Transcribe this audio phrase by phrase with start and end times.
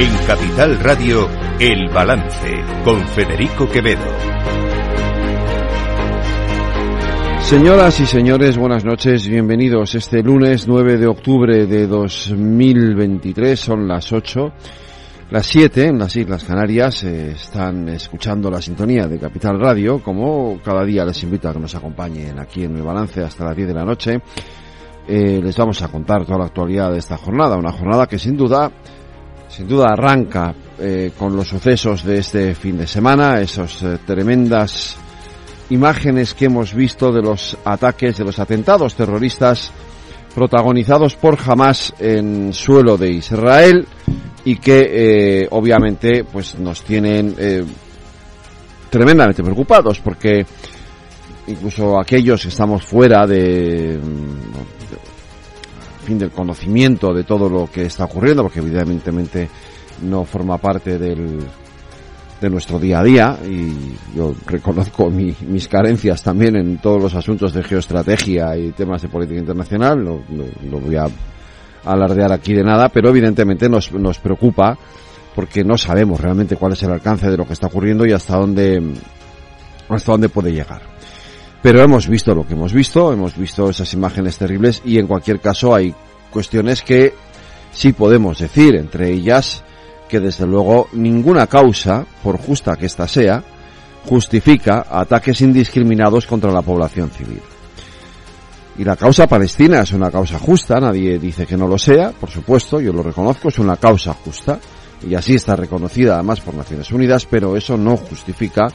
[0.00, 1.28] En Capital Radio,
[1.58, 4.00] El Balance, con Federico Quevedo.
[7.42, 9.94] Señoras y señores, buenas noches, bienvenidos.
[9.94, 14.50] Este lunes 9 de octubre de 2023 son las 8.
[15.32, 20.02] Las 7 en las Islas Canarias eh, están escuchando la sintonía de Capital Radio.
[20.02, 23.54] Como cada día les invito a que nos acompañen aquí en el balance hasta las
[23.54, 24.22] 10 de la noche.
[25.06, 27.58] Eh, les vamos a contar toda la actualidad de esta jornada.
[27.58, 28.72] Una jornada que sin duda,
[29.50, 34.96] sin duda arranca eh, con los sucesos de este fin de semana, esas tremendas
[35.70, 39.72] imágenes que hemos visto de los ataques, de los atentados terroristas
[40.34, 43.86] protagonizados por Hamas en suelo de Israel
[44.44, 47.64] y que eh, obviamente pues nos tienen eh,
[48.88, 50.46] tremendamente preocupados porque
[51.46, 53.98] incluso aquellos que estamos fuera de,
[56.18, 59.48] del conocimiento de todo lo que está ocurriendo porque evidentemente
[60.02, 61.40] no forma parte del
[62.40, 67.52] de nuestro día a día y yo reconozco mis carencias también en todos los asuntos
[67.52, 71.06] de geoestrategia y temas de política internacional, no, voy a
[71.84, 74.78] alardear aquí de nada, pero evidentemente nos, nos preocupa
[75.34, 78.36] porque no sabemos realmente cuál es el alcance de lo que está ocurriendo y hasta
[78.36, 78.82] dónde,
[79.88, 80.80] hasta dónde puede llegar.
[81.62, 85.40] Pero hemos visto lo que hemos visto, hemos visto esas imágenes terribles y en cualquier
[85.40, 85.94] caso hay
[86.30, 87.12] cuestiones que
[87.72, 89.62] sí podemos decir, entre ellas
[90.08, 93.44] que desde luego ninguna causa, por justa que ésta sea,
[94.06, 97.40] justifica ataques indiscriminados contra la población civil.
[98.78, 102.30] Y la causa palestina es una causa justa, nadie dice que no lo sea, por
[102.30, 104.58] supuesto, yo lo reconozco, es una causa justa,
[105.06, 108.68] y así está reconocida además por Naciones Unidas, pero eso no justifica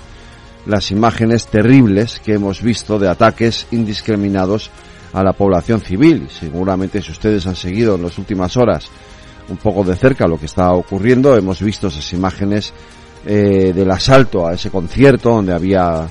[0.66, 4.72] las imágenes terribles que hemos visto de ataques indiscriminados
[5.14, 6.28] a la población civil.
[6.30, 8.90] Seguramente si ustedes han seguido en las últimas horas
[9.50, 11.36] un poco de cerca lo que está ocurriendo.
[11.38, 12.74] Hemos visto esas imágenes
[13.26, 16.08] eh, del asalto a ese concierto donde había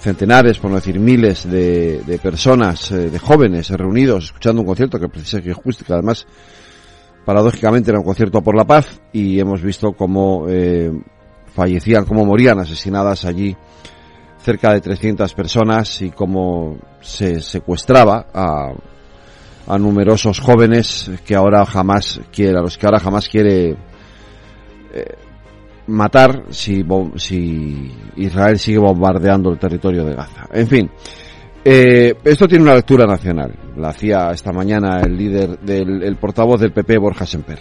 [0.00, 4.98] centenares, por no decir miles, de, de personas, eh, de jóvenes reunidos escuchando un concierto
[4.98, 5.54] que precisamente
[5.84, 6.26] que además
[7.24, 10.92] paradójicamente era un concierto por la paz y hemos visto cómo eh,
[11.56, 13.56] fallecían, cómo morían asesinadas allí
[14.38, 18.72] cerca de 300 personas y cómo se secuestraba a
[19.66, 25.14] a numerosos jóvenes que ahora jamás quiere, a los que ahora jamás quiere eh,
[25.88, 26.84] matar si,
[27.16, 30.46] si Israel sigue bombardeando el territorio de Gaza.
[30.52, 30.90] En fin,
[31.64, 33.52] eh, esto tiene una lectura nacional.
[33.76, 37.58] La hacía esta mañana el líder del el portavoz del PP, Borja Semper.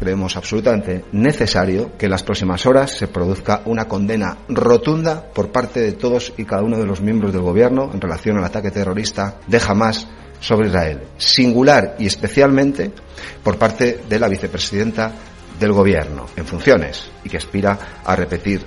[0.00, 5.80] Creemos absolutamente necesario que en las próximas horas se produzca una condena rotunda por parte
[5.80, 9.36] de todos y cada uno de los miembros del gobierno en relación al ataque terrorista
[9.46, 10.08] de Hamas
[10.40, 12.90] sobre Israel, singular y especialmente
[13.44, 15.12] por parte de la vicepresidenta
[15.60, 18.64] del Gobierno en funciones y que aspira a repetir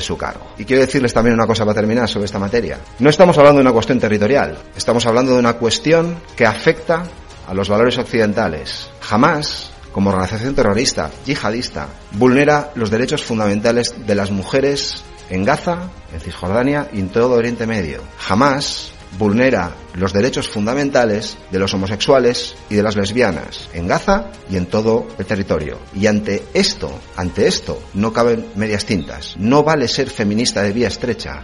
[0.00, 0.46] su cargo.
[0.58, 2.78] Y quiero decirles también una cosa para terminar sobre esta materia.
[2.98, 7.04] No estamos hablando de una cuestión territorial, estamos hablando de una cuestión que afecta
[7.46, 8.88] a los valores occidentales.
[9.00, 16.20] Jamás, como organización terrorista, yihadista, vulnera los derechos fundamentales de las mujeres en Gaza, en
[16.20, 18.02] Cisjordania y en todo Oriente Medio.
[18.18, 24.58] Jamás vulnera los derechos fundamentales de los homosexuales y de las lesbianas en Gaza y
[24.58, 25.78] en todo el territorio.
[25.94, 29.34] Y ante esto, ante esto, no caben medias tintas.
[29.38, 31.42] No vale ser feminista de vía estrecha.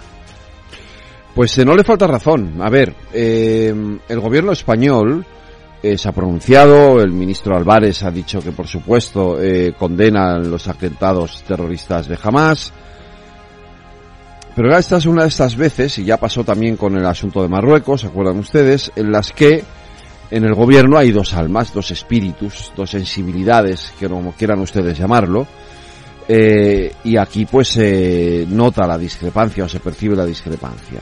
[1.35, 2.61] Pues eh, no le falta razón.
[2.61, 3.73] A ver, eh,
[4.07, 5.25] el gobierno español
[5.83, 9.37] eh, se ha pronunciado, el ministro Álvarez ha dicho que por supuesto
[9.79, 12.73] condena los atentados terroristas de Hamas.
[14.55, 17.49] Pero esta es una de estas veces, y ya pasó también con el asunto de
[17.49, 18.93] Marruecos, ¿se acuerdan ustedes?
[18.97, 19.65] En las que
[20.31, 25.47] en el gobierno hay dos almas, dos espíritus, dos sensibilidades, que como quieran ustedes llamarlo,
[26.29, 31.01] eh, y aquí pues se nota la discrepancia o se percibe la discrepancia.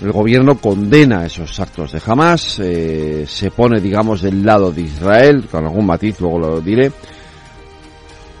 [0.00, 5.48] El gobierno condena esos actos de Hamas, eh, se pone, digamos, del lado de Israel,
[5.50, 6.92] con algún matiz, luego lo diré,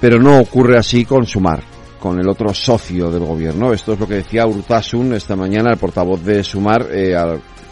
[0.00, 1.62] pero no ocurre así con Sumar
[1.98, 3.72] con el otro socio del gobierno.
[3.72, 7.16] Esto es lo que decía Urtasun esta mañana, el portavoz de Sumar, eh,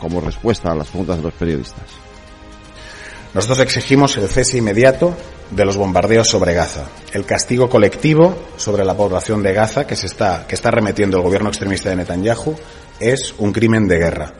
[0.00, 1.85] como respuesta a las preguntas de los periodistas.
[3.35, 5.15] Nosotros exigimos el cese inmediato
[5.50, 10.06] de los bombardeos sobre Gaza, el castigo colectivo sobre la población de Gaza que se
[10.06, 12.56] está que está remetiendo el gobierno extremista de Netanyahu
[13.00, 14.32] es un crimen de guerra.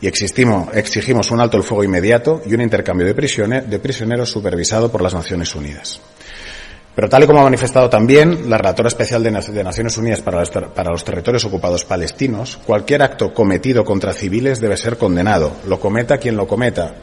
[0.00, 5.02] Y exigimos un alto el fuego inmediato y un intercambio de, de prisioneros supervisado por
[5.02, 6.00] las Naciones Unidas.
[6.94, 10.38] Pero tal y como ha manifestado también la relatora especial de, Naciones Unidas para
[10.90, 16.36] los, territorios ocupados palestinos, cualquier acto cometido contra civiles debe ser condenado, lo cometa quien
[16.36, 16.94] lo cometa.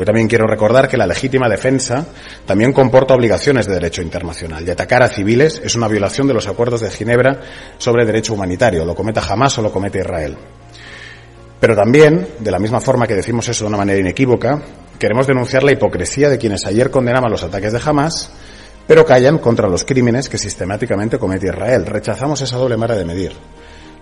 [0.00, 2.06] Hoy también quiero recordar que la legítima defensa
[2.46, 6.48] también comporta obligaciones de derecho internacional y atacar a civiles es una violación de los
[6.48, 7.38] acuerdos de Ginebra
[7.76, 10.38] sobre derecho humanitario, lo cometa Hamas o lo comete Israel.
[11.60, 14.62] Pero también, de la misma forma que decimos eso de una manera inequívoca,
[14.98, 18.30] queremos denunciar la hipocresía de quienes ayer condenaban los ataques de Hamas,
[18.86, 21.84] pero callan contra los crímenes que sistemáticamente comete Israel.
[21.84, 23.32] Rechazamos esa doble mara de medir.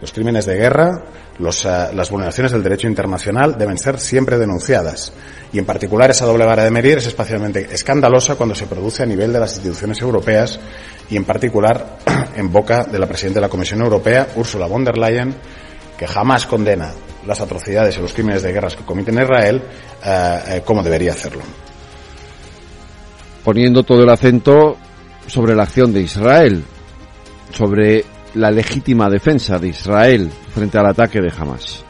[0.01, 1.03] Los crímenes de guerra,
[1.39, 5.13] uh, las vulneraciones del derecho internacional deben ser siempre denunciadas.
[5.53, 9.07] Y en particular esa doble vara de medir es especialmente escandalosa cuando se produce a
[9.07, 10.61] nivel de las instituciones europeas
[11.11, 11.99] y en particular
[12.37, 15.35] en boca de la presidenta de la Comisión Europea, Ursula von der Leyen,
[15.97, 16.93] que jamás condena
[17.27, 19.63] las atrocidades y los crímenes de guerra que cometen Israel
[20.05, 21.43] uh, como debería hacerlo.
[23.43, 24.77] Poniendo todo el acento
[25.27, 26.63] sobre la acción de Israel,
[27.53, 28.05] sobre
[28.35, 31.85] la legítima defensa de Israel frente al ataque de Hamas.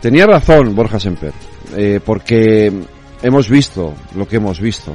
[0.00, 1.32] Tenía razón Borja Semper,
[1.76, 2.72] eh, porque
[3.22, 4.94] hemos visto lo que hemos visto.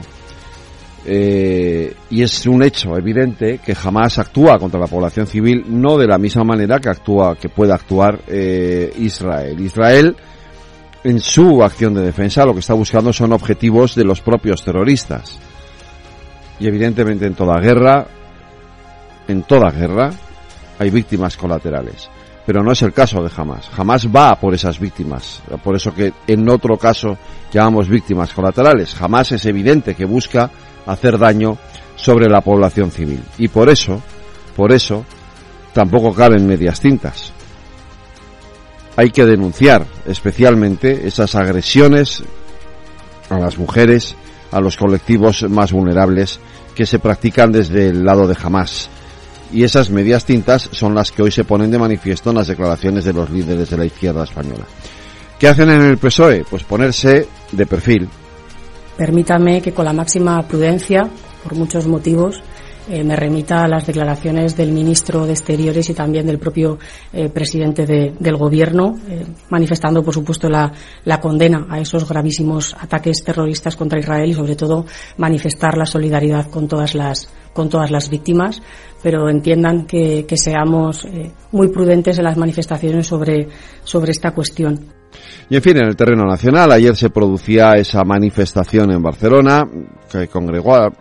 [1.10, 6.06] Eh, y es un hecho evidente que Hamas actúa contra la población civil no de
[6.06, 9.58] la misma manera que actúa que puede actuar eh, Israel.
[9.62, 10.18] Israel
[11.06, 15.40] en su acción de defensa lo que está buscando son objetivos de los propios terroristas.
[16.60, 18.08] Y evidentemente en toda guerra,
[19.30, 20.12] en toda guerra,
[20.80, 22.10] hay víctimas colaterales.
[22.46, 23.70] Pero no es el caso de Hamas.
[23.76, 25.42] Hamas va por esas víctimas.
[25.62, 27.18] Por eso que en otro caso
[27.52, 28.96] llamamos víctimas colaterales.
[29.02, 30.50] Hamas es evidente que busca
[30.86, 31.58] hacer daño
[31.98, 33.22] sobre la población civil.
[33.38, 34.02] Y por eso,
[34.56, 35.04] por eso,
[35.74, 37.34] tampoco caben medias tintas.
[38.96, 42.24] Hay que denunciar especialmente esas agresiones
[43.30, 44.16] a las mujeres,
[44.52, 46.40] a los colectivos más vulnerables
[46.74, 48.90] que se practican desde el lado de Hamas
[49.52, 53.06] y esas medias tintas son las que hoy se ponen de manifiesto en las declaraciones
[53.06, 54.66] de los líderes de la izquierda española.
[55.40, 56.46] ¿Qué hacen en el PSOE?
[56.50, 58.10] Pues ponerse de perfil.
[58.98, 61.08] Permítame que con la máxima prudencia,
[61.44, 62.42] por muchos motivos,
[62.90, 66.80] eh, me remita a las declaraciones del ministro de Exteriores y también del propio
[67.12, 70.72] eh, presidente de, del Gobierno, eh, manifestando, por supuesto, la,
[71.04, 74.86] la, condena a esos gravísimos ataques terroristas contra Israel y, sobre todo,
[75.18, 78.62] manifestar la solidaridad con todas las, con todas las víctimas,
[79.04, 81.08] pero entiendan que, seamos
[81.52, 83.48] muy prudentes en las manifestaciones sobre,
[83.84, 84.80] sobre esta cuestión.
[85.50, 89.64] Y en fin, en el terreno nacional, ayer se producía esa manifestación en Barcelona
[90.12, 90.92] que congregó a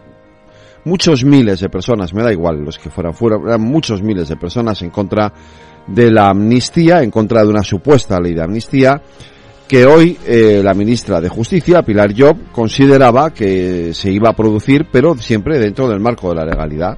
[0.87, 4.37] muchos miles de personas, me da igual los que fueran fuera, eran muchos miles de
[4.37, 5.33] personas en contra
[5.87, 9.03] de la amnistía, en contra de una supuesta ley de amnistía,
[9.67, 14.87] que hoy eh, la ministra de Justicia, Pilar Job, consideraba que se iba a producir,
[14.91, 16.97] pero siempre dentro del marco de la legalidad.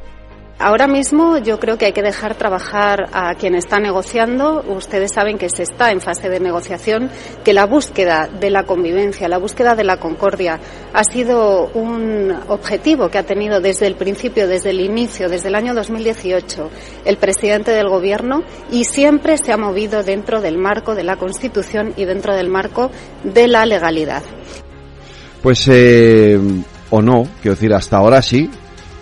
[0.60, 4.64] Ahora mismo yo creo que hay que dejar trabajar a quien está negociando.
[4.66, 7.10] Ustedes saben que se está en fase de negociación,
[7.44, 10.58] que la búsqueda de la convivencia, la búsqueda de la concordia
[10.92, 15.54] ha sido un objetivo que ha tenido desde el principio, desde el inicio, desde el
[15.54, 16.70] año 2018,
[17.04, 21.94] el presidente del Gobierno y siempre se ha movido dentro del marco de la Constitución
[21.96, 22.90] y dentro del marco
[23.22, 24.24] de la legalidad.
[25.40, 26.36] Pues eh,
[26.90, 28.50] o no, quiero decir, hasta ahora sí,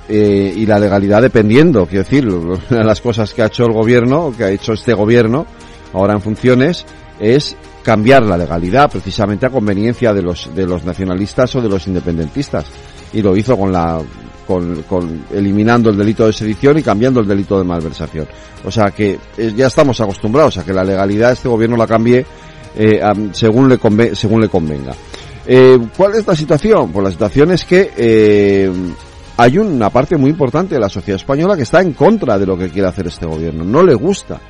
[0.09, 3.73] eh, y la legalidad dependiendo, quiero decir, una de las cosas que ha hecho el
[3.73, 5.47] gobierno, que ha hecho este gobierno,
[5.93, 6.85] ahora en funciones,
[7.19, 11.87] es cambiar la legalidad precisamente a conveniencia de los, de los nacionalistas o de los
[11.87, 12.67] independentistas.
[13.13, 14.01] Y lo hizo con la,
[14.47, 18.29] con, con eliminando el delito de sedición y cambiando el delito de malversación.
[18.65, 22.25] O sea que eh, ya estamos acostumbrados a que la legalidad este gobierno la cambie
[22.77, 23.01] eh,
[23.33, 24.93] según le conve según le convenga.
[25.97, 26.91] ¿Cuál es la situación?
[26.91, 28.69] Pues la situación es que
[29.37, 32.57] hay una parte muy importante de la sociedad española que está en contra de lo
[32.57, 34.41] que quiere hacer este gobierno, no le gusta.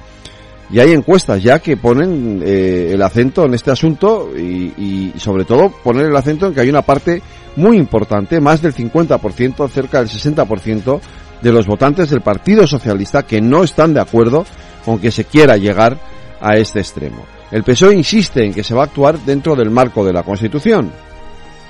[0.71, 5.71] Y hay encuestas ya que ponen eh, el acento en este asunto y, sobre todo
[5.71, 7.23] poner el acento en que hay una parte
[7.55, 11.00] muy importante, más del 50%, cerca del 60%
[11.40, 14.45] de los votantes del Partido Socialista que no están de acuerdo
[14.85, 15.99] con que se quiera llegar
[16.40, 17.25] a este extremo.
[17.50, 20.90] El PSOE insiste en que se va a actuar dentro del marco de la Constitución,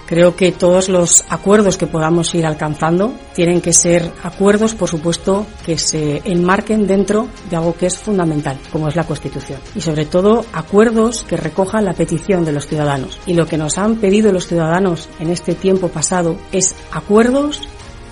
[0.07, 5.45] Creo que todos los acuerdos que podamos ir alcanzando tienen que ser acuerdos, por supuesto,
[5.65, 9.59] que se enmarquen dentro de algo que es fundamental, como es la Constitución.
[9.75, 13.19] Y sobre todo, acuerdos que recojan la petición de los ciudadanos.
[13.27, 17.63] Y lo que nos han pedido los ciudadanos en este tiempo pasado es acuerdos,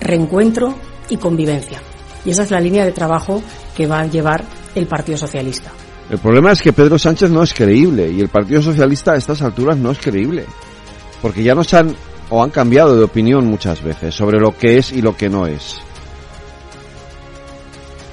[0.01, 0.75] reencuentro
[1.09, 1.81] y convivencia.
[2.25, 3.41] Y esa es la línea de trabajo
[3.73, 4.43] que va a llevar
[4.75, 5.71] el Partido Socialista.
[6.09, 9.41] El problema es que Pedro Sánchez no es creíble y el Partido Socialista a estas
[9.41, 10.45] alturas no es creíble
[11.25, 11.91] porque ya nos han
[12.29, 15.47] o han cambiado de opinión muchas veces sobre lo que es y lo que no
[15.47, 15.81] es.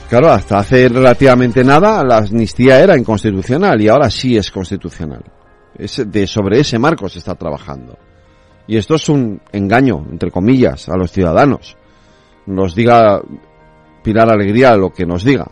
[0.08, 5.22] Claro, hasta hace relativamente nada la amnistía era inconstitucional y ahora sí es constitucional.
[5.76, 7.98] Es de, sobre ese marco se está trabajando.
[8.66, 11.76] y esto es un engaño, entre comillas, a los ciudadanos.
[12.46, 13.20] Nos diga
[14.02, 15.48] Pilar Alegría lo que nos diga.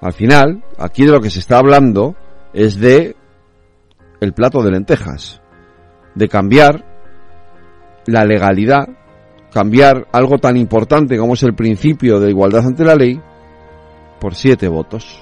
[0.00, 2.16] Al final, aquí de lo que se está hablando
[2.54, 3.14] es de
[4.22, 5.42] el plato de lentejas,
[6.18, 6.84] de cambiar
[8.06, 8.88] la legalidad,
[9.52, 13.20] cambiar algo tan importante como es el principio de igualdad ante la ley,
[14.20, 15.20] por siete votos.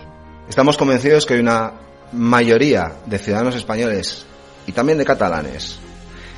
[0.48, 1.72] Estamos convencidos que hay una
[2.12, 4.24] mayoría de ciudadanos españoles
[4.66, 5.78] y también de catalanes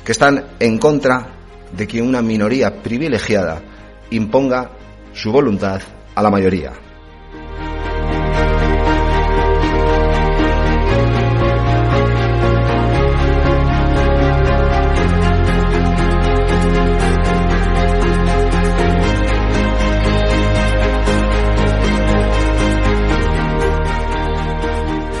[0.03, 1.27] que están en contra
[1.71, 3.61] de que una minoría privilegiada
[4.09, 4.71] imponga
[5.13, 5.81] su voluntad
[6.15, 6.73] a la mayoría.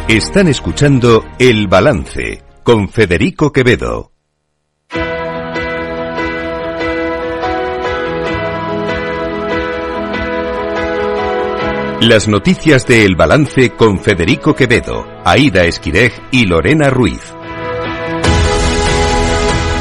[0.09, 4.11] Están escuchando El Balance con Federico Quevedo.
[12.01, 17.21] Las noticias de El Balance con Federico Quevedo, Aida Esquirej y Lorena Ruiz.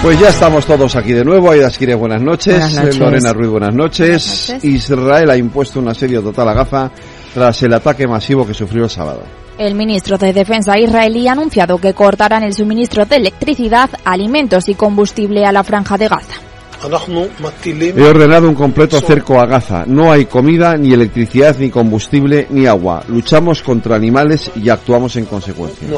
[0.02, 1.50] Pues ya estamos todos aquí de nuevo.
[1.50, 2.58] Aida Esquirej, buenas noches.
[2.58, 2.98] Buenas noches.
[2.98, 4.08] Lorena Ruiz, buenas noches.
[4.08, 4.64] Buenas noches.
[4.64, 6.90] Israel ha impuesto un asedio total a Gaza
[7.32, 9.47] tras el ataque masivo que sufrió el sábado.
[9.58, 14.76] El ministro de Defensa israelí ha anunciado que cortarán el suministro de electricidad, alimentos y
[14.76, 16.34] combustible a la franja de Gaza.
[17.64, 19.82] He ordenado un completo cerco a Gaza.
[19.84, 23.02] No hay comida, ni electricidad, ni combustible, ni agua.
[23.08, 25.88] Luchamos contra animales y actuamos en consecuencia.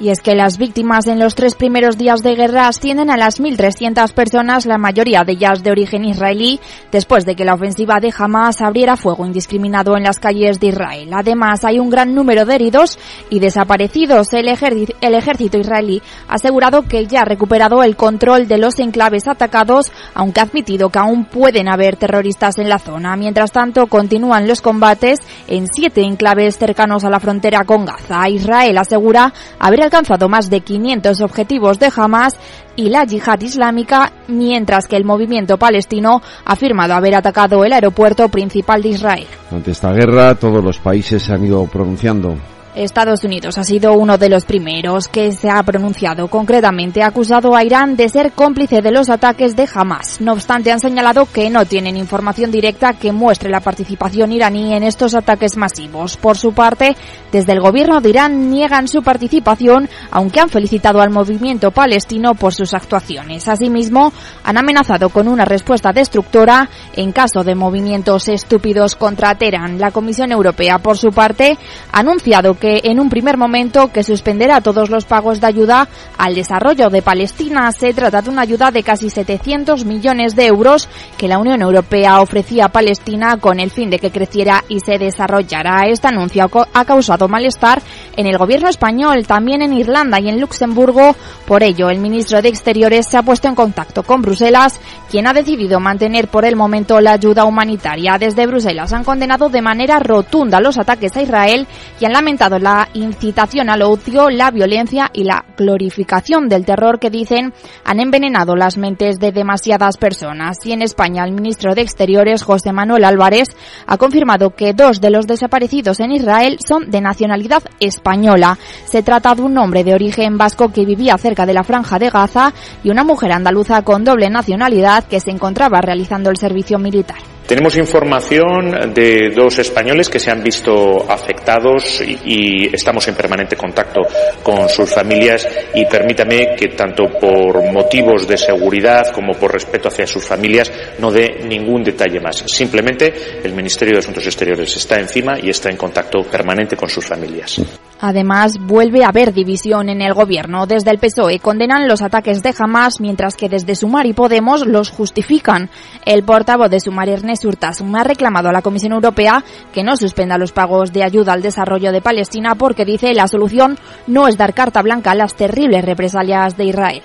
[0.00, 3.40] Y es que las víctimas en los tres primeros días de guerra ascienden a las
[3.40, 6.60] 1.300 personas, la mayoría de ellas de origen israelí,
[6.92, 11.10] después de que la ofensiva de Hamas abriera fuego indiscriminado en las calles de Israel.
[11.12, 12.96] Además, hay un gran número de heridos
[13.28, 14.32] y desaparecidos.
[14.34, 19.26] El, el ejército israelí ha asegurado que ya ha recuperado el control de los enclaves
[19.26, 23.16] atacados, aunque ha admitido que aún pueden haber terroristas en la zona.
[23.16, 28.28] Mientras tanto, continúan los combates en siete enclaves cercanos a la frontera con Gaza.
[28.28, 32.36] Israel asegura haber alcanzado más de 500 objetivos de Hamas
[32.76, 38.28] y la yihad islámica, mientras que el movimiento palestino ha afirmado haber atacado el aeropuerto
[38.28, 39.26] principal de Israel.
[39.50, 42.36] Ante esta guerra, todos los países se han ido pronunciando.
[42.74, 46.28] Estados Unidos ha sido uno de los primeros que se ha pronunciado.
[46.28, 50.20] Concretamente, ha acusado a Irán de ser cómplice de los ataques de Hamas.
[50.20, 54.82] No obstante, han señalado que no tienen información directa que muestre la participación iraní en
[54.82, 56.16] estos ataques masivos.
[56.16, 56.96] Por su parte,
[57.32, 62.54] desde el gobierno de Irán niegan su participación, aunque han felicitado al movimiento palestino por
[62.54, 63.48] sus actuaciones.
[63.48, 64.12] Asimismo,
[64.44, 69.78] han amenazado con una respuesta destructora en caso de movimientos estúpidos contra Teherán.
[69.78, 71.56] La Comisión Europea, por su parte,
[71.92, 76.34] ha anunciado que en un primer momento que suspenderá todos los pagos de ayuda al
[76.34, 77.70] desarrollo de Palestina.
[77.72, 82.20] Se trata de una ayuda de casi 700 millones de euros que la Unión Europea
[82.20, 85.88] ofrecía a Palestina con el fin de que creciera y se desarrollara.
[85.88, 87.82] Este anuncio ha causado malestar
[88.16, 91.14] en el gobierno español, también en Irlanda y en Luxemburgo.
[91.46, 95.32] Por ello, el ministro de Exteriores se ha puesto en contacto con Bruselas, quien ha
[95.32, 98.18] decidido mantener por el momento la ayuda humanitaria.
[98.18, 101.66] Desde Bruselas han condenado de manera rotunda los ataques a Israel
[102.00, 107.10] y han lamentado la incitación al odio, la violencia y la glorificación del terror que
[107.10, 107.52] dicen
[107.84, 110.64] han envenenado las mentes de demasiadas personas.
[110.64, 113.48] Y en España, el ministro de Exteriores, José Manuel Álvarez,
[113.86, 118.58] ha confirmado que dos de los desaparecidos en Israel son de nacionalidad española.
[118.86, 122.10] Se trata de un hombre de origen vasco que vivía cerca de la franja de
[122.10, 122.52] Gaza
[122.82, 127.37] y una mujer andaluza con doble nacionalidad que se encontraba realizando el servicio militar.
[127.48, 134.02] Tenemos información de dos españoles que se han visto afectados y, estamos en permanente contacto
[134.42, 140.06] con sus familias y permítame que tanto por motivos de seguridad como por respeto hacia
[140.06, 142.44] sus familias no dé ningún detalle más.
[142.46, 147.06] Simplemente el Ministerio de Asuntos Exteriores está encima y está en contacto permanente con sus
[147.06, 147.62] familias.
[148.00, 150.66] Además, vuelve a haber división en el gobierno.
[150.66, 154.90] Desde el PSOE condenan los ataques de Hamas, mientras que desde Sumar y Podemos los
[154.90, 155.70] justifican.
[156.04, 160.38] El portavoz de Sumar, Ernest Urtasun, ha reclamado a la Comisión Europea que no suspenda
[160.38, 164.54] los pagos de ayuda al desarrollo de Palestina porque dice la solución no es dar
[164.54, 167.02] carta blanca a las terribles represalias de Israel.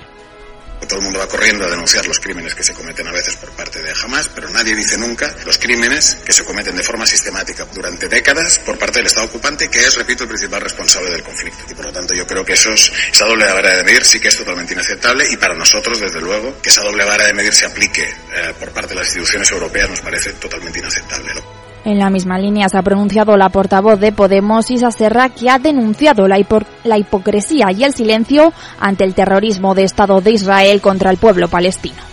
[0.88, 3.52] Todo el mundo va corriendo a denunciar los crímenes que se cometen a veces por
[3.52, 7.66] parte de Hamas, pero nadie dice nunca los crímenes que se cometen de forma sistemática
[7.74, 11.63] durante décadas por parte del Estado ocupante, que es, repito, el principal responsable del conflicto.
[11.70, 14.20] Y por lo tanto yo creo que eso es, esa doble vara de medir sí
[14.20, 17.54] que es totalmente inaceptable y para nosotros, desde luego, que esa doble vara de medir
[17.54, 21.34] se aplique eh, por parte de las instituciones europeas nos parece totalmente inaceptable.
[21.86, 25.60] En la misma línea se ha pronunciado la portavoz de Podemos, Isa Serra, que ha
[25.60, 26.38] denunciado la,
[26.86, 31.50] la hipocresía y el silencio ante el terrorismo de Estado de Israel contra el pueblo
[31.50, 32.12] palestino.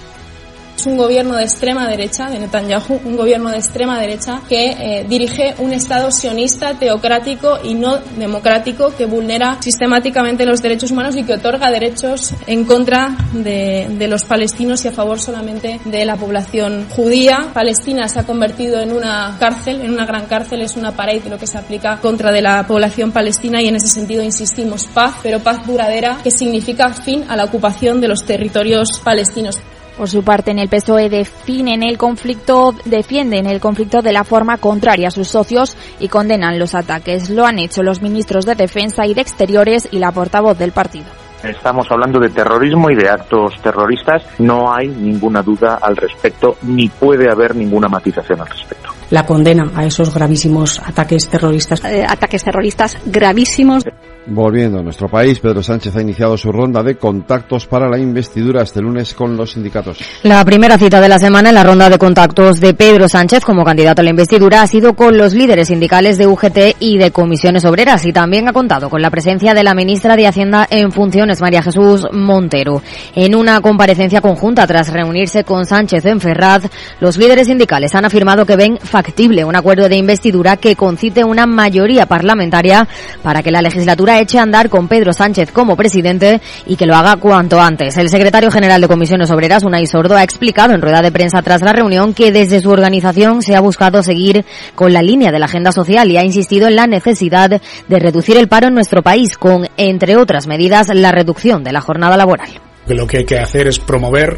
[0.81, 5.05] Es un gobierno de extrema derecha, de Netanyahu, un gobierno de extrema derecha que eh,
[5.07, 11.25] dirige un Estado sionista, teocrático y no democrático que vulnera sistemáticamente los derechos humanos y
[11.25, 16.87] que otorga derechos en contra de, los palestinos y a favor solamente de la población
[16.89, 17.51] judía.
[17.53, 21.29] Palestina se ha convertido en una cárcel, en una gran cárcel, es una pared de
[21.29, 25.17] lo que se aplica contra de la población palestina y en ese sentido insistimos paz,
[25.23, 29.59] pero paz duradera que significa fin a la ocupación de los territorios palestinos.
[29.97, 34.57] Por su parte, en el PSOE definen el conflicto, defienden el conflicto de la forma
[34.57, 37.31] contraria a sus socios y condenan los ataques.
[37.31, 41.07] Lo han hecho los ministros de Defensa y de Exteriores y la portavoz del partido.
[41.43, 44.23] Estamos hablando de terrorismo y de actos terroristas.
[44.39, 49.00] No hay ninguna duda al respecto, ni puede haber ninguna matización al respecto.
[49.11, 51.85] La condena a esos gravísimos ataques terroristas.
[51.85, 53.85] Eh, ataques terroristas gravísimos.
[54.26, 58.62] Volviendo a nuestro país, Pedro Sánchez ha iniciado su ronda de contactos para la investidura
[58.62, 59.99] este lunes con los sindicatos.
[60.23, 63.64] La primera cita de la semana en la ronda de contactos de Pedro Sánchez como
[63.64, 67.64] candidato a la investidura ha sido con los líderes sindicales de UGT y de comisiones
[67.64, 71.40] obreras y también ha contado con la presencia de la ministra de Hacienda en funciones,
[71.40, 72.83] María Jesús Montero.
[73.14, 76.69] En una comparecencia conjunta tras reunirse con Sánchez en Ferraz,
[77.00, 81.47] los líderes sindicales han afirmado que ven factible un acuerdo de investidura que concite una
[81.47, 82.87] mayoría parlamentaria
[83.23, 86.95] para que la legislatura eche a andar con Pedro Sánchez como presidente y que lo
[86.95, 87.97] haga cuanto antes.
[87.97, 91.62] El secretario general de Comisiones Obreras, Unai Sordo, ha explicado en rueda de prensa tras
[91.62, 95.47] la reunión que desde su organización se ha buscado seguir con la línea de la
[95.47, 99.37] agenda social y ha insistido en la necesidad de reducir el paro en nuestro país
[99.37, 103.39] con, entre otras medidas, la reducción de la jornada laboral que lo que hay que
[103.39, 104.37] hacer es promover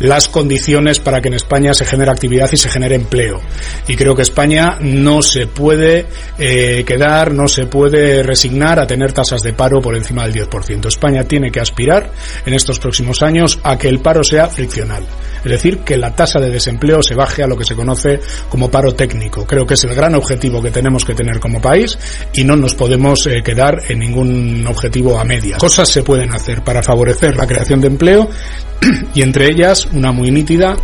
[0.00, 3.40] las condiciones para que en España se genere actividad y se genere empleo.
[3.88, 6.04] Y creo que España no se puede
[6.38, 10.88] eh, quedar, no se puede resignar a tener tasas de paro por encima del 10%.
[10.88, 12.12] España tiene que aspirar
[12.44, 15.02] en estos próximos años a que el paro sea friccional.
[15.42, 18.70] Es decir, que la tasa de desempleo se baje a lo que se conoce como
[18.70, 19.46] paro técnico.
[19.46, 21.96] Creo que es el gran objetivo que tenemos que tener como país
[22.34, 25.60] y no nos podemos eh, quedar en ningún objetivo a medias.
[25.60, 28.28] Cosas se pueden hacer para favorecer la creación de empleo
[29.14, 30.76] y entre ellas una muy nítida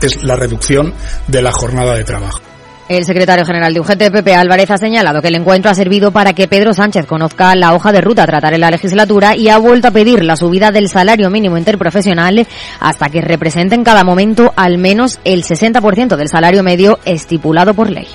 [0.00, 0.92] es la reducción
[1.28, 2.40] de la jornada de trabajo.
[2.86, 6.34] El secretario general de UGT, Pepe Álvarez, ha señalado que el encuentro ha servido para
[6.34, 9.56] que Pedro Sánchez conozca la hoja de ruta a tratar en la legislatura y ha
[9.56, 12.46] vuelto a pedir la subida del salario mínimo interprofesional
[12.80, 17.88] hasta que represente en cada momento al menos el 60% del salario medio estipulado por
[17.88, 18.06] ley.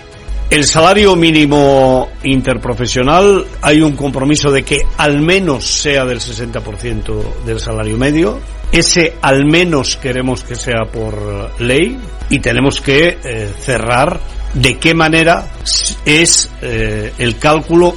[0.49, 7.59] El salario mínimo interprofesional hay un compromiso de que al menos sea del 60% del
[7.59, 8.39] salario medio.
[8.71, 11.99] Ese al menos queremos que sea por ley
[12.31, 14.19] y tenemos que eh, cerrar
[14.55, 15.45] de qué manera
[16.03, 17.95] es eh, el cálculo,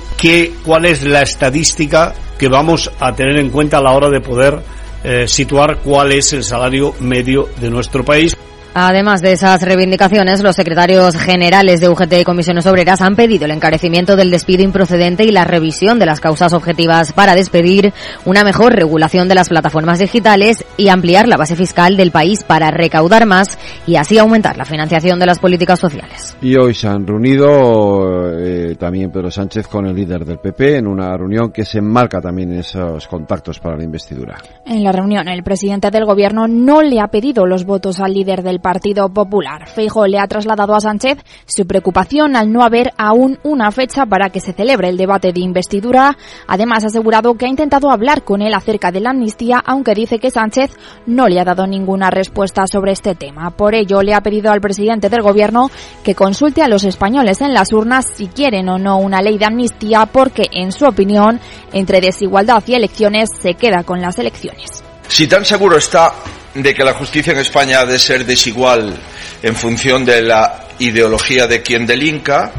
[0.63, 4.61] cuál es la estadística que vamos a tener en cuenta a la hora de poder
[5.05, 8.37] eh, situar cuál es el salario medio de nuestro país.
[8.75, 13.51] Además de esas reivindicaciones, los secretarios generales de UGT y Comisiones Obreras han pedido el
[13.51, 17.93] encarecimiento del despido improcedente y la revisión de las causas objetivas para despedir,
[18.25, 22.71] una mejor regulación de las plataformas digitales y ampliar la base fiscal del país para
[22.71, 26.35] recaudar más y así aumentar la financiación de las políticas sociales.
[26.41, 30.87] Y hoy se han reunido eh, también Pedro Sánchez con el líder del PP en
[30.87, 34.39] una reunión que se enmarca también en esos contactos para la investidura.
[34.65, 38.43] En la reunión, el presidente del gobierno no le ha pedido los votos al líder
[38.43, 39.69] del Partido Popular.
[39.69, 44.31] Feijo le ha trasladado a Sánchez su preocupación al no haber aún una fecha para
[44.31, 46.17] que se celebre el debate de investidura.
[46.47, 50.19] Además, ha asegurado que ha intentado hablar con él acerca de la amnistía, aunque dice
[50.19, 50.71] que Sánchez
[51.07, 53.51] no le ha dado ninguna respuesta sobre este tema.
[53.51, 55.71] Por ello, le ha pedido al presidente del gobierno
[56.05, 59.47] que consulte a los españoles en las urnas si quieren o no una ley de
[59.47, 61.41] amnistía, porque, en su opinión,
[61.73, 64.82] entre desigualdad y elecciones se queda con las elecciones.
[65.13, 66.15] Si tan seguro está
[66.55, 68.99] de que la justicia en España ha de ser desigual
[69.43, 72.51] en función de la ideología de quien delinca,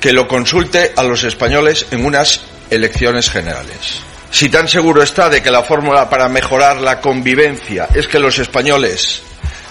[0.00, 2.40] que lo consulte a los españoles en unas
[2.70, 4.00] elecciones generales.
[4.30, 8.38] Si tan seguro está de que la fórmula para mejorar la convivencia es que los
[8.38, 9.20] españoles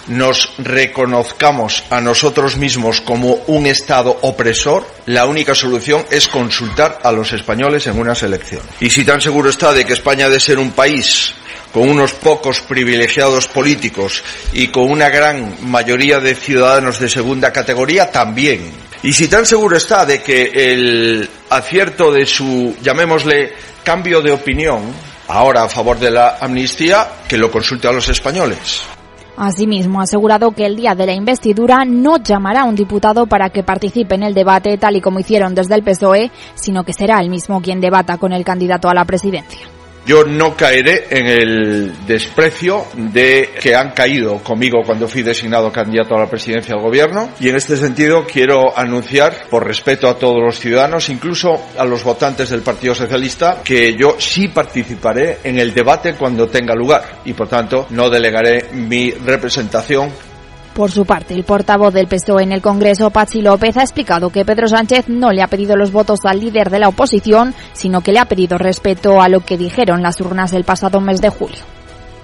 [0.06, 7.10] nos reconozcamos a nosotros mismos como un Estado opresor, la única solución es consultar a
[7.10, 8.68] los españoles en unas elecciones.
[8.78, 11.34] Y si tan seguro está de que España ha de ser un país
[11.72, 18.10] con unos pocos privilegiados políticos y con una gran mayoría de ciudadanos de segunda categoría
[18.10, 18.70] también.
[19.02, 23.52] Y si tan seguro está de que el acierto de su, llamémosle,
[23.84, 24.82] cambio de opinión,
[25.28, 28.82] ahora a favor de la amnistía, que lo consulte a los españoles.
[29.36, 33.50] Asimismo, ha asegurado que el día de la investidura no llamará a un diputado para
[33.50, 37.20] que participe en el debate tal y como hicieron desde el PSOE, sino que será
[37.20, 39.77] él mismo quien debata con el candidato a la presidencia.
[40.08, 46.14] Yo no caeré en el desprecio de que han caído conmigo cuando fui designado candidato
[46.14, 47.28] a la presidencia del gobierno.
[47.38, 52.04] Y en este sentido quiero anunciar, por respeto a todos los ciudadanos, incluso a los
[52.04, 57.20] votantes del Partido Socialista, que yo sí participaré en el debate cuando tenga lugar.
[57.26, 60.10] Y por tanto no delegaré mi representación
[60.78, 64.44] por su parte, el portavoz del PSOE en el Congreso, Pachi López, ha explicado que
[64.44, 68.12] Pedro Sánchez no le ha pedido los votos al líder de la oposición, sino que
[68.12, 71.58] le ha pedido respeto a lo que dijeron las urnas del pasado mes de julio.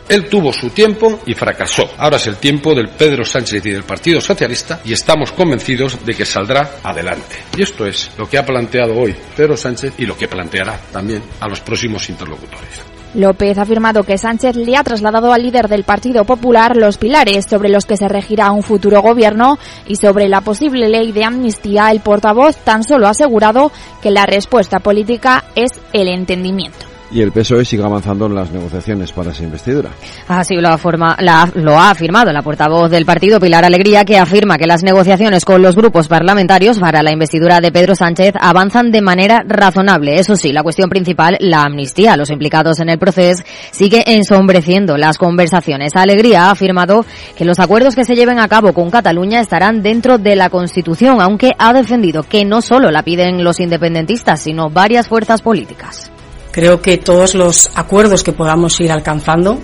[0.09, 1.91] Él tuvo su tiempo y fracasó.
[1.99, 6.15] Ahora es el tiempo del Pedro Sánchez y del Partido Socialista y estamos convencidos de
[6.15, 7.35] que saldrá adelante.
[7.57, 11.25] Y esto es lo que ha planteado hoy Pedro Sánchez y lo que planteará también
[11.41, 12.94] a los próximos interlocutores.
[13.15, 17.47] López ha afirmado que Sánchez le ha trasladado al líder del Partido Popular los pilares
[17.49, 21.91] sobre los que se regirá un futuro gobierno y sobre la posible ley de amnistía.
[21.91, 23.71] El portavoz tan solo ha asegurado
[24.03, 29.13] que la respuesta política es el entendimiento y el PSOE sigue avanzando en las negociaciones
[29.13, 29.91] para esa investidura.
[30.27, 34.83] Así lo, lo ha afirmado la portavoz del partido Pilar Alegría, que afirma que las
[34.83, 40.17] negociaciones con los grupos parlamentarios para la investidura de Pedro Sánchez avanzan de manera razonable.
[40.17, 44.97] Eso sí, la cuestión principal, la amnistía a los implicados en el proceso, sigue ensombreciendo
[44.97, 45.95] las conversaciones.
[45.95, 50.19] Alegría ha afirmado que los acuerdos que se lleven a cabo con Cataluña estarán dentro
[50.19, 55.07] de la Constitución, aunque ha defendido que no solo la piden los independentistas, sino varias
[55.07, 56.11] fuerzas políticas.
[56.55, 59.59] Creo que todos los acuerdos que podamos ir alcanzando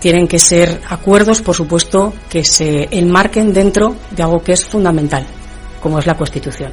[0.00, 5.24] tienen que ser acuerdos, por supuesto, que se enmarquen dentro de algo que es fundamental,
[5.80, 6.72] como es la Constitución.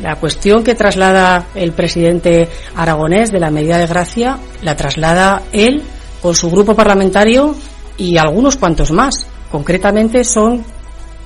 [0.00, 5.82] La cuestión que traslada el presidente aragonés de la medida de gracia la traslada él
[6.22, 7.56] con su grupo parlamentario
[7.98, 9.26] y algunos cuantos más.
[9.50, 10.64] Concretamente son,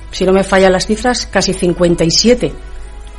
[0.09, 2.70] si no me fallan las cifras, casi 57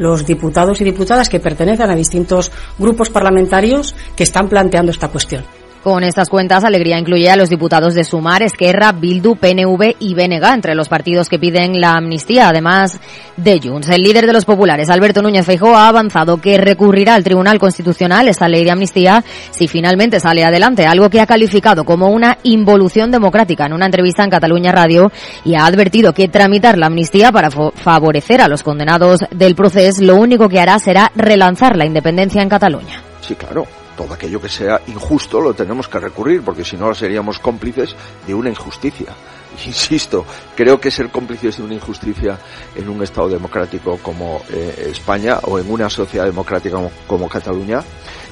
[0.03, 5.45] los diputados y diputadas que pertenecen a distintos grupos parlamentarios que están planteando esta cuestión.
[5.83, 10.45] Con estas cuentas, Alegría incluye a los diputados de Sumar, Esquerra, Bildu, PNV y BNG
[10.55, 13.01] entre los partidos que piden la amnistía, además
[13.37, 13.89] de Junts.
[13.89, 18.29] El líder de los populares, Alberto Núñez Feijóo, ha avanzado que recurrirá al Tribunal Constitucional
[18.29, 23.11] esta ley de amnistía si finalmente sale adelante, algo que ha calificado como una involución
[23.11, 25.11] democrática en una entrevista en Cataluña Radio
[25.45, 30.15] y ha advertido que tramitar la amnistía para favorecer a los condenados del proceso lo
[30.15, 33.03] único que hará será relanzar la independencia en Cataluña.
[33.21, 37.39] Sí, claro todo aquello que sea injusto lo tenemos que recurrir, porque si no seríamos
[37.39, 37.95] cómplices
[38.27, 39.15] de una injusticia.
[39.67, 40.25] Insisto,
[40.57, 42.39] creo que ser cómplices de una injusticia
[42.75, 47.83] en un Estado democrático como eh, España o en una sociedad democrática como, Cataluña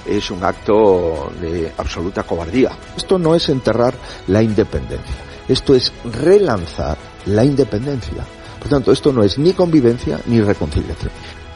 [0.07, 2.71] es un acto de absoluta cobardía.
[2.97, 3.95] Esto no es enterrar
[4.27, 5.15] la independencia,
[5.49, 6.97] esto es relanzar
[7.27, 8.25] la independencia.
[8.59, 11.11] Por tanto, esto no es ni convivencia ni reconciliación.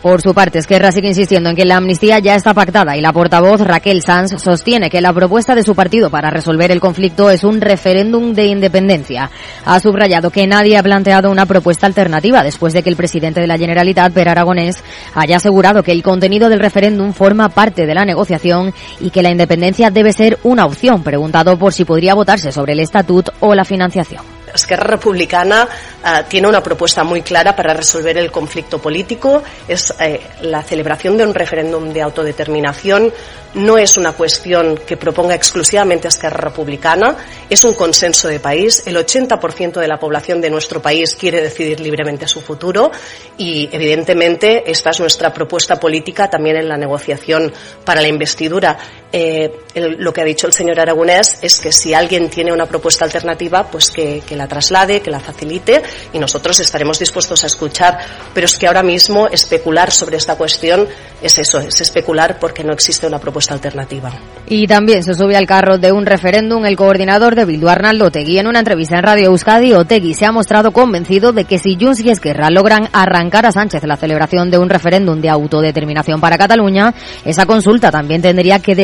[0.04, 3.14] Por su parte, Esquerra sigue insistiendo en que la amnistía ya está pactada y la
[3.14, 7.42] portavoz Raquel Sanz sostiene que la propuesta de su partido para resolver el conflicto es
[7.42, 9.30] un referéndum de independencia.
[9.64, 13.46] Ha subrayado que nadie ha planteado una propuesta alternativa después de que el presidente de
[13.46, 18.04] la Generalitat, Per Aragonés, haya asegurado que el contenido del referéndum forma parte de la
[18.04, 22.74] negociación y que la independencia debe ser una opción, preguntado por si podría votarse sobre
[22.74, 24.33] el estatut o la financiación.
[24.54, 29.42] Esquerra Republicana uh, tiene una propuesta muy clara para resolver el conflicto político.
[29.66, 33.12] Es eh, la celebración de un referéndum de autodeterminación
[33.54, 37.16] no es una cuestión que proponga exclusivamente Esquerra Republicana,
[37.48, 38.82] es un consenso de país.
[38.86, 42.90] El 80% de la población de nuestro país quiere decidir libremente su futuro
[43.38, 47.52] y, evidentemente, esta es nuestra propuesta política también en la negociación
[47.84, 48.76] para la investidura.
[49.16, 53.04] Eh, lo que ha dicho el señor Aragonés es que si alguien tiene una propuesta
[53.04, 55.80] alternativa, pues que, que la traslade, que la facilite
[56.12, 57.96] y nosotros estaremos dispuestos a escuchar.
[58.34, 60.88] Pero es que ahora mismo especular sobre esta cuestión
[61.22, 64.12] es eso, es especular porque no existe una propuesta alternativa.
[64.48, 68.38] Y también se sube al carro de un referéndum el coordinador de Bildu, Arnaldo Otegui.
[68.38, 72.00] En una entrevista en Radio Euskadi, Otegui se ha mostrado convencido de que si Junts
[72.00, 76.92] y Esquerra logran arrancar a Sánchez la celebración de un referéndum de autodeterminación para Cataluña,
[77.24, 78.74] esa consulta también tendría que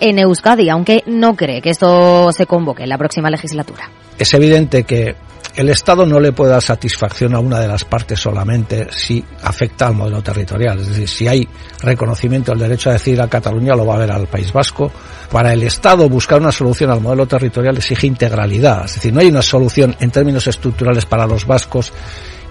[0.00, 3.90] en Euskadi, aunque no cree que esto se convoque en la próxima legislatura.
[4.18, 5.16] Es evidente que
[5.54, 9.86] el Estado no le puede dar satisfacción a una de las partes solamente si afecta
[9.86, 10.78] al modelo territorial.
[10.78, 11.46] Es decir, si hay
[11.82, 14.90] reconocimiento del derecho a decidir a Cataluña, lo va a ver al País Vasco.
[15.30, 18.86] Para el Estado buscar una solución al modelo territorial exige integralidad.
[18.86, 21.92] Es decir, no hay una solución en términos estructurales para los vascos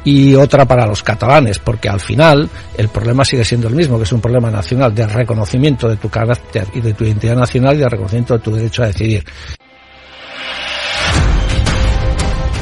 [0.04, 4.04] y otra para los catalanes, porque al final el problema sigue siendo el mismo, que
[4.04, 7.80] es un problema nacional de reconocimiento de tu carácter y de tu identidad nacional y
[7.80, 9.24] de reconocimiento de tu derecho a decidir.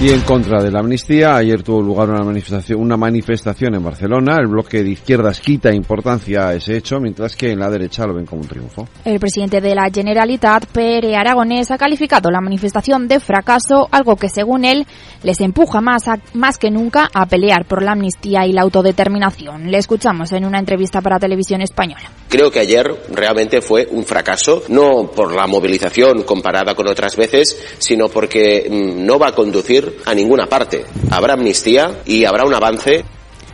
[0.01, 4.37] Y en contra de la amnistía, ayer tuvo lugar una manifestación, una manifestación en Barcelona.
[4.39, 8.13] El bloque de izquierdas quita importancia a ese hecho, mientras que en la derecha lo
[8.13, 8.87] ven como un triunfo.
[9.03, 14.29] El presidente de la Generalitat, Pere Aragonés, ha calificado la manifestación de fracaso, algo que
[14.29, 14.87] según él
[15.21, 19.69] les empuja más, a, más que nunca a pelear por la amnistía y la autodeterminación.
[19.69, 22.09] Le escuchamos en una entrevista para Televisión Española.
[22.29, 27.59] Creo que ayer realmente fue un fracaso, no por la movilización comparada con otras veces,
[27.79, 30.85] sino porque mm, no va a conducir a ninguna parte.
[31.11, 33.03] Habrá amnistía y habrá un avance.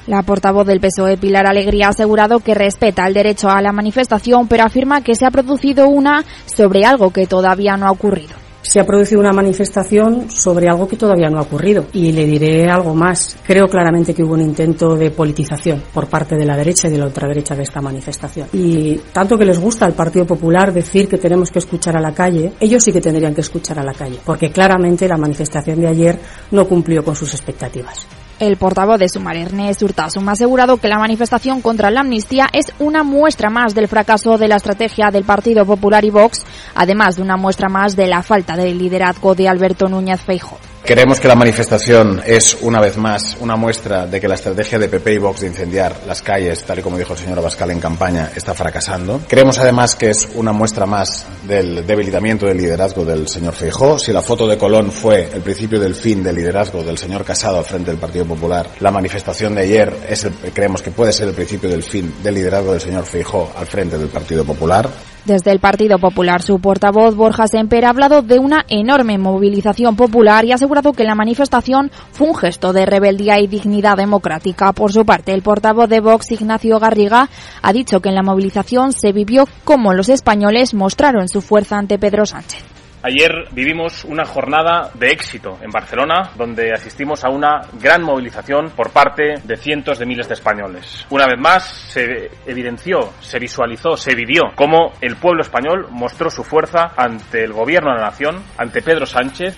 [0.07, 4.47] La portavoz del PSOE, Pilar Alegría, ha asegurado que respeta el derecho a la manifestación,
[4.47, 8.79] pero afirma que se ha producido una sobre algo que todavía no ha ocurrido se
[8.79, 11.85] ha producido una manifestación sobre algo que todavía no ha ocurrido.
[11.93, 13.37] Y le diré algo más.
[13.45, 16.97] Creo claramente que hubo un intento de politización por parte de la derecha y de
[16.97, 18.47] la ultraderecha de esta manifestación.
[18.53, 22.13] Y tanto que les gusta al Partido Popular decir que tenemos que escuchar a la
[22.13, 25.87] calle, ellos sí que tendrían que escuchar a la calle, porque claramente la manifestación de
[25.87, 26.19] ayer
[26.51, 28.07] no cumplió con sus expectativas.
[28.37, 32.73] El portavoz de Sumar, Ernest Urtasun, ha asegurado que la manifestación contra la amnistía es
[32.79, 36.45] una muestra más del fracaso de la estrategia del Partido Popular y Vox,
[36.75, 40.74] además de una muestra más de la falta de liderazgo de Alberto Núñez Feijóo.
[40.85, 44.87] Creemos que la manifestación es, una vez más, una muestra de que la estrategia de
[44.87, 47.79] PP y Vox de incendiar las calles, tal y como dijo el señor Abascal en
[47.79, 49.21] campaña, está fracasando.
[49.27, 53.97] Creemos, además, que es una muestra más del debilitamiento del liderazgo del señor Feijó.
[53.97, 57.57] Si la foto de Colón fue el principio del fin del liderazgo del señor Casado
[57.57, 61.33] al frente del Partido Popular, la manifestación de ayer es creemos que puede ser el
[61.33, 64.87] principio del fin del liderazgo del señor Feijó al frente del Partido Popular.
[65.25, 70.45] Desde el Partido Popular, su portavoz Borja Semper ha hablado de una enorme movilización popular
[70.45, 74.71] y ha asegurado que la manifestación fue un gesto de rebeldía y dignidad democrática.
[74.71, 77.27] Por su parte, el portavoz de Vox, Ignacio Garriga,
[77.63, 81.97] ha dicho que en la movilización se vivió cómo los españoles mostraron su fuerza ante
[81.97, 82.74] Pedro Sánchez.
[83.05, 88.89] Ayer vivimos una jornada de éxito en Barcelona, donde asistimos a una gran movilización por
[88.89, 91.05] parte de cientos de miles de españoles.
[91.11, 96.43] Una vez más, se evidenció, se visualizó, se vivió cómo el pueblo español mostró su
[96.43, 99.55] fuerza ante el gobierno de la nación, ante Pedro Sánchez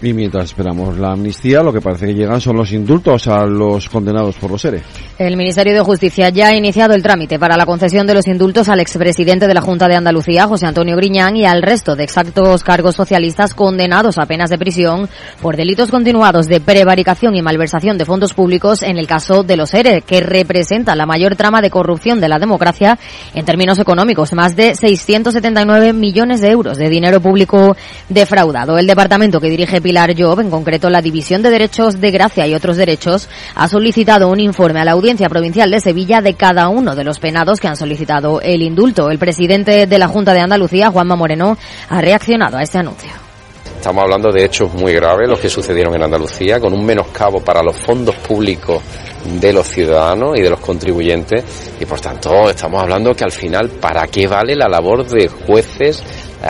[0.00, 3.88] y mientras esperamos la amnistía, lo que parece que llegan son los indultos a los
[3.88, 4.82] condenados por los ERE.
[5.18, 8.68] El Ministerio de Justicia ya ha iniciado el trámite para la concesión de los indultos
[8.68, 12.62] al expresidente de la Junta de Andalucía, José Antonio Griñán, y al resto de exactos
[12.62, 15.08] cargos socialistas condenados a penas de prisión
[15.42, 19.74] por delitos continuados de prevaricación y malversación de fondos públicos en el caso de los
[19.74, 22.96] ERE, que representa la mayor trama de corrupción de la democracia
[23.34, 27.76] en términos económicos, más de 679 millones de euros de dinero público
[28.08, 28.78] defraudado.
[28.78, 32.52] El departamento que dirige Pilar Job, en concreto la División de Derechos de Gracia y
[32.52, 36.94] otros derechos, ha solicitado un informe a la Audiencia Provincial de Sevilla de cada uno
[36.94, 39.08] de los penados que han solicitado el indulto.
[39.08, 41.56] El presidente de la Junta de Andalucía, Juanma Moreno,
[41.88, 43.08] ha reaccionado a este anuncio.
[43.76, 47.62] Estamos hablando de hechos muy graves los que sucedieron en Andalucía, con un menoscabo para
[47.62, 48.82] los fondos públicos
[49.40, 51.44] de los ciudadanos y de los contribuyentes
[51.80, 56.02] y por tanto estamos hablando que al final para qué vale la labor de jueces,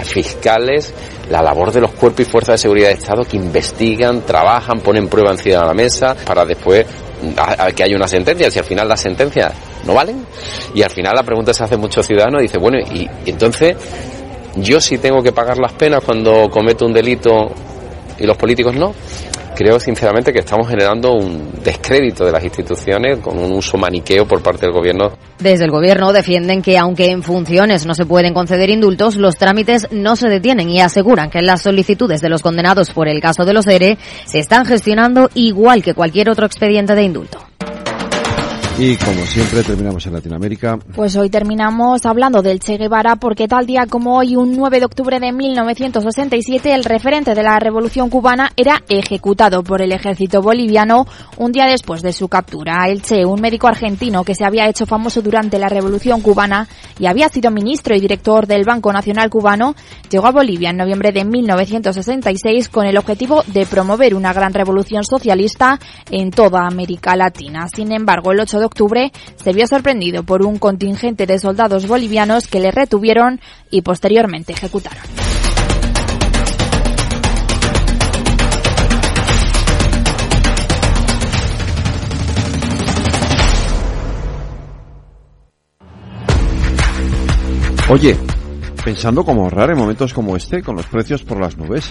[0.04, 0.92] fiscales,
[1.30, 5.08] la labor de los cuerpos y fuerzas de seguridad de Estado que investigan, trabajan, ponen
[5.08, 6.86] prueba encima de la mesa para después
[7.74, 9.52] que haya una sentencia, si al final las sentencias
[9.84, 10.24] no valen
[10.74, 13.76] y al final la pregunta se hace muchos ciudadanos y dice, bueno, y entonces
[14.56, 17.32] yo sí tengo que pagar las penas cuando cometo un delito
[18.18, 18.94] y los políticos no
[19.58, 24.40] creo sinceramente que estamos generando un descrédito de las instituciones con un uso maniqueo por
[24.40, 25.10] parte del gobierno.
[25.40, 29.88] Desde el gobierno defienden que aunque en funciones no se pueden conceder indultos, los trámites
[29.90, 33.52] no se detienen y aseguran que las solicitudes de los condenados por el caso de
[33.52, 37.47] los ERE se están gestionando igual que cualquier otro expediente de indulto.
[38.80, 40.78] Y como siempre terminamos en Latinoamérica.
[40.94, 44.84] Pues hoy terminamos hablando del Che Guevara porque tal día como hoy, un 9 de
[44.84, 51.08] octubre de 1967, el referente de la revolución cubana era ejecutado por el ejército boliviano
[51.38, 52.88] un día después de su captura.
[52.88, 56.68] El Che, un médico argentino que se había hecho famoso durante la revolución cubana
[57.00, 59.74] y había sido ministro y director del Banco Nacional Cubano,
[60.08, 65.02] llegó a Bolivia en noviembre de 1966 con el objetivo de promover una gran revolución
[65.02, 65.80] socialista
[66.12, 67.66] en toda América Latina.
[67.74, 72.46] Sin embargo, el 8 de octubre se vio sorprendido por un contingente de soldados bolivianos
[72.46, 75.02] que le retuvieron y posteriormente ejecutaron.
[87.90, 88.16] Oye,
[88.84, 91.90] pensando cómo ahorrar en momentos como este, con los precios por las nubes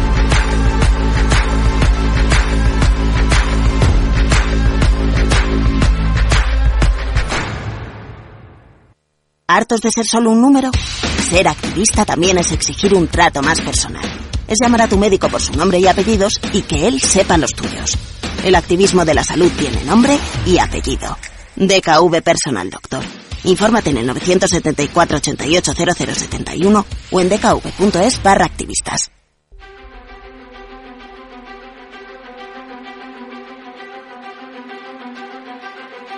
[9.53, 10.71] ¿Hartos de ser solo un número?
[11.29, 14.01] Ser activista también es exigir un trato más personal.
[14.47, 17.53] Es llamar a tu médico por su nombre y apellidos y que él sepa los
[17.53, 17.97] tuyos.
[18.45, 21.17] El activismo de la salud tiene nombre y apellido.
[21.57, 23.03] DKV Personal Doctor.
[23.43, 29.11] Infórmate en el 974 88 0071 o en dkv.es barra activistas.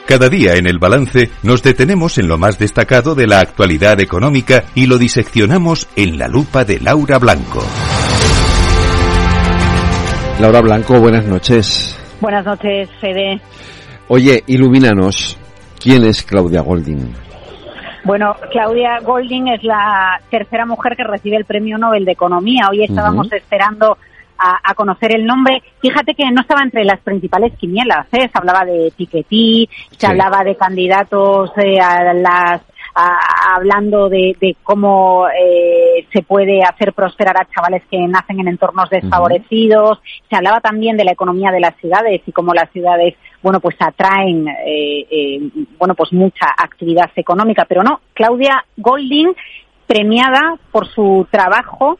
[0.08, 4.66] Cada día en el balance nos detenemos en lo más destacado de la actualidad económica
[4.76, 7.64] y lo diseccionamos en la lupa de Laura Blanco.
[10.42, 11.98] Laura Blanco, buenas noches.
[12.20, 13.40] Buenas noches, Fede.
[14.10, 15.38] Oye, ilumínanos.
[15.80, 17.14] ¿Quién es Claudia Golding?
[18.04, 22.68] Bueno, Claudia Golding es la tercera mujer que recibe el Premio Nobel de Economía.
[22.70, 23.98] Hoy estábamos esperando
[24.64, 25.62] a, conocer el nombre.
[25.82, 28.30] Fíjate que no estaba entre las principales quinielas, ¿eh?
[28.32, 32.62] Se hablaba de Piketty, se hablaba de candidatos eh, a las
[32.96, 40.00] hablando de, cómo eh, se puede hacer prosperar a chavales que nacen en entornos desfavorecidos.
[40.30, 43.76] Se hablaba también de la economía de las ciudades y cómo las ciudades, bueno, pues
[43.80, 47.66] atraen, eh, eh, bueno, pues mucha actividad económica.
[47.66, 49.34] Pero no, Claudia Golding,
[49.88, 51.98] premiada por su trabajo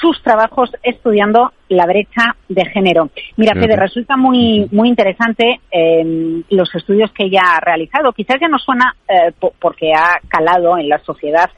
[0.00, 3.10] sus trabajos estudiando la brecha de género.
[3.36, 8.12] Mira, Fede, resulta muy, muy interesante eh, los estudios que ella ha realizado.
[8.12, 11.50] Quizás ya no suena eh, porque ha calado en la sociedad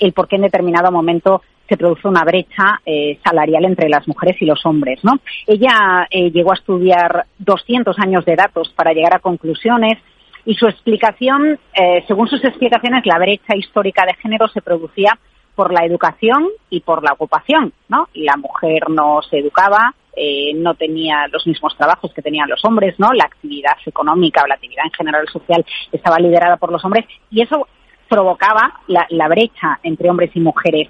[0.00, 4.40] el por qué en determinado momento se produce una brecha eh, salarial entre las mujeres
[4.40, 5.18] y los hombres, ¿no?
[5.46, 9.98] Ella eh, llegó a estudiar 200 años de datos para llegar a conclusiones
[10.44, 15.18] y su explicación, eh, según sus explicaciones, la brecha histórica de género se producía
[15.54, 18.08] por la educación y por la ocupación, ¿no?
[18.14, 22.94] La mujer no se educaba, eh, no tenía los mismos trabajos que tenían los hombres,
[22.98, 23.12] ¿no?
[23.12, 27.42] La actividad económica o la actividad en general social estaba liderada por los hombres y
[27.42, 27.68] eso
[28.08, 30.88] provocaba la, la brecha entre hombres y mujeres.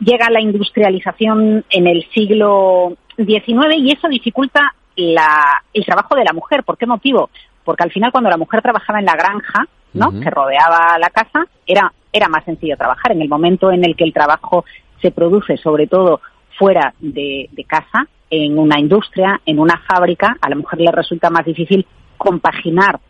[0.00, 6.32] Llega la industrialización en el siglo XIX y eso dificulta la, el trabajo de la
[6.32, 6.64] mujer.
[6.64, 7.30] ¿Por qué motivo?
[7.64, 10.10] Porque al final cuando la mujer trabajaba en la granja, ¿no?
[10.20, 13.12] Que rodeaba la casa, era era más sencillo trabajar.
[13.12, 14.64] En el momento en el que el trabajo
[15.02, 16.20] se produce, sobre todo
[16.56, 21.44] fuera de, casa, en una industria, en una fábrica, a la mujer le resulta más
[21.44, 21.84] difícil
[22.16, 23.00] compaginar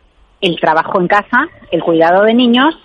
[0.41, 2.75] el trabajo en casa, el cuidado de niños,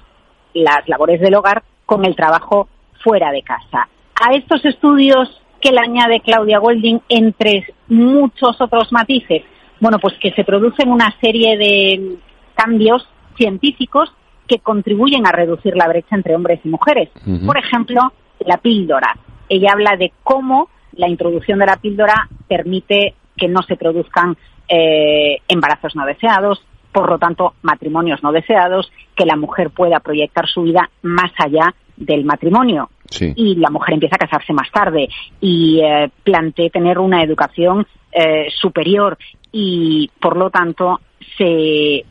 [0.52, 2.68] las labores del hogar con el trabajo
[3.02, 3.88] fuera de casa.
[4.22, 9.42] A estos estudios que le añade Claudia Golding, entre muchos otros matices,
[9.80, 12.18] bueno, pues que se producen una serie de
[12.54, 14.12] cambios científicos
[14.50, 17.08] que contribuyen a reducir la brecha entre hombres y mujeres.
[17.46, 19.16] Por ejemplo, la píldora.
[19.48, 24.36] Ella habla de cómo la introducción de la píldora permite que no se produzcan
[24.68, 30.48] eh, embarazos no deseados, por lo tanto, matrimonios no deseados, que la mujer pueda proyectar
[30.48, 32.90] su vida más allá del matrimonio.
[33.36, 35.08] Y la mujer empieza a casarse más tarde
[35.40, 39.16] y eh, plantea tener una educación eh, superior
[39.52, 41.00] y, por lo tanto,
[41.36, 42.04] se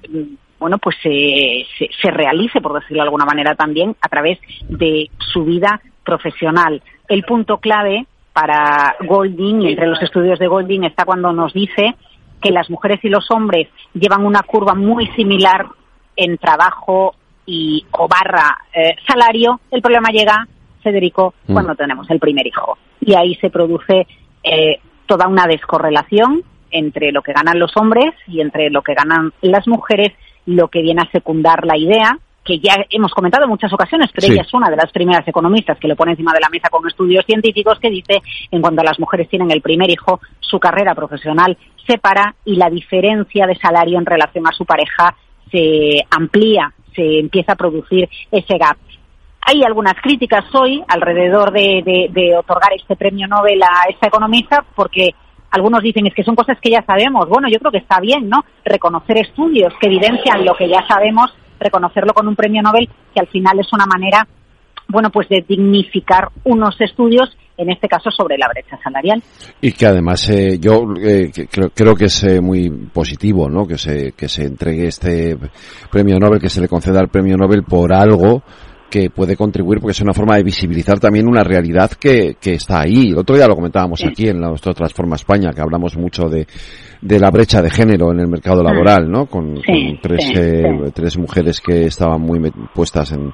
[0.59, 5.45] bueno, pues se, se, realice, por decirlo de alguna manera también, a través de su
[5.45, 6.81] vida profesional.
[7.07, 11.95] El punto clave para Golding, entre los estudios de Golding, está cuando nos dice
[12.41, 15.65] que las mujeres y los hombres llevan una curva muy similar
[16.15, 19.59] en trabajo y o barra eh, salario.
[19.71, 20.47] El problema llega,
[20.83, 21.53] Federico, mm.
[21.53, 22.77] cuando tenemos el primer hijo.
[23.01, 24.07] Y ahí se produce
[24.43, 29.33] eh, toda una descorrelación entre lo que ganan los hombres y entre lo que ganan
[29.41, 30.13] las mujeres
[30.45, 34.31] lo que viene a secundar la idea que ya hemos comentado en muchas ocasiones, pero
[34.31, 36.87] ella es una de las primeras economistas que lo pone encima de la mesa con
[36.87, 40.95] estudios científicos que dice en cuanto a las mujeres tienen el primer hijo, su carrera
[40.95, 41.55] profesional
[41.85, 45.15] se para y la diferencia de salario en relación a su pareja
[45.51, 48.77] se amplía, se empieza a producir ese gap.
[49.41, 55.13] Hay algunas críticas hoy alrededor de, de otorgar este premio Nobel a esta economista porque
[55.51, 57.27] algunos dicen es que son cosas que ya sabemos.
[57.27, 58.43] Bueno, yo creo que está bien, ¿no?
[58.63, 63.27] Reconocer estudios que evidencian lo que ya sabemos, reconocerlo con un premio Nobel, que al
[63.27, 64.27] final es una manera,
[64.87, 69.21] bueno, pues de dignificar unos estudios en este caso sobre la brecha salarial.
[69.59, 71.29] Y que además eh, yo eh,
[71.73, 73.67] creo, que es eh, muy positivo, ¿no?
[73.67, 75.37] Que se que se entregue este
[75.91, 78.43] premio Nobel, que se le conceda el premio Nobel por algo
[78.89, 82.81] que puede contribuir porque es una forma de visibilizar también una realidad que, que está
[82.81, 83.09] ahí.
[83.11, 86.47] El otro día lo comentábamos aquí en nuestra Transforma España, que hablamos mucho de,
[87.01, 88.71] de la brecha de género en el mercado Ah.
[88.71, 89.25] laboral, ¿no?
[89.27, 92.39] Con, Sí, con tres, sí, eh, tres mujeres que estaban muy
[92.73, 93.31] puestas en,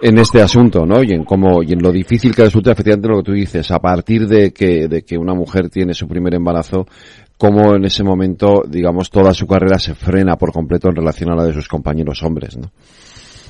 [0.00, 1.02] en este asunto, ¿no?
[1.02, 3.78] Y en cómo, y en lo difícil que resulta efectivamente lo que tú dices, a
[3.80, 6.86] partir de que, de que una mujer tiene su primer embarazo,
[7.36, 11.34] cómo en ese momento, digamos, toda su carrera se frena por completo en relación a
[11.36, 12.70] la de sus compañeros hombres, ¿no?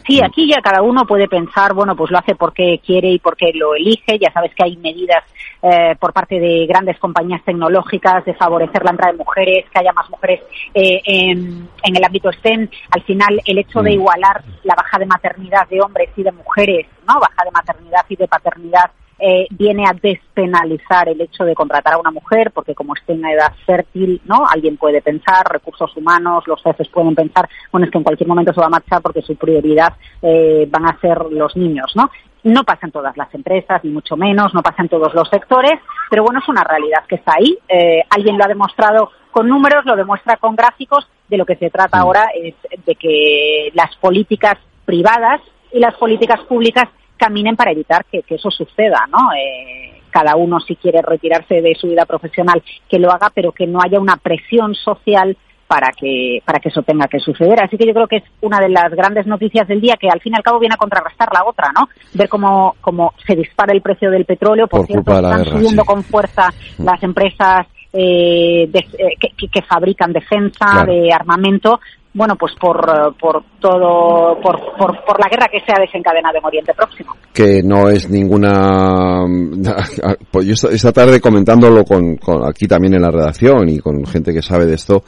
[0.07, 3.53] Sí, aquí ya cada uno puede pensar, bueno, pues lo hace porque quiere y porque
[3.55, 4.19] lo elige.
[4.19, 5.25] Ya sabes que hay medidas
[5.63, 9.93] eh, por parte de grandes compañías tecnológicas de favorecer la entrada de mujeres, que haya
[9.95, 10.43] más mujeres
[10.75, 12.69] eh, en, en el ámbito STEM.
[12.91, 13.95] Al final, el hecho de Mm.
[13.95, 17.19] igualar la baja de maternidad de hombres y de mujeres, ¿no?
[17.21, 21.99] Baja de maternidad y de paternidad eh, viene a despenalizar el hecho de contratar a
[21.99, 24.45] una mujer, porque como esté en una edad fértil, ¿no?
[24.49, 28.53] Alguien puede pensar, recursos humanos, los jefes pueden pensar, bueno, es que en cualquier momento
[28.53, 32.11] se va a marchar porque su prioridad eh, van a ser los niños, ¿no?
[32.43, 35.81] No pasa en todas las empresas, ni mucho menos, no pasa en todos los sectores,
[36.11, 37.57] pero bueno, es una realidad que está ahí.
[37.69, 41.09] Eh, alguien lo ha demostrado con números, lo demuestra con gráficos.
[41.27, 42.55] De lo que se trata ahora es
[42.85, 45.41] de que las políticas privadas
[45.73, 46.85] y las políticas públicas
[47.17, 49.33] caminen para evitar que, que eso suceda, ¿no?
[49.35, 53.67] Eh, cada uno si quiere retirarse de su vida profesional que lo haga, pero que
[53.67, 55.37] no haya una presión social
[55.67, 57.61] para que para que eso tenga que suceder.
[57.62, 60.21] Así que yo creo que es una de las grandes noticias del día que al
[60.21, 61.89] fin y al cabo viene a contrarrestar la otra, ¿no?
[62.12, 65.29] Ver cómo, cómo se dispara el precio del petróleo, por, Por cierto, culpa de la
[65.31, 65.87] están guerra, subiendo sí.
[65.89, 66.49] con fuerza
[66.79, 70.93] las empresas eh, de- eh, que, fabrican defensa, Claro.
[70.93, 71.81] de armamento,
[72.15, 76.39] bueno, pues por, eh, por todo, por, por, por la guerra que se ha desencadenado
[76.39, 77.15] en Oriente Próximo.
[77.33, 79.25] que no es ninguna
[80.31, 84.33] pues yo esta, tarde comentándolo con, con aquí también en la redacción y con gente
[84.33, 85.03] que sabe de esto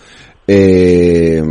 [0.48, 1.42] eh,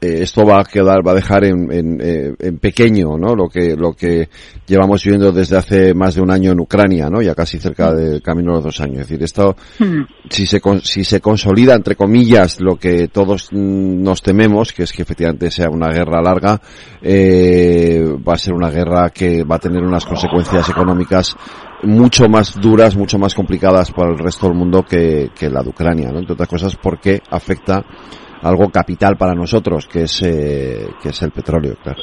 [0.00, 3.48] eh, esto va a quedar va a dejar en, en, eh, en pequeño no lo
[3.48, 4.28] que lo que
[4.66, 8.22] llevamos viviendo desde hace más de un año en Ucrania no ya casi cerca del
[8.22, 9.00] camino de los dos años.
[9.00, 9.56] Es decir esto
[10.30, 14.92] si se si se consolida entre comillas lo que todos mm, nos tememos que es
[14.92, 16.60] que efectivamente sea una guerra larga
[17.02, 21.36] eh, va a ser una guerra que va a tener unas consecuencias económicas
[21.82, 25.70] mucho más duras mucho más complicadas para el resto del mundo que, que la de
[25.70, 26.20] Ucrania ¿no?
[26.20, 27.84] entre otras cosas porque afecta
[28.48, 32.00] algo capital para nosotros que es eh, que es el petróleo claro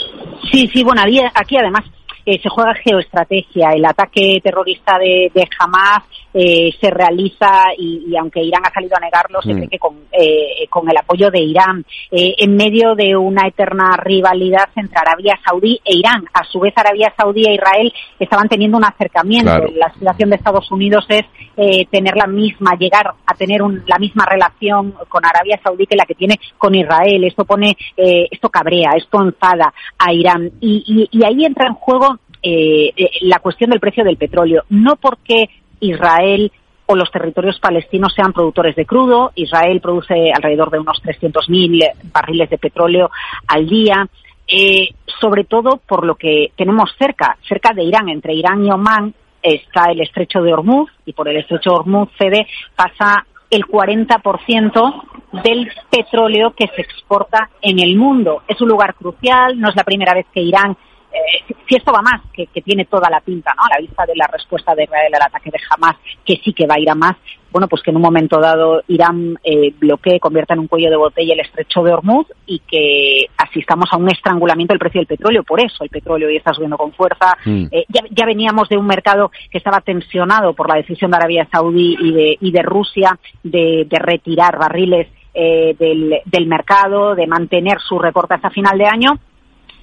[0.52, 1.02] Sí, sí, bueno,
[1.34, 1.84] aquí además
[2.26, 3.72] eh, se juega geoestrategia.
[3.74, 8.96] El ataque terrorista de, de Hamas eh, se realiza y, y aunque Irán ha salido
[8.98, 9.58] a negarlo, se Mm.
[9.58, 13.96] cree que con, eh, con el apoyo de Irán, eh, en medio de una eterna
[13.98, 16.26] rivalidad entre Arabia Saudí e Irán.
[16.34, 19.52] A su vez, Arabia Saudí e Israel estaban teniendo un acercamiento.
[19.52, 19.70] Claro.
[19.76, 21.24] La aspiración de Estados Unidos es
[21.56, 25.96] eh, tener la misma, llegar a tener un- la misma relación con Arabia Saudí que
[25.96, 27.24] la que tiene con Israel.
[27.26, 30.50] Esto pone, eh, esto cabrea, esto enfada a Irán.
[30.60, 34.64] Y, y- y ahí entra en juego eh, eh, la cuestión del precio del petróleo.
[34.70, 35.48] No porque
[35.84, 36.52] Israel
[36.86, 39.32] o los territorios palestinos sean productores de crudo.
[39.36, 43.10] Israel produce alrededor de unos 300.000 barriles de petróleo
[43.48, 44.08] al día.
[44.48, 44.90] Eh,
[45.22, 49.92] sobre todo por lo que tenemos cerca, cerca de Irán, entre Irán y Omán está
[49.92, 55.04] el estrecho de Hormuz y por el estrecho de Hormuz cede pasa el 40%
[55.44, 58.44] del petróleo que se exporta en el mundo.
[58.48, 60.76] Es un lugar crucial, no es la primera vez que Irán,
[61.14, 63.64] eh, si esto va más, que, que tiene toda la pinta, ¿no?
[63.64, 65.96] A la vista de la respuesta de Israel al ataque de Hamas,
[66.26, 67.16] que sí que va a ir a más,
[67.52, 70.98] bueno, pues que en un momento dado Irán eh, bloquee, convierta en un cuello de
[70.98, 75.44] botella el estrecho de Hormuz y que asistamos a un estrangulamiento del precio del petróleo.
[75.44, 77.38] Por eso el petróleo hoy está subiendo con fuerza.
[77.46, 77.66] Mm.
[77.70, 81.48] Eh, ya, ya veníamos de un mercado que estaba tensionado por la decisión de Arabia
[81.52, 87.28] Saudí y de, y de Rusia de, de retirar barriles eh, del, del mercado, de
[87.28, 89.20] mantener su recorte hasta final de año.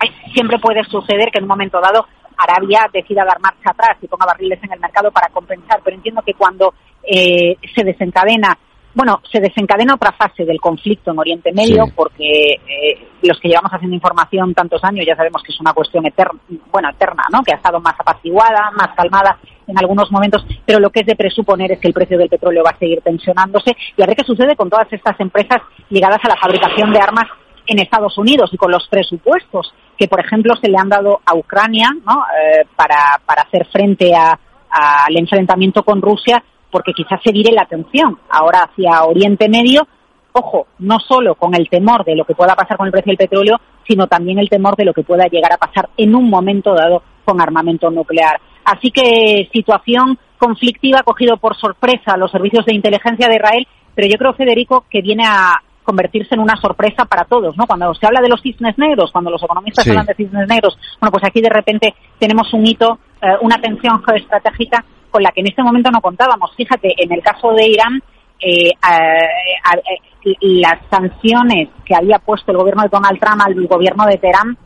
[0.01, 4.07] Ay, Siempre puede suceder que en un momento dado Arabia decida dar marcha atrás y
[4.09, 6.73] ponga barriles en el mercado para compensar, pero entiendo que cuando
[7.03, 8.57] eh, se desencadena,
[8.95, 11.93] bueno, se desencadena otra fase del conflicto en Oriente Medio, Sí.
[11.95, 16.07] porque eh, los que llevamos haciendo información tantos años ya sabemos que es una cuestión
[16.07, 16.41] eterna,
[16.73, 17.43] bueno, eterna, ¿no?
[17.43, 21.15] Que ha estado más apaciguada, más calmada en algunos momentos, pero lo que es de
[21.17, 24.25] presuponer es que el precio del petróleo va a seguir tensionándose y a ver qué
[24.25, 27.27] sucede con todas estas empresas ligadas a la fabricación de armas
[27.67, 31.35] en Estados Unidos y con los presupuestos que, por ejemplo, se le han dado a
[31.35, 32.25] Ucrania ¿no?
[32.25, 38.19] Eh, para, para hacer frente al enfrentamiento con Rusia, porque quizás se vire la atención
[38.31, 39.87] ahora hacia Oriente Medio,
[40.33, 43.19] ojo, no solo con el temor de lo que pueda pasar con el precio del
[43.19, 46.75] petróleo, sino también el temor de lo que pueda llegar a pasar en un momento
[46.75, 48.41] dado con armamento nuclear.
[48.65, 54.17] Así que situación conflictiva cogido por sorpresa los servicios de inteligencia de Israel, pero yo
[54.17, 57.67] creo, Federico, que viene a, convertirse en una sorpresa para todos, ¿no?
[57.67, 59.91] Cuando se habla de los cisnes negros, cuando los economistas Sí.
[59.91, 64.03] hablan de cisnes negros, bueno, pues aquí de repente tenemos un hito, eh, una tensión
[64.05, 66.55] geoestratégica con la que en este momento no contábamos.
[66.57, 68.03] Fíjate, en el caso de Irán,
[68.39, 73.67] eh, a- a- eh, las sanciones que había puesto el gobierno de Donald Trump al
[73.67, 74.57] gobierno de Teherán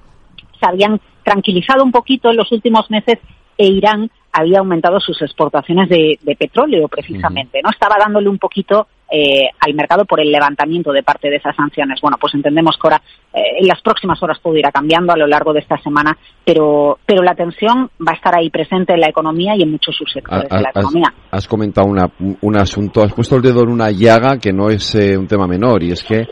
[0.61, 3.19] se habían tranquilizado un poquito en los últimos meses
[3.57, 7.71] e Irán había aumentado sus exportaciones de, de petróleo precisamente, ¿no?
[7.71, 12.01] Estaba dándole un poquito eh, al mercado por el levantamiento de parte de esas sanciones.
[12.01, 13.03] Bueno, pues entendemos que ahora
[13.33, 16.99] eh, en las próximas horas todo irá cambiando a lo largo de esta semana, pero
[17.07, 20.49] pero la tensión va a estar ahí presente en la economía y en muchos subsectores
[20.49, 21.15] de la Has, economía.
[21.31, 24.95] has comentado una- un asunto, has puesto el dedo en una llaga que no es
[24.95, 26.27] eh, un tema menor y es que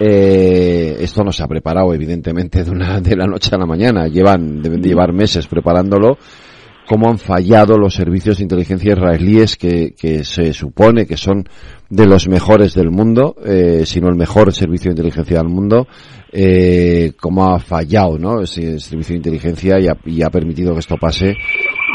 [0.00, 4.08] eh, esto no se ha preparado evidentemente de una de la noche a la mañana,
[4.08, 6.18] llevan deben de llevar meses preparándolo.
[6.86, 11.44] Cómo han fallado los servicios de inteligencia israelíes que, que se supone que son
[11.88, 15.86] de los mejores del mundo, eh, si no el mejor servicio de inteligencia del mundo,
[16.32, 18.40] eh, cómo ha fallado, ¿no?
[18.40, 21.34] Ese servicio de inteligencia y ha, y ha permitido que esto pase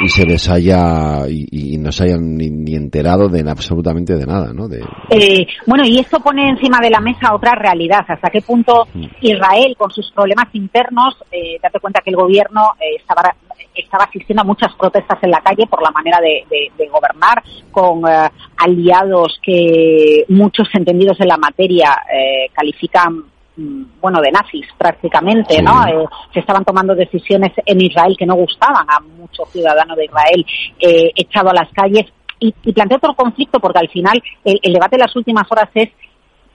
[0.04, 4.26] y se les haya y, y no se hayan ni, ni enterado de absolutamente de
[4.26, 4.68] nada, ¿no?
[4.68, 4.80] De,
[5.10, 8.06] Eh, bueno, y esto pone encima de la mesa otra realidad.
[8.08, 8.88] ¿Hasta qué punto
[9.22, 13.36] Israel, con sus problemas internos, eh, date cuenta que el gobierno eh, estaba,
[13.80, 17.42] estaba asistiendo a muchas protestas en la calle por la manera de, de- de gobernar,
[17.72, 23.24] con eh, aliados que muchos entendidos en la materia eh, califican
[23.58, 25.62] mm, bueno, de nazis prácticamente, Sí.
[25.62, 25.86] ¿no?
[25.88, 30.46] Eh, se estaban tomando decisiones en Israel que no gustaban a muchos ciudadanos de Israel,
[30.80, 32.06] eh, echado a las calles.
[32.42, 35.70] Y, y plantea otro conflicto porque al final el, el debate de las últimas horas
[35.74, 35.90] es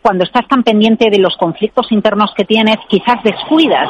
[0.00, 3.88] cuando estás tan pendiente de los conflictos internos que tienes, quizás descuidas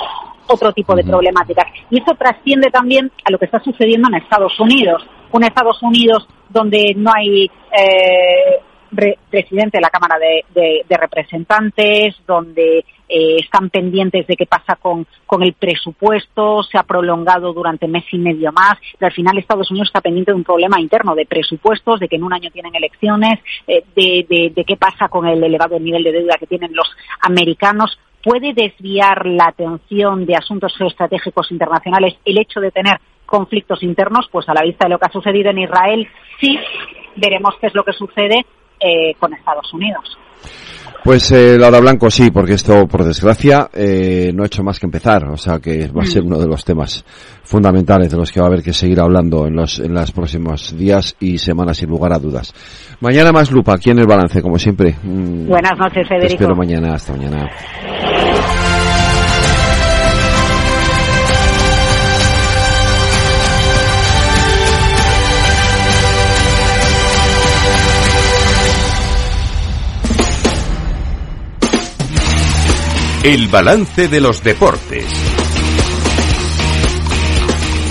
[0.49, 1.67] otro tipo de problemáticas.
[1.91, 5.03] Y eso trasciende también a lo que está sucediendo en Estados Unidos.
[5.33, 8.61] Un Estados Unidos donde no hay eh,
[8.93, 14.47] re- presidente de la Cámara de, de- de Representantes, donde eh, están pendientes de qué
[14.47, 19.13] pasa con, con el presupuesto, se ha prolongado durante mes y medio más, pero al
[19.15, 22.33] final Estados Unidos está pendiente de un problema interno de presupuestos, de que en un
[22.33, 26.37] año tienen elecciones, eh, de, de- de qué pasa con el elevado nivel de deuda
[26.39, 26.89] que tienen los
[27.21, 27.99] americanos.
[28.25, 34.29] ¿Puede desviar la atención de asuntos geoestratégicos internacionales el hecho de tener conflictos internos?
[34.33, 36.09] Pues a la vista de lo que ha sucedido en Israel,
[36.41, 36.59] sí,
[37.17, 38.47] veremos qué es lo que sucede
[38.81, 40.19] eh, con Estados Unidos.
[41.05, 44.87] Pues eh, Laura Blanco sí, porque esto, por desgracia, eh, no ha hecho más que
[44.87, 45.29] empezar.
[45.29, 47.05] O sea que va a ser uno de los temas
[47.43, 50.75] fundamentales de los que va a haber que seguir hablando en los en los próximos
[50.75, 52.55] días y semanas sin lugar a dudas.
[53.01, 54.97] Mañana más lupa aquí en el balance, como siempre.
[55.03, 56.33] Mm, Buenas noches, te Federico.
[56.35, 56.95] espero mañana.
[56.95, 57.51] Hasta mañana.
[73.25, 75.07] El balance de los deportes.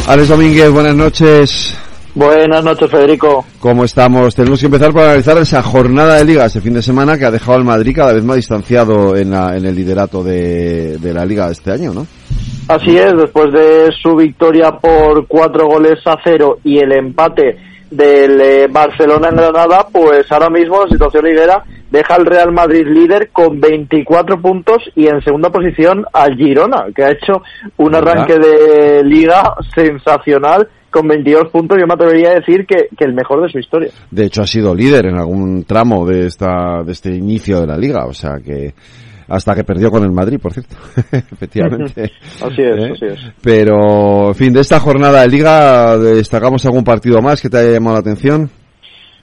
[0.07, 1.77] Alex Domínguez, buenas noches.
[2.13, 3.43] Buenas noches, Federico.
[3.59, 4.35] ¿Cómo estamos?
[4.35, 7.31] Tenemos que empezar por analizar esa jornada de liga este fin de semana que ha
[7.31, 11.25] dejado al Madrid cada vez más distanciado en, la- en el liderato de, de la
[11.25, 12.05] liga este año, ¿no?
[12.67, 17.57] Así es, después de su victoria por cuatro goles a cero y el empate
[17.89, 21.63] del eh, Barcelona en Granada, pues ahora mismo la situación lidera
[21.93, 27.03] deja al Real Madrid líder con 24 puntos y en segunda posición al Girona, que
[27.03, 27.43] ha hecho
[27.77, 31.77] un arranque de liga sensacional con 22 puntos.
[31.79, 33.91] Yo me atrevería a decir que, que el mejor de su historia.
[34.09, 37.77] De hecho, ha sido líder en algún tramo de esta de este inicio de la
[37.77, 38.73] liga, o sea que
[39.27, 40.75] hasta que perdió con el Madrid, por cierto,
[41.11, 42.11] efectivamente.
[42.41, 42.91] Así es, ¿Eh?
[42.91, 43.19] así es.
[43.41, 47.73] Pero, en fin, de esta jornada de liga destacamos algún partido más que te haya
[47.73, 48.49] llamado la atención.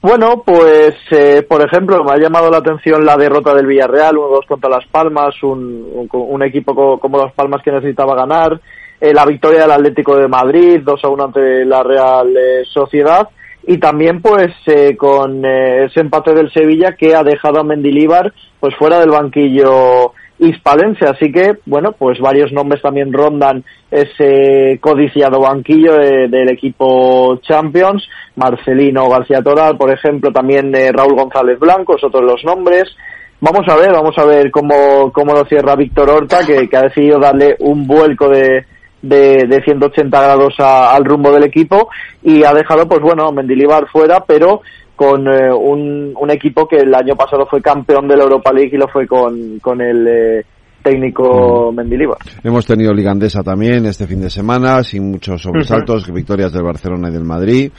[0.02, 4.46] Bueno, pues eh, por ejemplo, me ha llamado la atención la derrota del Villarreal, 1-2
[4.46, 8.58] contra Las Palmas, un, un, un equipo co- como Las Palmas que necesitaba ganar,
[8.98, 13.28] eh, la victoria del Atlético de Madrid, 2-1 ante la Real eh, Sociedad,
[13.66, 18.32] y también pues eh, con eh, ese empate del Sevilla que ha dejado a Mendilíbar
[18.58, 25.40] pues fuera del banquillo hispalense, así que bueno, pues varios nombres también rondan ese codiciado
[25.40, 31.96] banquillo de- del equipo Champions, Marcelino García Toral, por ejemplo, también eh, Raúl González Blanco,
[31.96, 32.84] es otro de los nombres.
[33.40, 37.18] Vamos a ver, vamos a ver cómo, cómo lo cierra Víctor Horta, que, ha decidido
[37.18, 38.64] darle un vuelco de,
[39.02, 41.88] de, de 180 grados a- al rumbo del equipo
[42.22, 44.60] y ha dejado, pues bueno, Mendilibar fuera, pero
[45.00, 48.72] con eh, un, un equipo que el año pasado fue campeón de la Europa League
[48.74, 50.44] y lo fue con, con el eh,
[50.82, 52.18] técnico Mendilibar.
[52.44, 57.08] Hemos tenido Liga Andesa también este fin de semana, sin muchos sobresaltos, victorias del Barcelona
[57.08, 57.72] y del Madrid.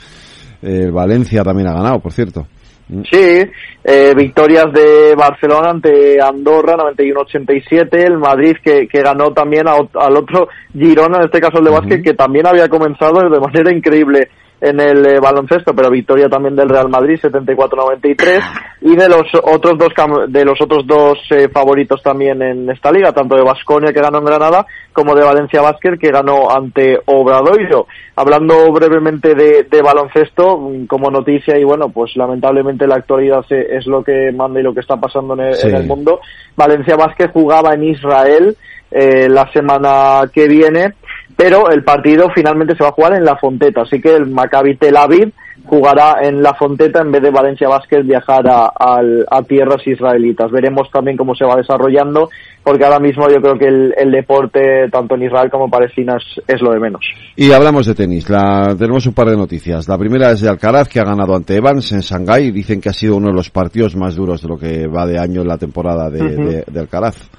[0.62, 2.44] El Valencia también ha ganado, por cierto.
[2.88, 3.38] Sí,
[3.84, 10.48] eh, victorias de Barcelona ante Andorra 91-87, el Madrid que, que ganó también al otro
[10.72, 14.28] Girona, en este caso el de Vázquez, que también había comenzado de manera increíble
[14.62, 18.40] en el eh, baloncesto, pero victoria también del Real Madrid 74-93
[18.82, 19.92] y de los otros dos
[20.28, 24.18] de los otros dos eh, favoritos también en esta liga, tanto de Vasconia que ganó
[24.18, 27.88] en Granada como de Valencia Basket que ganó ante Obradoiro.
[28.14, 33.84] Hablando brevemente de, de, baloncesto mm, como noticia y bueno, pues lamentablemente la actualidad es
[33.88, 36.20] lo que manda y lo que está pasando en el, en el mundo.
[36.56, 38.56] Valencia Basket jugaba en Israel
[38.94, 40.92] eh, la semana que viene
[41.36, 44.76] pero el partido finalmente se va a jugar en La Fonteta, así que el Maccabi
[44.76, 45.32] Tel Aviv
[45.64, 50.50] jugará en La Fonteta en vez de Valencia Vázquez viajar a, tierras israelitas.
[50.50, 52.28] Veremos también cómo se va desarrollando,
[52.62, 56.16] porque ahora mismo yo creo que el, deporte, tanto en Israel como en Palestina,
[56.46, 57.02] es, lo de menos.
[57.36, 58.28] Y hablamos de tenis.
[58.28, 59.88] La, tenemos un par de noticias.
[59.88, 62.50] La primera es de Alcaraz, que ha ganado ante Evans en Shanghái.
[62.50, 65.18] Dicen que ha sido uno de los partidos más duros de lo que va de
[65.18, 67.30] año en la temporada de Alcaraz.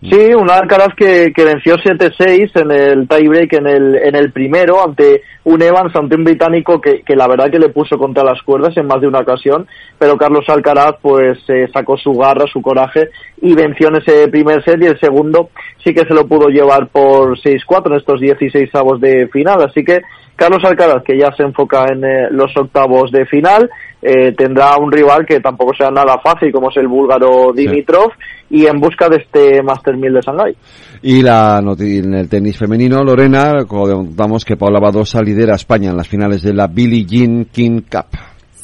[0.00, 4.84] Sí, un Alcaraz que, que venció 7-6 en el tiebreak en el, en el primero
[4.84, 8.40] ante un Evans, ante un británico que, que la verdad que le puso contra las
[8.42, 9.66] cuerdas en más de una ocasión,
[9.98, 13.10] pero Carlos Alcaraz pues eh, sacó su garra, su coraje
[13.42, 15.50] y venció en ese primer set y el segundo
[15.82, 19.84] sí que se lo pudo llevar por 6-4 en estos 16 avos de final, así
[19.84, 20.02] que
[20.38, 23.68] Carlos Alcaraz que ya se enfoca en eh, los octavos de final
[24.00, 28.12] eh, tendrá un rival que tampoco sea nada fácil como es el búlgaro Dimitrov
[28.48, 30.56] y en busca de este Master 1000 de Shanghai.
[31.02, 35.96] Y la en el tenis femenino, Lorena, contamos que Paula Badosa lidera a España en
[35.96, 38.06] las finales de la Billie Jean King Cup.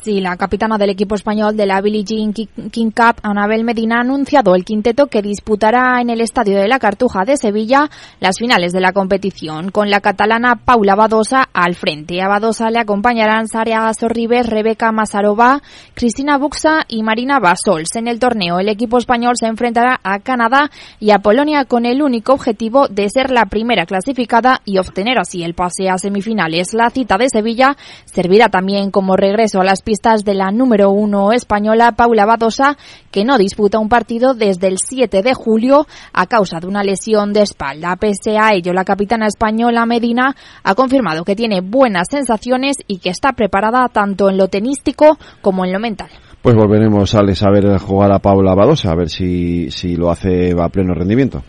[0.04, 4.00] Sí, la capitana del equipo español de la Billie Jean King Cup, Anabel Medina, ha
[4.02, 7.88] anunciado el quinteto que disputará en el Estadio de la Cartuja de Sevilla
[8.20, 12.20] las finales de la competición, con la catalana Paula Badosa al frente.
[12.20, 15.62] A Badosa le acompañarán Saria Sorribes, Rebeca Masarova,
[15.94, 17.96] Cristina Buxa y Marina Basols.
[17.96, 22.02] En el torneo, el equipo español se enfrentará a Canadá y a Polonia con el
[22.02, 26.74] único objetivo de ser la primera clasificada y obtener así el pase a semifinales.
[26.74, 31.32] La cita de Sevilla servirá también como regreso a las pistas de la número uno
[31.32, 32.76] española Paula Badosa,
[33.10, 37.32] que no disputa un partido desde el 7 de julio a causa de una lesión
[37.32, 37.96] de espalda.
[37.96, 43.10] Pese a ello, la capitana española Medina ha confirmado que tiene buenas sensaciones y que
[43.10, 46.08] está preparada tanto en lo tenístico como en lo mental.
[46.42, 50.68] Pues volveremos a ver jugar a Paula Badosa, a ver si, si lo hace a
[50.68, 51.42] pleno rendimiento.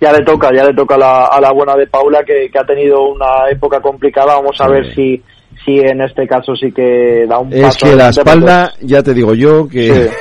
[0.00, 3.02] Ya le toca, ya le toca a la buena de Paula que, que, ha tenido
[3.08, 4.36] una época complicada.
[4.36, 5.22] Vamos a ver si,
[5.64, 7.66] sí en este caso sí que da un paso.
[7.66, 10.08] Es que la espalda, ya te digo yo que...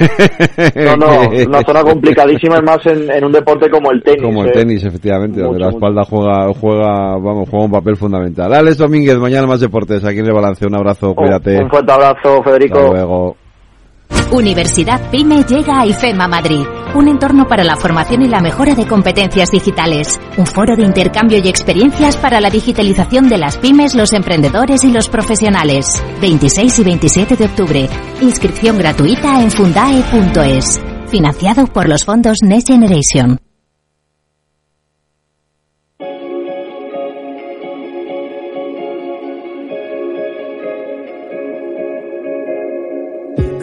[0.76, 4.24] No, no, una zona complicadísima es más en, un deporte como el tenis.
[4.24, 4.54] Como el ¿eh?
[4.54, 8.54] tenis, efectivamente, donde la espalda juega, juega, vamos, juega un papel fundamental.
[8.54, 11.62] Alex Domínguez, mañana más deportes, aquí en el balance, un abrazo, cuídate.
[11.62, 12.80] Un fuerte abrazo, Federico.
[12.80, 13.36] Hasta luego.
[14.32, 18.86] Universidad PYME llega a IFEMA Madrid, un entorno para la formación y la mejora de
[18.86, 24.14] competencias digitales, un foro de intercambio y experiencias para la digitalización de las pymes, los
[24.14, 26.04] emprendedores y los profesionales.
[26.22, 27.90] 26 y 27 de octubre.
[28.22, 30.82] Inscripción gratuita en fundae.es.
[31.08, 33.47] Financiado por los fondos Next Generation.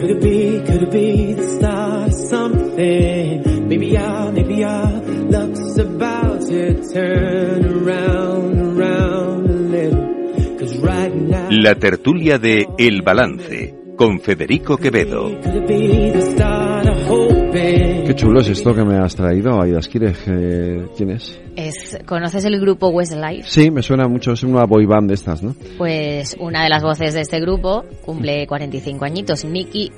[0.05, 3.67] Could it be, could it be the start of something?
[3.67, 10.59] Maybe I, maybe I, luck's about to turn around, around a little.
[10.59, 11.49] Cause right now.
[11.49, 15.41] La tertulia de El Balance con Federico Quevedo.
[15.41, 17.44] Could it be the start of hoping?
[17.55, 20.17] Qué chulo es esto que me has traído, Aidas Kires.
[20.27, 21.39] Eh, ¿Quién es?
[21.55, 21.97] es?
[22.05, 23.47] ¿Conoces el grupo Westlife?
[23.47, 25.55] Sí, me suena mucho, es una boy band de estas, ¿no?
[25.77, 29.89] Pues una de las voces de este grupo cumple 45 añitos, Nicky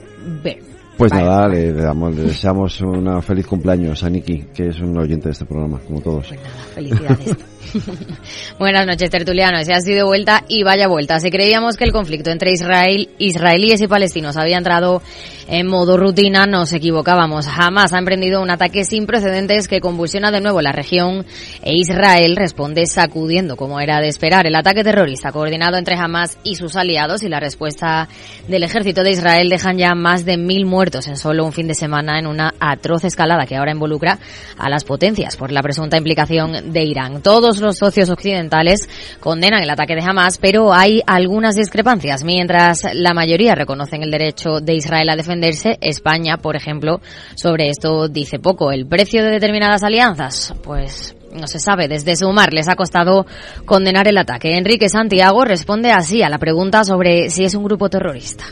[0.44, 0.62] Byrne.
[0.98, 5.26] Pues nada, le, damos, le, deseamos una feliz cumpleaños a Nicky, que es un oyente
[5.26, 6.28] de este programa, como todos.
[6.28, 7.36] Pues nada, felicidades.
[8.60, 9.66] Buenas noches, tertulianos.
[9.66, 11.20] Se ha sido vuelta y vaya vuelta.
[11.20, 15.02] Si creíamos que el conflicto entre Israel, israelíes y palestinos había entrado
[15.50, 17.48] en modo rutina, nos equivocábamos.
[17.48, 21.26] Jamás ha emprendido un ataque sin precedentes que convulsiona de nuevo la región
[21.64, 24.46] e Israel responde sacudiendo como era de esperar.
[24.46, 28.10] El ataque terrorista coordinado entre Hamas y sus aliados y la respuesta
[28.48, 31.76] del ejército de Israel dejan ya más de mil muertos en solo un fin de
[31.76, 34.20] semana en una atroz escalada que ahora involucra
[34.58, 37.22] a las potencias por la presunta implicación de Irán.
[37.22, 38.90] Todos los socios occidentales
[39.20, 42.24] condenan el ataque de Hamas, pero hay algunas discrepancias.
[42.24, 47.02] Mientras la mayoría reconocen el derecho de Israel a defenderse, España, por ejemplo,
[47.36, 48.72] sobre esto dice poco.
[48.72, 50.54] ¿El precio de determinadas alianzas?
[50.64, 51.88] Pues no se sabe.
[51.88, 53.26] Desde Sumar les ha costado
[53.66, 54.58] condenar el ataque.
[54.58, 58.46] Enrique Santiago responde así a la pregunta sobre si es un grupo terrorista.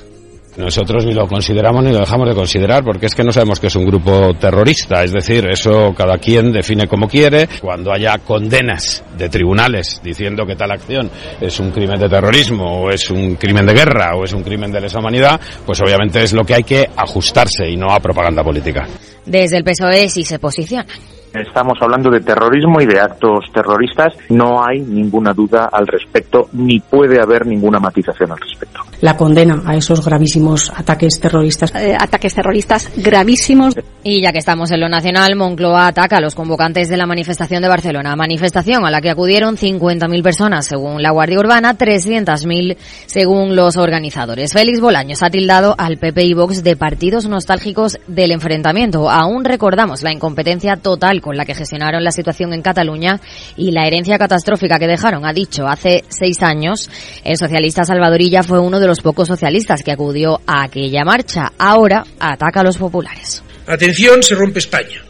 [0.57, 3.67] Nosotros ni lo consideramos ni lo dejamos de considerar porque es que no sabemos que
[3.67, 7.47] es un grupo terrorista, es decir, eso cada quien define como quiere.
[7.61, 11.09] Cuando haya condenas de tribunales diciendo que tal acción
[11.41, 14.71] es un crimen de terrorismo o es un crimen de guerra o es un crimen
[14.71, 18.43] de lesa humanidad, pues obviamente es lo que hay que ajustarse y no a propaganda
[18.43, 18.87] política.
[19.25, 20.85] Desde el PSOE sí se posiciona.
[21.33, 24.13] Estamos hablando de terrorismo y de actos terroristas.
[24.29, 28.79] No hay ninguna duda al respecto, ni puede haber ninguna matización al respecto.
[29.01, 31.73] La condena a esos gravísimos ataques terroristas.
[31.75, 33.75] Eh, ataques terroristas gravísimos.
[34.03, 37.61] Y ya que estamos en lo nacional, Moncloa ataca a los convocantes de la manifestación
[37.61, 38.15] de Barcelona.
[38.15, 42.77] Manifestación a la que acudieron 50.000 personas según la Guardia Urbana, 300.000
[43.07, 44.53] según los organizadores.
[44.53, 49.09] Félix Bolaños ha tildado al PP y Vox de partidos nostálgicos del enfrentamiento.
[49.09, 53.19] Aún recordamos la incompetencia total con la que gestionaron la situación en Cataluña
[53.57, 56.89] y la herencia catastrófica que dejaron, ha dicho hace seis años,
[57.23, 61.53] el socialista Salvadorilla fue uno de los pocos socialistas que acudió a aquella marcha.
[61.57, 63.43] Ahora ataca a los populares.
[63.67, 65.03] Atención, se rompe España.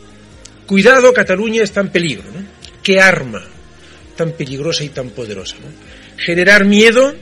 [0.65, 2.25] Cuidado, Cataluña está en peligro.
[2.33, 2.45] ¿no?
[2.81, 3.43] ¿Qué arma
[4.15, 5.55] tan peligrosa y tan poderosa?
[6.17, 7.13] Generar miedo,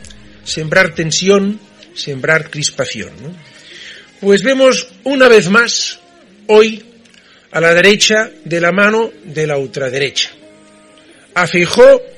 [0.44, 1.60] sembrar tensión,
[1.96, 3.12] sembrar crispación.
[4.20, 6.00] Pues vemos una vez más
[6.48, 6.84] hoy
[7.52, 10.32] a la derecha de la mano de la ultraderecha.
[11.36, 11.48] A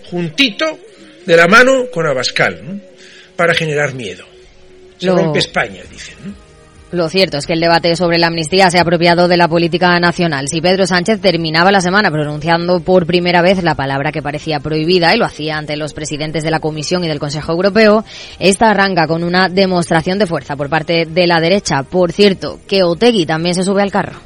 [0.09, 0.79] juntito
[1.25, 2.81] de la mano con Abascal.
[3.36, 4.25] Para generar miedo.
[4.97, 6.15] Se Lo- rompe España, dicen.
[6.91, 9.99] Lo cierto es que el debate sobre la amnistía se ha apropiado de la política
[9.99, 10.47] nacional.
[10.47, 15.13] Si Pedro Sánchez terminaba la semana pronunciando por primera vez la palabra que parecía prohibida
[15.13, 18.05] y lo hacía ante los presidentes de la Comisión y del Consejo Europeo,
[18.39, 21.83] esta arranca con una demostración de fuerza por parte de la derecha.
[21.83, 24.19] Por cierto, que Otegui también se sube al carro.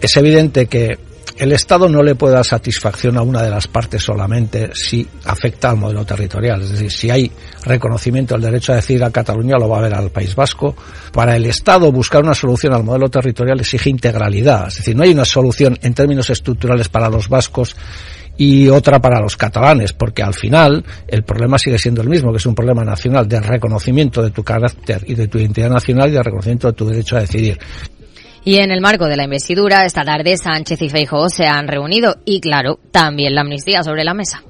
[0.00, 0.98] Es evidente que
[1.38, 5.70] el Estado no le puede dar satisfacción a una de las partes solamente si afecta
[5.70, 6.62] al modelo territorial.
[6.62, 7.30] Es decir, si hay
[7.64, 10.74] reconocimiento del derecho a decidir a Cataluña, lo va a haber al País Vasco.
[11.12, 14.68] Para el Estado buscar una solución al modelo territorial exige integralidad.
[14.68, 17.76] Es decir, no hay una solución en términos estructurales para los vascos
[18.36, 22.38] y otra para los catalanes, porque al final el problema sigue siendo el mismo, que
[22.38, 26.12] es un problema nacional de reconocimiento de tu carácter y de tu identidad nacional y
[26.12, 27.58] de reconocimiento de tu derecho a decidir.
[28.44, 32.16] Y en el marco de la investidura, esta tarde Sánchez y Feijóo se han reunido
[32.24, 34.42] y, claro, también la amnistía sobre la mesa.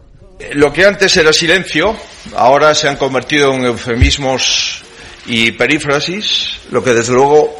[0.54, 1.94] Lo que antes era silencio,
[2.34, 4.82] ahora se han convertido en eufemismos
[5.26, 7.54] y perífrasis, lo que desde luego,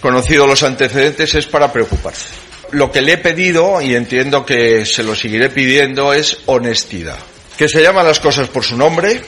[0.00, 2.28] conocido los antecedentes, es para preocuparse.
[2.72, 7.18] Lo que le he pedido, y entiendo que se lo seguiré pidiendo, es honestidad.
[7.56, 9.22] Que se llaman las cosas por su nombre,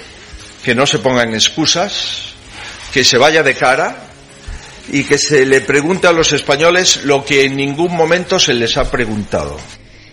[0.62, 2.34] que no se pongan excusas,
[2.92, 4.05] que se vaya de cara
[4.92, 8.76] y que se le pregunte a los españoles lo que en ningún momento se les
[8.76, 9.56] ha preguntado.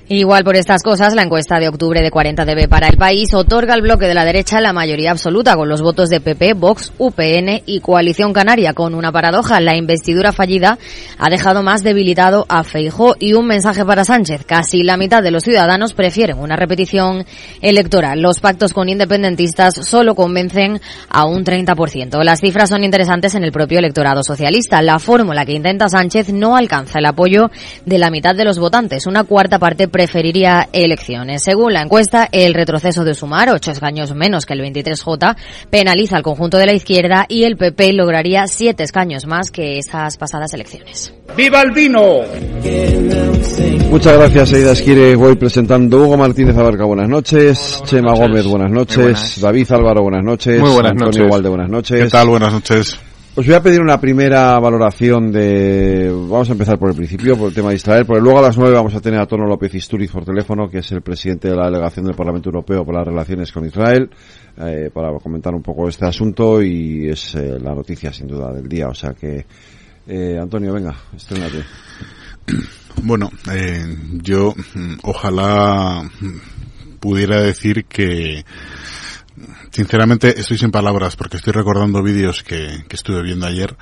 [0.10, 3.82] Igual por estas cosas, la encuesta de octubre de 40DB para el país otorga al
[3.82, 7.80] bloque de la derecha la mayoría absoluta con los votos de PP, Vox, UPN y
[7.80, 8.74] Coalición Canaria.
[8.74, 10.78] Con una paradoja, la investidura fallida
[11.18, 14.44] ha dejado más debilitado a Feijó y un mensaje para Sánchez.
[14.46, 17.26] Casi la mitad de los ciudadanos prefieren una repetición
[17.62, 18.22] electoral.
[18.22, 22.22] Los pactos con independentistas solo convencen a un 30%.
[22.26, 24.82] Las cifras son interesantes en el propio electorado socialista.
[24.82, 27.50] La fórmula que intenta Sánchez no alcanza el apoyo
[27.86, 29.08] de la mitad de los votantes.
[29.08, 31.44] Una cuarta parte preferiría elecciones.
[31.44, 35.38] Según la encuesta, el retroceso de Sumar, ocho escaños menos que el 23J,
[35.70, 40.18] penaliza al conjunto de la izquierda y el PP lograría siete escaños más que esas
[40.18, 41.14] pasadas elecciones.
[41.38, 42.22] ¡Viva el vino!
[43.92, 45.16] Muchas gracias, Aida Esquire.
[45.16, 47.82] Voy presentando Hugo Martínez Abarca, buenas noches.
[47.86, 48.98] Chema Gómez, buenas noches.
[48.98, 49.42] buenas.
[49.42, 50.60] David Álvaro, buenas noches.
[50.60, 51.32] Muy buenas Antonio noches.
[51.32, 52.04] Walde, buenas noches.
[52.04, 52.28] ¿Qué tal?
[52.30, 53.00] Buenas noches.
[53.36, 56.08] Os voy a pedir una primera valoración de...
[56.12, 58.58] Vamos a empezar por el principio, por el tema de Israel, porque luego a las
[58.60, 61.56] nueve vamos a tener a Tono López Isturiz por teléfono, que es el presidente de
[61.56, 64.08] la delegación del Parlamento Europeo por las relaciones con Israel,
[64.58, 68.70] eh, para comentar un poco este asunto y es eh, la noticia sin duda del
[68.70, 68.88] día.
[68.88, 69.48] O sea que,
[70.06, 71.64] eh, Antonio, venga, estrénate.
[73.02, 73.84] Bueno, eh,
[74.22, 78.46] yo mm, ojalá mm, pudiera decir que
[79.74, 83.76] sinceramente estoy sin palabras porque estoy recordando vídeos que, que estuve viendo ayer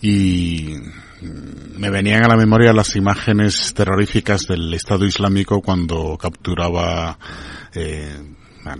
[0.00, 0.74] y
[1.76, 7.18] me venían a la memoria las imágenes terroríficas del Estado Islámico cuando capturaba,
[7.74, 8.16] eh,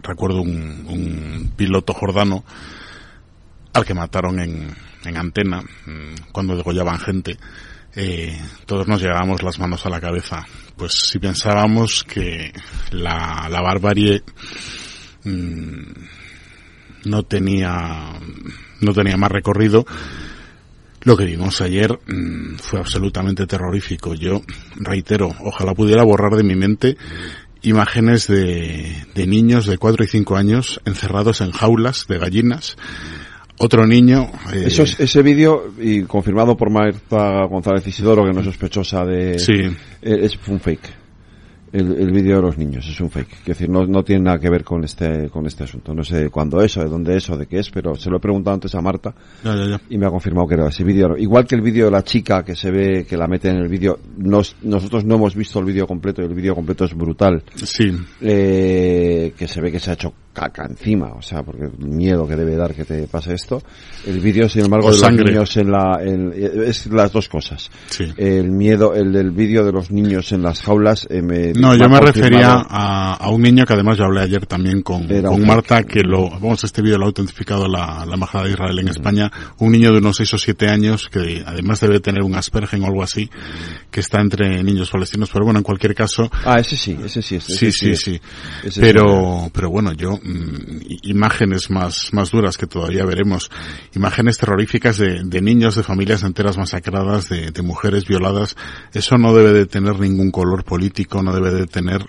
[0.02, 2.44] recuerdo un, un piloto jordano
[3.72, 7.36] al que mataron en, en antena mm, cuando degollaban gente.
[7.96, 10.44] Eh, todos nos llevábamos las manos a la cabeza.
[10.76, 12.52] Pues si pensábamos que
[12.90, 14.22] la, la barbarie
[15.24, 16.23] mm,
[17.04, 18.12] no tenía
[18.80, 19.86] no tenía más recorrido,
[21.02, 24.14] lo que vimos ayer mm, fue absolutamente terrorífico.
[24.14, 24.42] Yo
[24.76, 26.96] reitero, ojalá pudiera borrar de mi mente
[27.62, 32.76] imágenes de, de niños de 4 y 5 años encerrados en jaulas de gallinas
[33.58, 34.30] otro niño.
[34.52, 39.04] Eh, Eso es, ese vídeo, y confirmado por Marta González Isidoro, que no es sospechosa
[39.04, 39.38] de.
[39.38, 39.52] Sí.
[40.02, 41.03] Eh, es un fake
[41.74, 43.32] el, el vídeo de los niños, es un fake.
[43.40, 45.92] Es decir, no, no tiene nada que ver con este, con este asunto.
[45.92, 48.18] No sé cuándo es, o de dónde es, o de qué es, pero se lo
[48.18, 49.12] he preguntado antes a Marta
[49.90, 51.16] y me ha confirmado que era ese vídeo.
[51.16, 53.68] Igual que el vídeo de la chica que se ve, que la mete en el
[53.68, 57.42] vídeo, nos, nosotros no hemos visto el vídeo completo y el vídeo completo es brutal.
[57.56, 57.90] Sí.
[58.20, 62.26] Eh, que se ve que se ha hecho caca encima, o sea, porque el miedo
[62.26, 63.62] que debe dar que te pase esto.
[64.04, 67.70] El vídeo, sin embargo, de los niños en la, es las dos cosas.
[67.86, 68.04] Sí.
[68.16, 71.88] El miedo, el del vídeo de los niños en las jaulas, eh, me, No, yo
[71.88, 75.82] me refería a, a, un niño que además yo hablé ayer también con, con Marta,
[75.82, 79.30] que lo, vamos, este vídeo lo ha autentificado la, la Embajada de Israel en España,
[79.58, 82.86] un niño de unos 6 o 7 años que además debe tener un Aspergen o
[82.86, 83.30] algo así,
[83.90, 86.30] que está entre niños palestinos, pero bueno, en cualquier caso.
[86.44, 88.20] Ah, ese sí, ese sí, ese sí, sí,
[88.64, 88.80] sí.
[88.80, 93.50] Pero, pero bueno, yo, Mm, imágenes más, más duras que todavía veremos,
[93.94, 98.56] imágenes terroríficas de, de niños, de familias enteras masacradas, de, de, mujeres violadas,
[98.92, 102.02] eso no debe de tener ningún color político, no debe de tener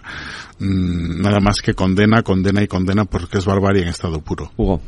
[0.60, 4.52] mmm, nada más que condena, condena y condena porque es barbarie en estado puro.
[4.58, 4.82] Hugo.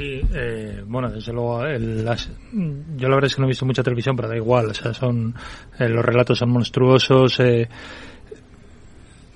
[0.00, 3.66] Sí, eh, bueno, desde luego, el, las, yo la verdad es que no he visto
[3.66, 5.34] mucha televisión, pero da igual, o sea, son,
[5.78, 7.68] eh, los relatos son monstruosos, eh,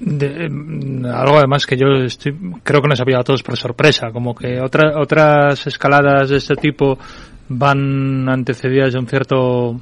[0.01, 3.57] de, mm, algo además que yo estoy, creo que nos ha pillado a todos por
[3.57, 6.99] sorpresa, como que otra, otras escaladas de este tipo
[7.49, 9.81] van antecedidas de un cierto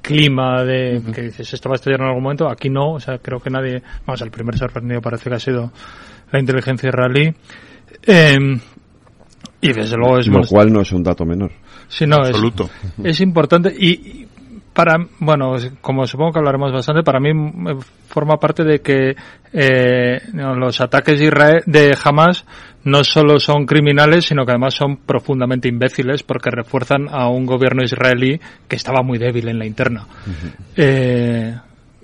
[0.00, 3.18] clima de que dices esto va a estallar en algún momento, aquí no, o sea,
[3.18, 5.72] creo que nadie, vamos, el primer sorprendido parece que ha sido
[6.30, 7.34] la inteligencia israelí.
[8.06, 8.36] Eh,
[9.62, 11.52] y desde luego es lo cual no es un dato menor.
[11.88, 12.70] Sí, no, Absoluto.
[12.98, 14.19] Es, es importante y,
[14.80, 17.32] para, bueno, como supongo que hablaremos bastante, para mí
[18.08, 19.14] forma parte de que
[19.52, 22.46] eh, los ataques de, Israel, de Hamas
[22.84, 27.84] no solo son criminales, sino que además son profundamente imbéciles porque refuerzan a un gobierno
[27.84, 30.06] israelí que estaba muy débil en la interna.
[30.76, 31.54] eh,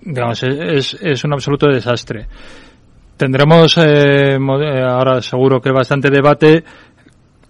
[0.03, 2.27] digamos, es, es un absoluto desastre.
[3.17, 4.37] Tendremos eh,
[4.87, 6.63] ahora seguro que bastante debate.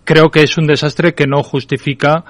[0.05, 2.25] Creo que es un desastre que no justifica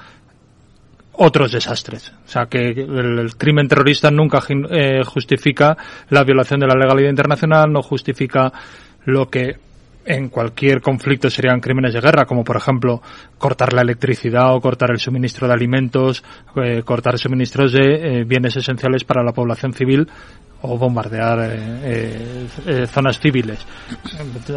[1.18, 2.12] otros desastres.
[2.26, 5.76] O sea, que el, crimen terrorista nunca eh, justifica
[6.10, 8.52] la violación de la legalidad internacional, no justifica
[9.04, 9.56] lo que
[10.04, 13.02] en cualquier conflicto serían crímenes de guerra, como por ejemplo
[13.38, 16.22] cortar la electricidad o cortar el suministro de alimentos,
[16.62, 20.08] eh, cortar suministros de eh, bienes esenciales para la población civil
[20.62, 23.58] o bombardear eh, eh, zonas civiles.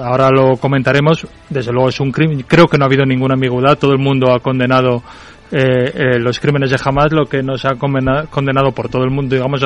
[0.01, 1.27] Ahora lo comentaremos.
[1.49, 2.43] Desde luego es un crimen.
[2.47, 3.77] Creo que no ha habido ninguna ambigüedad.
[3.77, 5.03] Todo el mundo ha condenado
[5.51, 9.11] eh, eh, los crímenes de Hamas, lo que nos ha condenado, condenado por todo el
[9.11, 9.61] mundo, digamos,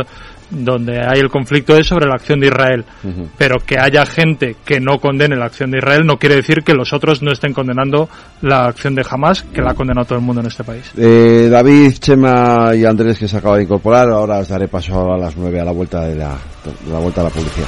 [0.49, 2.85] donde hay el conflicto es sobre la acción de Israel.
[3.03, 3.27] Uh -huh.
[3.37, 6.73] Pero que haya gente que no condene la acción de Israel no quiere decir que
[6.73, 8.09] los otros no estén condenando
[8.41, 10.91] la acción de Hamas, que la ha condenado todo el mundo en este país.
[10.97, 15.17] Eh, David, Chema y Andrés, que se acaba de incorporar, ahora os daré paso a
[15.17, 17.67] las nueve a la vuelta de la, de la vuelta a la publicidad.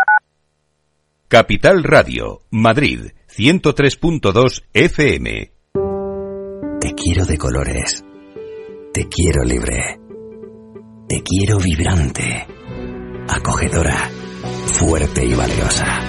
[1.31, 5.51] Capital Radio, Madrid, 103.2 FM.
[6.81, 8.03] Te quiero de colores.
[8.93, 9.97] Te quiero libre.
[11.07, 12.47] Te quiero vibrante.
[13.29, 14.09] Acogedora.
[14.65, 16.01] Fuerte y valiosa.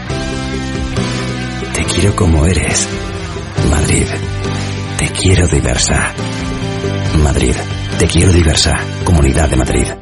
[1.72, 2.88] Te quiero como eres.
[3.70, 4.06] Madrid.
[4.98, 6.14] Te quiero diversa.
[7.22, 7.54] Madrid.
[7.96, 8.76] Te quiero diversa.
[9.04, 10.01] Comunidad de Madrid.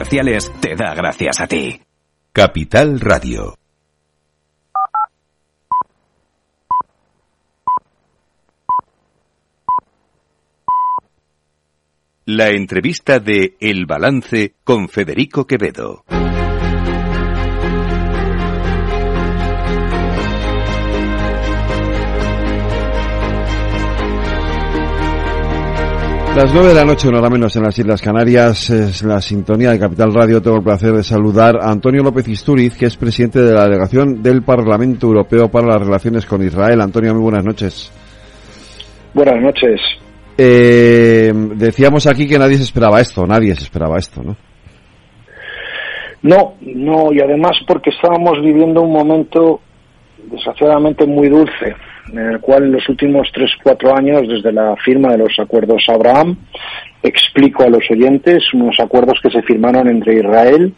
[0.59, 1.79] te da gracias a ti.
[2.31, 3.57] Capital Radio.
[12.25, 16.05] La entrevista de El Balance con Federico Quevedo.
[26.35, 29.71] Las nueve de la noche, una hora menos en las Islas Canarias, es la sintonía
[29.71, 30.41] de Capital Radio.
[30.41, 34.23] Tengo el placer de saludar a Antonio López Isturiz, que es presidente de la delegación
[34.23, 36.79] del Parlamento Europeo para las Relaciones con Israel.
[36.79, 37.91] Antonio, muy buenas noches.
[39.13, 39.81] Buenas noches.
[40.37, 44.37] Eh, decíamos aquí que nadie se esperaba esto, nadie se esperaba esto, ¿no?
[46.23, 49.59] No, no, y además porque estábamos viviendo un momento
[50.31, 51.75] desgraciadamente muy dulce
[52.11, 55.83] en el cual en los últimos tres, cuatro años, desde la firma de los acuerdos
[55.87, 56.37] Abraham,
[57.01, 60.73] explico a los oyentes unos acuerdos que se firmaron entre Israel,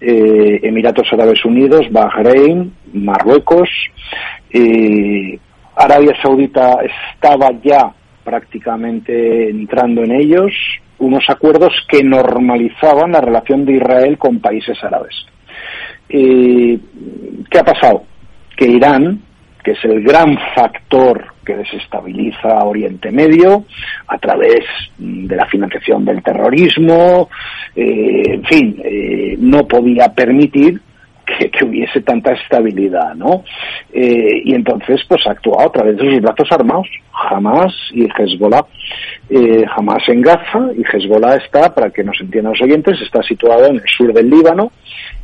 [0.00, 3.68] eh, Emiratos Árabes Unidos, Bahrein, Marruecos,
[4.50, 5.38] eh,
[5.76, 6.78] Arabia Saudita
[7.14, 7.92] estaba ya
[8.24, 10.52] prácticamente entrando en ellos,
[10.98, 15.14] unos acuerdos que normalizaban la relación de Israel con países árabes.
[16.08, 16.78] Eh,
[17.50, 18.04] ¿Qué ha pasado?
[18.56, 19.20] Que Irán,
[19.66, 23.64] que es el gran factor que desestabiliza Oriente Medio
[24.06, 24.64] a través
[24.96, 27.28] de la financiación del terrorismo,
[27.74, 30.80] eh, en fin, eh, no podía permitir
[31.26, 33.44] que, hubiese tanta estabilidad, ¿no?
[33.92, 38.64] Eh, y entonces, pues actuó a través de sus brazos armados, Hamas y Hezbollah.
[39.76, 43.76] Hamas en Gaza y Hezbollah está, para que nos entiendan los oyentes, está situado en
[43.76, 44.70] el sur del Líbano,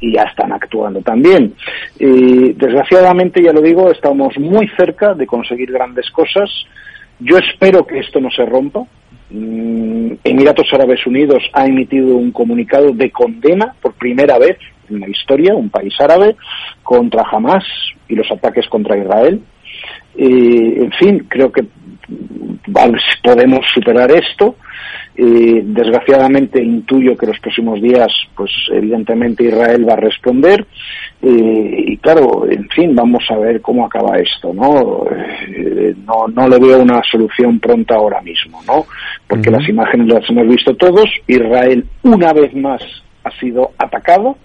[0.01, 1.55] y ya están actuando también.
[1.99, 6.51] desgraciadamente, ya lo digo, estamos muy cerca de conseguir grandes cosas.
[7.21, 8.85] Yo espero que esto no se rompa.
[9.31, 14.59] Mm, Emiratos Árabes Unidos ha emitido un comunicado de condena por primera vez
[14.93, 16.37] en la historia, un país árabe,
[16.83, 17.65] contra Hamas
[18.09, 19.41] y los ataques contra Israel.
[20.17, 21.65] en fin, creo que
[23.23, 24.57] podemos superar esto.
[25.15, 30.67] Eh, desgraciadamente intuyo que los próximos días, pues evidentemente Israel va a responder.
[31.21, 35.05] Eh, y claro, en fin, vamos a ver cómo acaba esto, ¿no?
[35.49, 38.87] Eh, no, no le veo una solución pronta ahora mismo, ¿no?
[39.29, 41.09] Porque las imágenes las hemos visto todos.
[41.27, 42.83] Israel una vez más
[43.25, 44.37] ha sido atacado,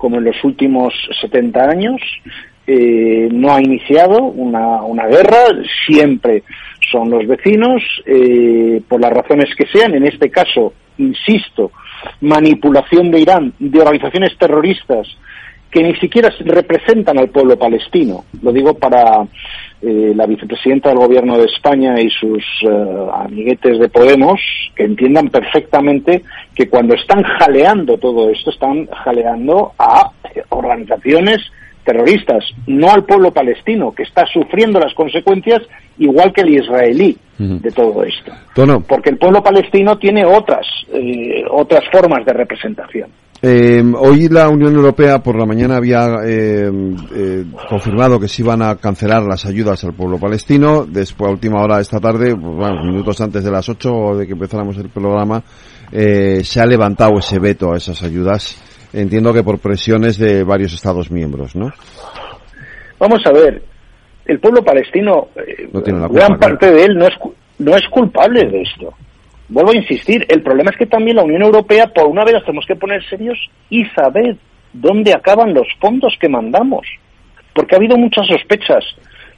[0.00, 2.00] como en los últimos 70 años.
[2.66, 5.44] Eh, no ha iniciado una, una guerra,
[5.86, 6.42] siempre
[6.90, 11.72] son los vecinos, eh, por las razones que sean, en este caso, insisto,
[12.20, 15.06] manipulación de Irán, de organizaciones terroristas
[15.70, 18.24] que ni siquiera representan al pueblo palestino.
[18.42, 19.26] Lo digo para
[19.82, 24.40] eh, la vicepresidenta del Gobierno de España y sus eh, amiguetes de Podemos,
[24.76, 26.22] que entiendan perfectamente
[26.54, 30.10] que cuando están jaleando todo esto, están jaleando a
[30.50, 31.40] organizaciones
[31.84, 35.62] terroristas, no al pueblo palestino, que está sufriendo las consecuencias
[35.98, 38.32] igual que el israelí de todo esto.
[38.82, 43.08] Porque el pueblo palestino tiene otras, eh, otras formas de representación.
[43.42, 46.70] Eh, hoy la Unión Europea por la mañana había eh,
[47.68, 50.84] confirmado que se iban a cancelar las ayudas al pueblo palestino.
[50.86, 54.26] Después, a última hora de esta tarde, pues, bueno, minutos antes de las 8 de
[54.26, 55.42] que empezáramos el programa,
[55.90, 58.56] se ha levantado ese veto a esas ayudas
[58.92, 61.70] entiendo que por presiones de varios Estados miembros, ¿no?
[62.98, 63.62] Vamos a ver,
[64.26, 67.14] el pueblo palestino, eh, gran parte de él no es,
[67.58, 68.92] no es culpable de esto.
[69.50, 72.64] Vuelvo a insistir, el problema es que también la Unión Europea, por una vez, tenemos
[72.66, 73.36] que poner serios
[73.68, 74.36] y saber
[74.72, 76.86] dónde acaban los fondos que mandamos.
[77.52, 78.84] Porque ha habido muchas sospechas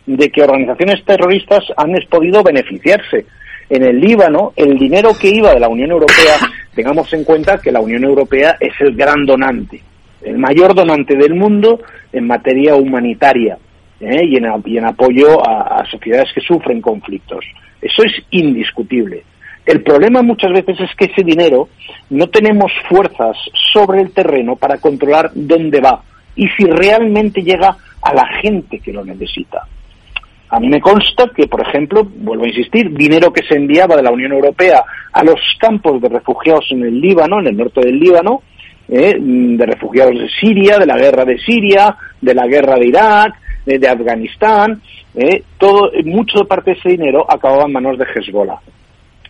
[0.05, 3.25] de que organizaciones terroristas han podido beneficiarse.
[3.71, 6.37] En el Líbano, el dinero que iba de la Unión Europea
[6.75, 9.81] tengamos en cuenta que la Unión Europea es el gran donante,
[10.21, 11.81] el mayor donante del mundo
[12.13, 13.57] en materia humanitaria
[13.99, 14.27] ¿eh?
[14.27, 17.47] y, en, apoyo a, sociedades que sufren conflictos.
[17.81, 19.25] Eso es indiscutible.
[19.65, 21.69] El problema muchas veces es que ese dinero
[22.11, 23.37] no tenemos fuerzas
[23.73, 26.03] sobre el terreno para controlar dónde va
[26.35, 29.67] y si realmente llega a la gente que lo necesita.
[30.49, 34.03] A mí me consta que, por ejemplo, vuelvo a insistir, dinero que se enviaba de
[34.03, 37.99] la Unión Europea a los campos de refugiados en el Líbano, en el norte del
[37.99, 38.43] Líbano,
[38.89, 39.17] ¿eh?
[39.19, 43.35] de refugiados de Siria, de la guerra de Siria, de la guerra de Irak,
[43.65, 44.83] de, de Afganistán,
[45.15, 45.43] ¿eh?
[45.57, 48.59] todo, mucho parte de ese dinero acababa en manos de Hezbollah.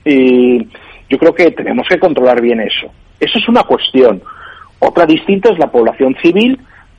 [0.04, 0.66] Y
[1.08, 2.90] yo creo que tenemos que controlar bien eso.
[3.20, 4.22] Eso es una cuestión.
[4.78, 6.58] Otra distinta es la población civil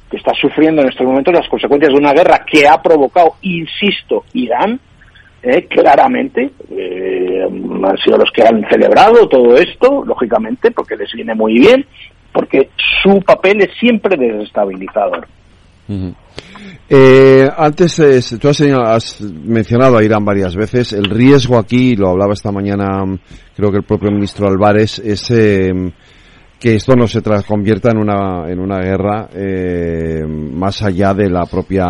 [0.10, 4.24] que está sufriendo en estos momentos las consecuencias de una guerra que ha provocado, insisto,
[4.34, 4.80] Irán,
[5.41, 11.34] eh, claramente, eh, han sido los que han celebrado todo esto, lógicamente, porque les viene
[11.34, 11.86] muy bien,
[12.32, 12.70] porque
[13.01, 15.28] su papel es siempre desestabilizador.
[16.89, 20.93] Eh, antes, eh, tú has, mencionado a Irán varias veces.
[20.93, 22.85] El riesgo aquí, lo hablaba esta mañana,
[23.55, 25.71] creo que el propio ministro Álvarez, es eh,
[26.59, 29.27] que esto no se convierta en una, en una guerra
[30.29, 31.85] más allá de la propia,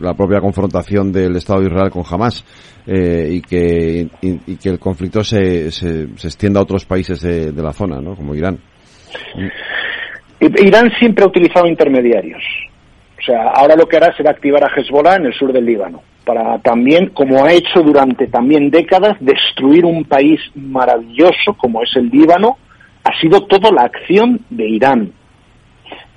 [0.00, 2.44] la propia confrontación del Estado de Israel con Hamas
[2.86, 7.72] y, que, y, que el conflicto se, se, extienda a otros países de, de la
[7.72, 8.14] zona, ¿no?
[8.14, 8.60] como Irán.
[10.38, 12.42] Irán siempre ha utilizado intermediarios
[13.26, 16.58] sea, ahora lo que hará será activar a Hezbollah en el sur del Líbano, para
[16.60, 22.58] también, como ha hecho durante también décadas, destruir un país maravilloso como es el Líbano,
[23.04, 25.12] ha sido toda la acción de Irán.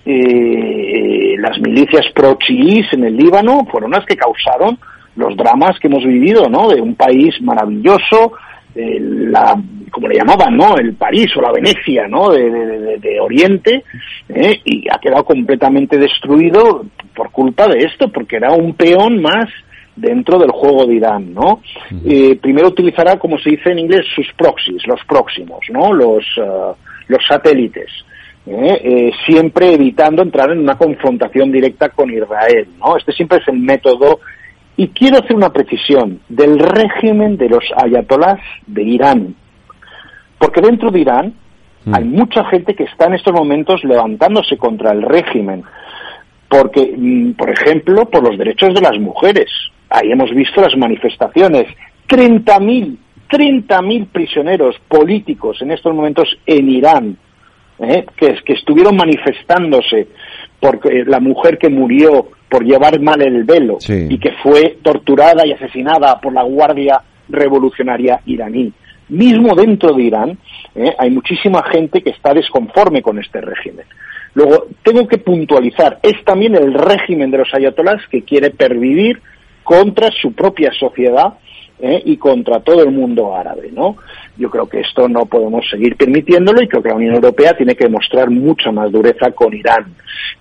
[0.06, 4.80] Eh, las milicias pro-chiís en el Líbano fueron las que causaron
[5.16, 6.70] los dramas que hemos vivido, ¿no?
[6.70, 8.34] De un país maravilloso,
[8.76, 10.78] la, como le llamaban, ¿no?
[10.78, 12.30] El París o la Venecia, ¿no?
[12.32, 13.84] De, Oriente,
[14.30, 14.60] ¿eh?
[14.64, 19.46] y ha quedado completamente destruido por culpa de esto, porque era un peón más
[19.96, 21.62] dentro del juego de Irán, ¿no?
[22.06, 25.94] Eh, primero utilizará, como se dice en inglés, sus proxies, los próximos, ¿no?
[25.94, 26.74] Los, uh,
[27.08, 27.90] los satélites.
[28.48, 29.12] ¿eh?
[29.28, 32.98] siempre evitando entrar en una confrontación directa con Israel, ¿no?
[32.98, 34.22] Este siempre es el método
[34.80, 39.36] y quiero hacer una precisión del régimen de los ayatolás de Irán.
[40.40, 41.34] Porque dentro de Irán
[41.86, 41.94] mm.
[41.94, 45.64] hay mucha gente que está en estos momentos levantándose contra el régimen.
[46.48, 49.52] Porque, mm, por ejemplo, por los derechos de las mujeres.
[49.90, 51.68] Ahí hemos visto las manifestaciones.
[52.08, 52.98] 30.000,
[53.30, 57.18] 30.000 prisioneros políticos en estos momentos en Irán,
[57.78, 58.06] ¿eh?
[58.16, 60.08] que, que estuvieron manifestándose
[60.60, 65.54] porque la mujer que murió por llevar mal el velo y que fue torturada y
[65.54, 68.74] asesinada por la Guardia Revolucionaria iraní.
[69.10, 70.38] Mismo dentro de Irán
[70.76, 70.96] ¿eh?
[70.98, 73.86] hay muchísima gente que está desconforme con este régimen.
[74.36, 79.20] Luego, tengo que puntualizar, es también el régimen de los ayatolás que quiere pervivir
[79.64, 81.34] contra su propia sociedad
[81.80, 82.02] ¿eh?
[82.06, 83.98] y contra todo el mundo árabe, ¿no?
[84.38, 87.76] Yo creo que esto no podemos seguir permitiéndolo y creo que la Unión Europea tiene
[87.76, 89.96] que mostrar mucha más dureza con Irán.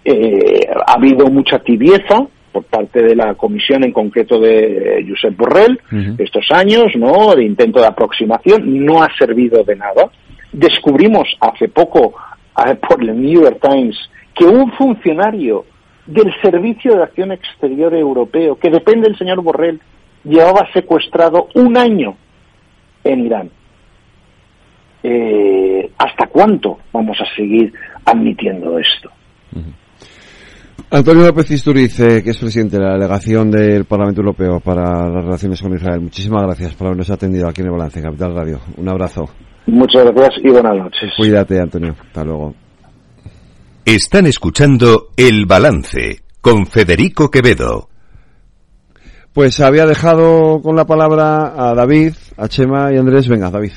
[0.05, 2.27] Eh, ha habido mucha tibieza
[2.59, 5.81] por parte de la Comisión, en concreto de Josep Borrell,
[6.19, 7.35] estos años, ¿no?
[7.37, 10.11] De intento de aproximación, no ha servido de nada.
[10.51, 12.15] Descubrimos hace poco
[12.89, 13.97] por el New York Times
[14.35, 15.67] que un funcionario
[16.07, 19.81] del Servicio de Acción Exterior Europeo, que depende del señor Borrell,
[20.25, 22.17] llevaba secuestrado un año
[23.05, 23.51] en Irán.
[25.05, 27.73] Eh, ¿Hasta cuánto vamos a seguir
[28.05, 29.11] admitiendo esto?
[30.91, 35.23] Antonio López Isturiz, eh, que es presidente de la delegación del Parlamento Europeo para las
[35.23, 36.01] relaciones con Israel.
[36.01, 38.61] Muchísimas gracias por habernos atendido aquí en el Balance Capital Radio.
[38.79, 39.29] Un abrazo.
[39.67, 41.11] Muchas gracias y buenas noches.
[41.19, 41.95] Cuídate, Antonio.
[42.07, 42.55] Hasta luego.
[43.85, 47.91] Están escuchando El Balance con Federico Quevedo.
[49.35, 53.29] Pues había dejado con la palabra a David, a Chema y Andrés.
[53.29, 53.73] Venga, David.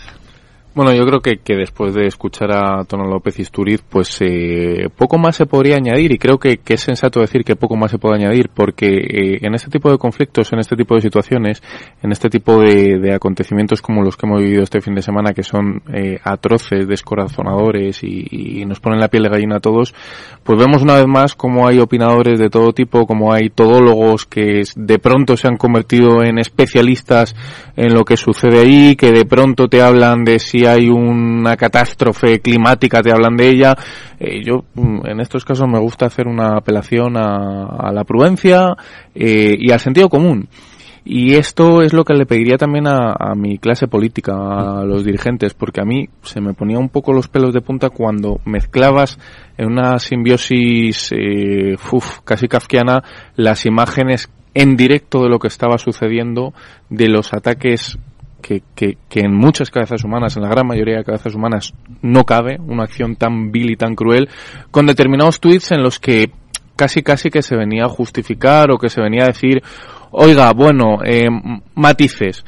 [0.73, 5.17] Bueno, yo creo que, que después de escuchar a Tono López Isturiz, pues eh, poco
[5.17, 8.15] más se podría añadir y creo que, es sensato decir que poco más se puede
[8.15, 11.61] añadir porque eh, en este tipo de conflictos, en este tipo de situaciones,
[12.01, 15.33] en este tipo de, de acontecimientos como los que hemos vivido este fin de semana
[15.33, 19.93] que son eh, atroces, descorazonadores y, nos ponen la piel de gallina a todos,
[20.43, 24.61] pues vemos una vez más cómo hay opinadores de todo tipo, como hay todólogos que
[24.75, 27.35] de pronto se han convertido en especialistas
[27.75, 32.39] en lo que sucede ahí, que de pronto te hablan de si hay una catástrofe
[32.39, 33.75] climática, te hablan de ella.
[34.19, 38.75] Eh, yo, mm, en estos casos, me gusta hacer una apelación a, la prudencia
[39.15, 40.47] eh, y al sentido común.
[41.03, 45.55] Y esto es lo que le pediría también a, mi clase política, a los dirigentes,
[45.55, 49.17] porque a mí se me ponía un poco los pelos de punta cuando mezclabas
[49.57, 51.75] en una simbiosis eh,
[52.23, 53.03] casi kafkiana
[53.35, 56.53] las imágenes en directo de lo que estaba sucediendo,
[56.89, 57.97] de los ataques
[58.41, 62.57] que, que, en muchas cabezas humanas, en la gran mayoría de cabezas humanas, no cabe
[62.59, 64.29] una acción tan vil y tan cruel,
[64.71, 66.31] con determinados tweets en los que
[66.75, 69.61] casi casi que se venía a justificar o que se venía a decir,
[70.11, 71.29] oiga, bueno, eh,
[71.75, 72.43] matices.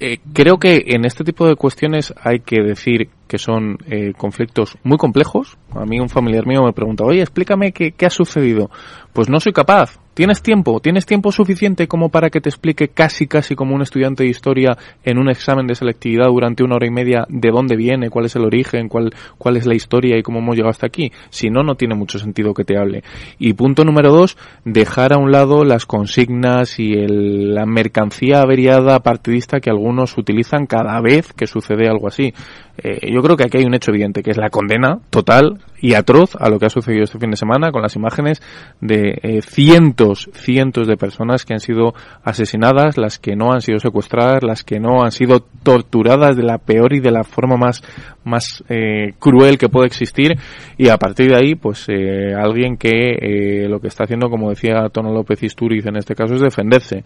[0.00, 4.76] Eh, creo que en este tipo de cuestiones hay que decir que son eh, conflictos
[4.82, 5.56] muy complejos.
[5.70, 8.70] A mí un familiar mío me pregunta, oye, explícame qué, qué ha sucedido.
[9.12, 9.98] Pues no soy capaz.
[10.14, 10.78] ¿Tienes tiempo?
[10.78, 14.78] ¿Tienes tiempo suficiente como para que te explique casi casi como un estudiante de historia
[15.02, 18.36] en un examen de selectividad durante una hora y media de dónde viene, cuál es
[18.36, 21.10] el origen, cuál, cuál es la historia y cómo hemos llegado hasta aquí?
[21.30, 23.02] Si no, no tiene mucho sentido que te hable.
[23.40, 29.00] Y punto número dos, dejar a un lado las consignas y el, la mercancía averiada
[29.00, 32.32] partidista que algunos utilizan cada vez que sucede algo así.
[32.78, 35.94] Eh, yo creo que aquí hay un hecho evidente, que es la condena total y
[35.94, 38.40] atroz a lo que ha sucedido este fin de semana con las imágenes
[38.80, 43.78] de eh, cientos, cientos de personas que han sido asesinadas, las que no han sido
[43.78, 47.82] secuestradas, las que no han sido torturadas de la peor y de la forma más,
[48.24, 50.32] más eh, cruel que puede existir
[50.78, 54.50] y a partir de ahí, pues eh, alguien que eh, lo que está haciendo, como
[54.50, 57.04] decía Tono López Isturiz en este caso, es defenderse.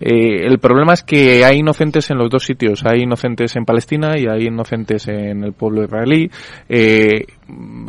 [0.00, 4.26] El problema es que hay inocentes en los dos sitios, hay inocentes en Palestina y
[4.26, 6.30] hay inocentes en el pueblo israelí.
[6.68, 7.26] Eh,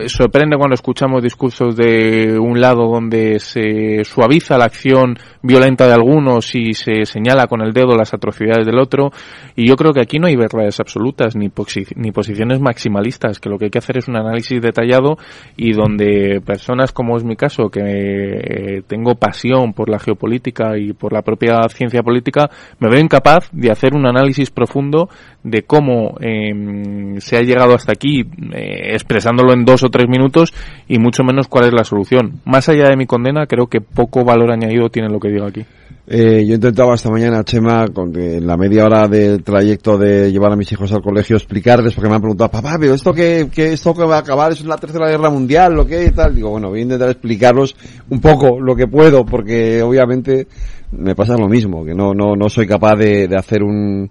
[0.07, 6.55] sorprende cuando escuchamos discursos de un lado donde se suaviza la acción violenta de algunos
[6.55, 9.11] y se señala con el dedo las atrocidades del otro.
[9.55, 11.51] Y yo creo que aquí no hay verdades absolutas ni,
[11.95, 15.17] ni posiciones maximalistas que lo que hay que hacer es un análisis detallado
[15.57, 20.93] y donde personas como es mi caso que eh, tengo pasión por la geopolítica y
[20.93, 22.49] por la propia ciencia política
[22.79, 25.09] me veo incapaz de hacer un análisis profundo
[25.43, 28.21] de cómo eh, se ha llegado hasta aquí
[28.53, 30.53] eh, expresándolo en dos o tres minutos
[30.87, 32.39] y mucho menos cuál es la solución.
[32.45, 35.65] Más allá de mi condena, creo que poco valor añadido tiene lo que digo aquí.
[36.11, 40.51] Eh, yo intentaba esta mañana, Chema, con en la media hora del trayecto de llevar
[40.51, 43.73] a mis hijos al colegio, explicarles, porque me han preguntado, papá, pero esto que, que
[43.73, 46.33] esto que va a acabar es la tercera guerra mundial, lo que y tal.
[46.33, 47.75] Digo, bueno, voy a intentar explicarlos
[48.09, 50.47] un poco lo que puedo, porque obviamente
[50.93, 54.09] me pasa lo mismo, que no, no, no soy capaz de, de hacer un,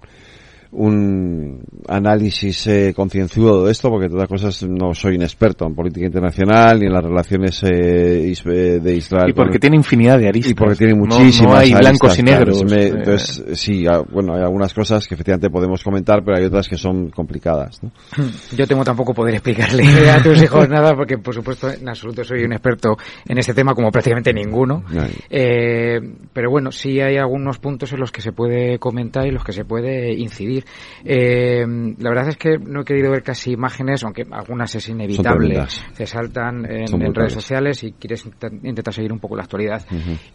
[0.71, 5.73] un análisis eh, concienzudo de esto, porque de todas cosas no soy un experto en
[5.73, 7.69] política internacional ni en las relaciones eh,
[8.79, 9.29] de Israel.
[9.29, 9.59] Y porque con...
[9.61, 10.51] tiene infinidad de aristas.
[10.51, 12.45] Y porque tiene muchísimas No, no hay aristas, blancos y claro.
[12.45, 12.63] negros.
[12.71, 16.45] Me- Eh, entonces, sí, ah, bueno, hay algunas cosas que efectivamente podemos comentar, pero hay
[16.45, 17.81] otras que son complicadas.
[17.83, 17.91] ¿no?
[18.55, 22.43] Yo temo tampoco poder explicarle a tus hijos nada porque, por supuesto, en absoluto soy
[22.43, 22.95] un experto
[23.27, 24.83] en este tema como prácticamente ninguno.
[25.29, 25.99] Eh,
[26.31, 29.43] pero bueno, sí hay algunos puntos en los que se puede comentar y en los
[29.43, 30.58] que se puede incidir.
[31.03, 31.65] Eh,
[31.97, 35.55] la verdad es que no he querido ver casi imágenes, aunque algunas es inevitable.
[35.93, 39.85] Se saltan en, redes sociales y quieres intent- intentar seguir un poco la actualidad.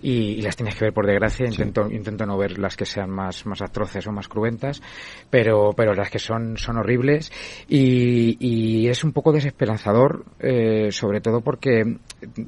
[0.02, 1.46] Y, y las tienes que ver por desgracia.
[1.46, 4.82] Intento, intento no ver las que sean más, más atroces o más cruentas,
[5.30, 7.30] pero, pero las que son, son horribles.
[7.68, 11.82] Y, y es un poco desesperanzador, eh, sobre todo porque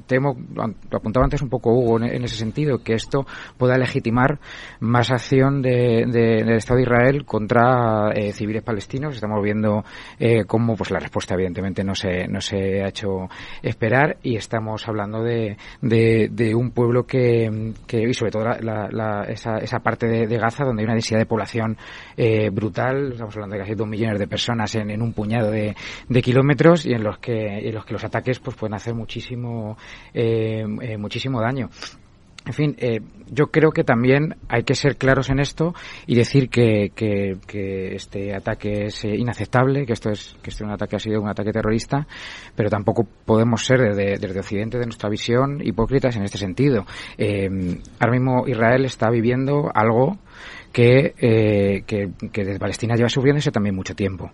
[0.07, 3.25] temo, lo apuntaba antes un poco Hugo en, en ese sentido, que esto
[3.57, 4.39] pueda legitimar
[4.79, 7.66] más acción de, de- del Estado de Israel contra
[8.13, 9.15] eh, civiles palestinos.
[9.15, 9.83] Estamos viendo
[10.19, 13.27] eh, cómo pues la respuesta evidentemente no se, no se ha hecho
[13.61, 18.89] esperar y estamos hablando de, de, un pueblo que, que y sobre todo la, la-
[18.91, 21.77] la- esa, esa parte de, Gaza donde hay una densidad de población
[22.15, 25.75] eh, brutal, estamos hablando de casi dos millones de personas en, en un puñado de,
[26.07, 29.77] de kilómetros y en los que en los que los ataques pues pueden hacer muchísimo
[30.13, 31.69] eh, eh, muchísimo daño.
[32.47, 35.75] En fin, eh, yo creo que también hay que ser claros en esto
[36.05, 40.63] y decir que, que, que este ataque es eh, inaceptable, que esto es que este
[40.63, 42.07] un ataque ha sido un ataque terrorista,
[42.55, 46.85] pero tampoco podemos ser desde, desde Occidente, de nuestra visión, hipócritas en este sentido.
[47.17, 47.49] Eh,
[47.99, 50.17] ahora mismo Israel está viviendo algo
[50.71, 54.31] que, eh, que, que desde Palestina lleva sufriéndose también mucho tiempo.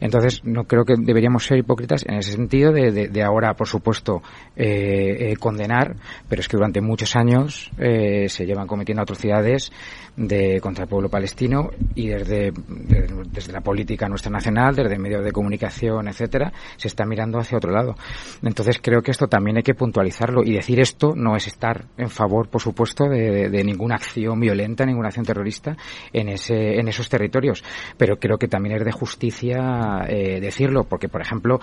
[0.00, 3.66] Entonces, no creo que deberíamos ser hipócritas en ese sentido de, de, de ahora, por
[3.66, 4.22] supuesto,
[4.56, 5.96] eh, eh, condenar,
[6.28, 9.72] pero es que durante muchos años eh, se llevan cometiendo atrocidades
[10.16, 15.24] de, contra el pueblo palestino y desde, de- desde la política nuestra nacional, desde medios
[15.24, 17.94] de comunicación, etcétera, se está mirando hacia otro lado.
[18.42, 22.08] Entonces creo que esto también hay que puntualizarlo y decir esto no es estar en
[22.10, 25.76] favor, por supuesto, de, de- ninguna acción violenta, ninguna acción terrorista
[26.12, 27.64] en ese, en esos territorios.
[27.98, 31.58] Pero creo que también es de justicia eh, decirlo, porque por ejemplo,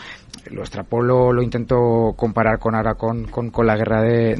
[0.52, 4.36] lo extrapolo, lo intento comparar con ahora con, con, con la guerra de,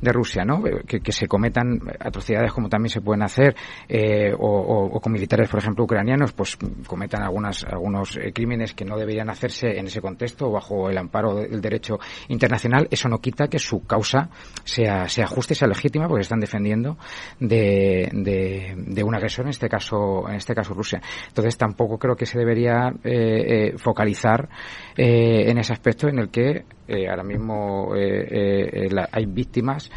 [0.00, 0.62] de, Rusia, ¿no?
[0.86, 5.48] Que, que se cometan atrocidades como también se pueden hacer, eh, o, o- con militares,
[5.48, 6.56] por ejemplo, ucranianos, pues
[6.86, 11.34] cometan algunas, algunos eh, crímenes que no deberían hacerse en ese contexto bajo el amparo
[11.34, 11.98] del derecho
[12.28, 12.88] internacional.
[12.90, 14.30] Eso no quita que su causa
[14.64, 16.96] sea, sea justa y sea legítima porque están defendiendo
[17.40, 21.00] de, de, un agresor, en este caso, en este caso Rusia.
[21.28, 24.48] Entonces tampoco creo que se debería eh, eh, focalizar
[24.96, 26.64] en ese aspecto en el que
[27.08, 29.90] ahora mismo hay víctimas,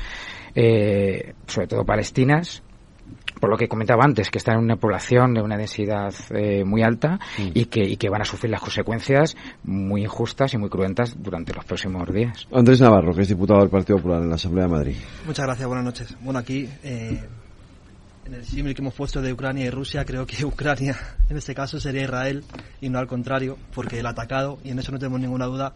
[0.53, 2.64] eh, sobre todo palestinas,
[3.40, 6.84] por lo que comentaba antes, que están en una población de una densidad eh, muy
[6.84, 7.49] alta mm.
[7.53, 11.53] y, que, y que van a sufrir las consecuencias muy injustas y muy cruentas durante
[11.53, 12.48] los próximos días.
[12.52, 14.95] Andrés Navarro, que es diputado del Partido Popular en la Asamblea de Madrid.
[15.26, 16.16] Muchas gracias, buenas noches.
[16.22, 17.24] Bueno, aquí, eh,
[18.26, 20.98] en el símil que hemos puesto de Ucrania y Rusia, creo que Ucrania
[21.30, 22.44] en este caso sería Israel
[22.82, 25.76] y no al contrario, porque el atacado, y en eso no tenemos ninguna duda,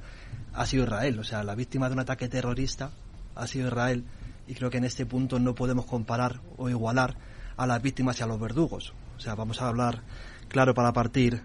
[0.53, 1.19] ha sido Israel.
[1.19, 2.91] O sea, la víctima de un ataque terrorista
[3.36, 4.03] ha sido Israel
[4.48, 7.15] y creo que en este punto no podemos comparar o igualar
[7.60, 8.94] a las víctimas y a los verdugos.
[9.18, 10.02] O sea, vamos a hablar
[10.48, 11.41] claro para partir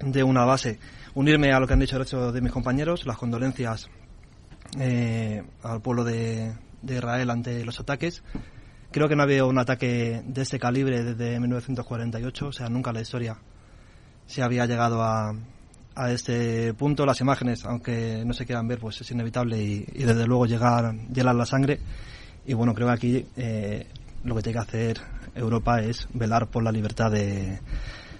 [0.00, 0.78] de una base.
[1.14, 3.90] Unirme a lo que han dicho el resto de mis compañeros, las condolencias
[4.78, 8.22] eh, al pueblo de, Israel ante los ataques.
[8.90, 12.90] Creo que no ha habido un ataque de este calibre desde 1948, o sea, nunca
[12.90, 13.36] en la historia
[14.26, 15.34] se había llegado a,
[15.94, 17.04] a este punto.
[17.04, 21.34] Las imágenes, aunque no se quieran ver, pues es inevitable y, desde luego llegar, llegar
[21.34, 21.78] la sangre.
[22.46, 23.86] Y bueno, creo que aquí eh,
[24.24, 25.00] lo que tiene que hacer
[25.34, 27.60] Europa es velar por la libertad de,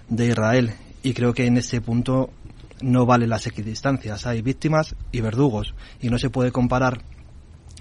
[0.09, 0.73] Israel.
[1.03, 2.31] Y creo que en ese punto
[2.81, 4.25] no vale las equidistancias.
[4.25, 5.73] Hay víctimas y verdugos.
[6.01, 7.01] Y no se puede comparar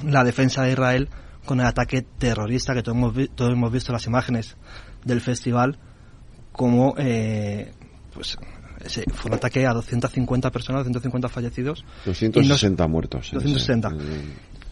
[0.05, 1.09] la defensa de Israel
[1.45, 4.57] con el ataque terrorista que todos hemos, todos hemos visto las imágenes
[5.05, 5.79] del festival
[6.53, 7.73] como eh,
[8.13, 8.37] pues
[9.13, 11.85] fue un ataque a 250 personas, 250 fallecidos.
[12.07, 13.31] 260 muertos.
[13.33, 13.93] 260.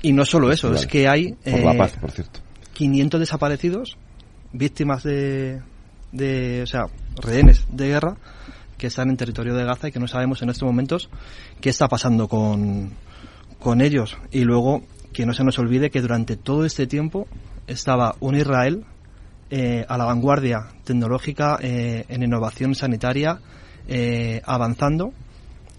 [0.03, 1.33] y no solo eso, es que hay...
[1.33, 2.41] Por la paz, por cierto.
[2.73, 3.99] 500 desaparecidos,
[4.53, 5.61] víctimas de,
[6.13, 8.17] de, o sea, rehenes de guerra
[8.77, 11.11] que están en territorio de Gaza y que no sabemos en estos momentos
[11.61, 12.93] qué está pasando con,
[13.59, 14.17] con ellos.
[14.31, 17.27] Y luego que no se nos olvide que durante todo este tiempo
[17.67, 18.85] estaba un Israel
[19.51, 23.41] eh, a la vanguardia tecnológica eh, en innovación sanitaria
[23.89, 25.13] eh, avanzando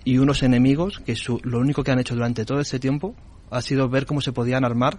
[0.03, 3.13] y unos enemigos que lo único que han hecho durante todo este tiempo
[3.51, 4.97] ha sido ver cómo se podían armar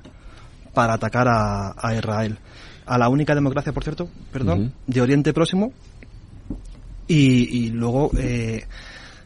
[0.72, 2.38] para atacar a, Israel.
[2.90, 5.72] A la única democracia, por cierto, perdón, de Oriente Próximo.
[7.06, 8.64] Y, luego, eh,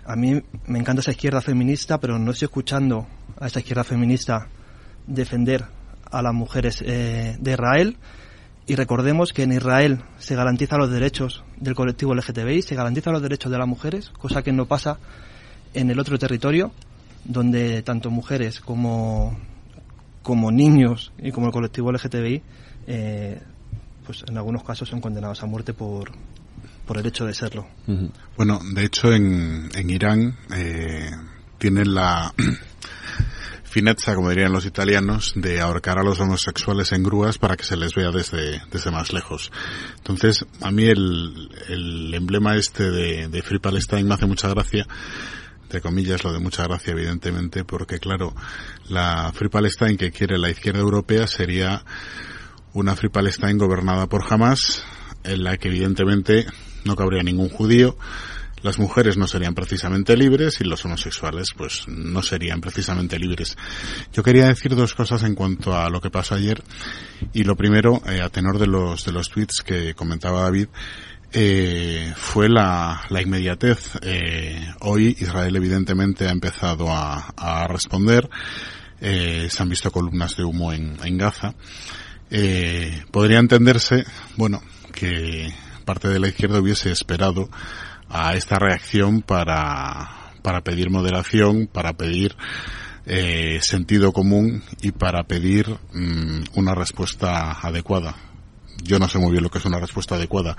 [0.04, 3.06] a mí me encanta esa izquierda feminista, pero no estoy escuchando
[3.40, 4.48] a esa izquierda feminista
[5.06, 5.64] defender
[6.10, 7.96] a las mujeres eh, de Israel.
[8.66, 13.22] Y recordemos que en Israel se garantizan los derechos del colectivo LGTBI, se garantizan los
[13.22, 14.98] derechos de las mujeres, cosa que no pasa
[15.72, 16.70] en el otro territorio,
[17.24, 19.38] donde tanto mujeres como
[20.22, 22.42] como niños y como el colectivo LGTBI,
[22.86, 23.40] eh,
[24.04, 26.12] pues en algunos casos son condenados a muerte por,
[26.86, 27.66] por el hecho de serlo.
[28.36, 31.10] Bueno, de hecho en, en Irán eh,
[31.58, 32.32] tienen la
[33.64, 37.76] finezza, como dirían los italianos, de ahorcar a los homosexuales en grúas para que se
[37.76, 39.50] les vea desde, desde más lejos.
[39.96, 44.86] Entonces, a mí el, el emblema este de, de Free Palestine me hace mucha gracia
[45.70, 48.34] de comillas, lo de mucha gracia, evidentemente, porque claro,
[48.88, 51.84] la Free Palestine que quiere la izquierda europea sería
[52.74, 54.84] una Free Palestine gobernada por Hamas,
[55.22, 56.46] en la que evidentemente
[56.84, 57.96] no cabría ningún judío,
[58.64, 63.58] las mujeres no serían precisamente libres y los homosexuales pues no serían precisamente libres.
[64.10, 66.62] Yo quería decir dos cosas en cuanto a lo que pasó ayer
[67.34, 70.68] y lo primero eh, a tenor de los de los tweets que comentaba David
[71.30, 73.98] eh, fue la, la inmediatez.
[74.00, 78.30] Eh, hoy Israel evidentemente ha empezado a, a responder.
[78.98, 81.54] Se han visto columnas de humo en, en Gaza.
[82.36, 84.04] Eh, podría entenderse,
[84.36, 84.60] bueno,
[84.92, 85.54] que
[85.84, 87.48] parte de la izquierda hubiese esperado
[88.08, 92.34] a esta reacción para, para pedir moderación, para pedir
[93.06, 98.16] eh, sentido común y para pedir mm, una respuesta adecuada.
[98.82, 100.56] Yo no sé muy bien lo que es una respuesta adecuada.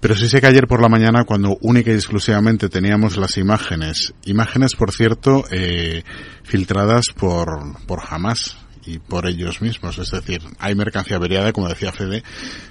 [0.00, 4.12] Pero sí sé que ayer por la mañana, cuando única y exclusivamente teníamos las imágenes,
[4.24, 6.02] imágenes, por cierto, eh,
[6.42, 8.56] filtradas por, por Hamas
[8.88, 9.98] y por ellos mismos.
[9.98, 12.22] Es decir, hay mercancía averiada, como decía Fede,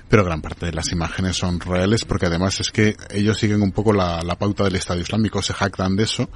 [0.10, 3.72] pero gran parte de las imágenes son reales porque además es que ellos siguen un
[3.72, 6.30] poco la, pauta del Estado Islámico, se jactan de eso.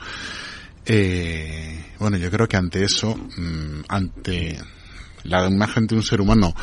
[0.85, 4.59] Eh, bueno, yo creo que ante eso, mm, ante
[5.23, 6.53] la imagen de un ser humano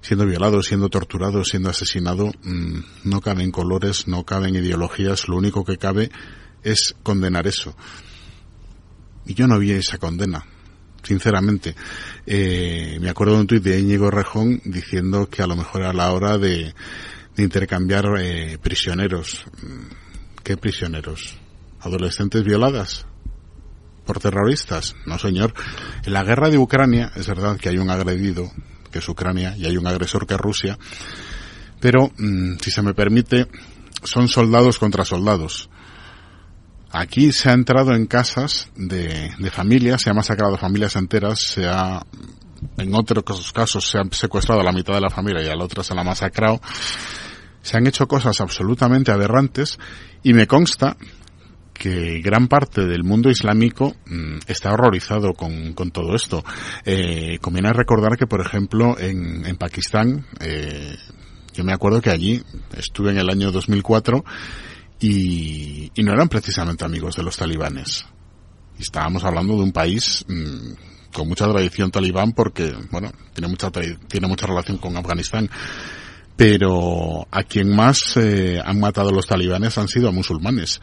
[0.00, 5.64] siendo violado, siendo torturado, siendo asesinado, mm, no caben colores, no caben ideologías, lo único
[5.64, 6.10] que cabe
[6.62, 7.76] es condenar eso.
[9.26, 10.46] Y yo no vi esa condena,
[11.06, 11.74] sinceramente.
[12.26, 15.92] Eh, me acuerdo de un tuit de Íñigo Rejón diciendo que a lo mejor era
[15.92, 16.74] la hora de,
[17.36, 19.44] intercambiar eh, prisioneros.
[19.62, 21.38] Mm, ¿Qué prisioneros?
[21.80, 23.06] ¿Adolescentes violadas?
[24.04, 24.96] ¿Por terroristas?
[25.06, 25.54] No, señor.
[26.04, 28.50] En la guerra de Ucrania es verdad que hay un agredido
[28.90, 30.78] que es Ucrania, y hay un agresor que es Rusia.
[31.80, 33.46] Pero, mm, si se me permite,
[34.02, 35.68] son soldados contra soldados.
[36.90, 42.00] Aquí se ha entrado en casas de, familias, se ha masacrado familias enteras, se ha
[42.78, 45.64] en otros casos se han secuestrado a la mitad de la familia y a la
[45.64, 46.60] otra se la ha masacrado,
[47.60, 49.78] se han hecho cosas absolutamente aberrantes
[50.22, 50.96] y me consta
[51.74, 56.42] que gran parte del mundo islámico mm, está horrorizado con, con todo esto.
[56.84, 60.96] Eh, conviene recordar que, por ejemplo, en, en Pakistán, eh,
[61.52, 62.42] yo me acuerdo que allí
[62.76, 64.24] estuve en el año 2004
[65.00, 68.06] y, y no eran precisamente amigos de los talibanes.
[68.78, 74.26] Estábamos hablando de un país mm, con mucha tradición talibán porque, bueno, tiene mucha, tiene
[74.26, 75.48] mucha relación con Afganistán.
[76.36, 80.82] Pero a quien más eh, han matado los talibanes han sido a musulmanes.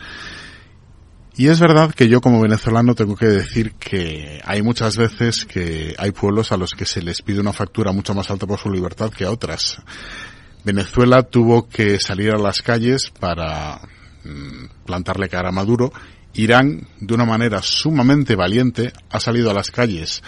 [1.36, 5.96] Y es verdad que yo como venezolano tengo que decir que hay muchas veces que
[5.98, 8.72] hay pueblos a los que se les pide una factura mucho más alta por su
[8.72, 9.82] libertad que a otras.
[10.64, 13.82] Venezuela tuvo que salir a las calles para
[14.86, 15.92] plantarle cara a Maduro.
[16.34, 20.24] Irán, de una manera sumamente valiente, ha salido a las calles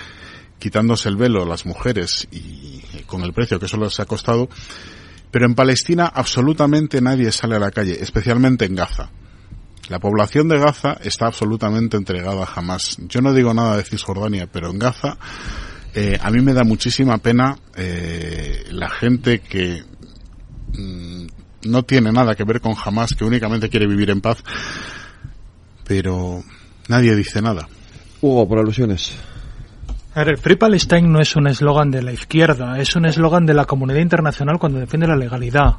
[0.59, 4.49] quitándose el velo a las mujeres y con el precio que eso les ha costado.
[5.31, 9.09] Pero en Palestina absolutamente nadie sale a la calle, especialmente en Gaza.
[9.89, 12.97] La población de Gaza está absolutamente entregada a Hamas.
[13.07, 15.17] Yo no digo nada de Cisjordania, pero en Gaza
[15.93, 19.83] eh, a mí me da muchísima pena eh, la gente que
[20.73, 21.27] mm,
[21.65, 24.43] no tiene nada que ver con Hamas, que únicamente quiere vivir en paz,
[25.87, 26.41] pero
[26.87, 27.67] nadie dice nada.
[28.21, 29.15] Hugo, por alusiones.
[30.13, 33.45] A ver, el Free Palestine no es un eslogan de la izquierda, es un eslogan
[33.45, 35.75] de la comunidad internacional cuando defiende la legalidad.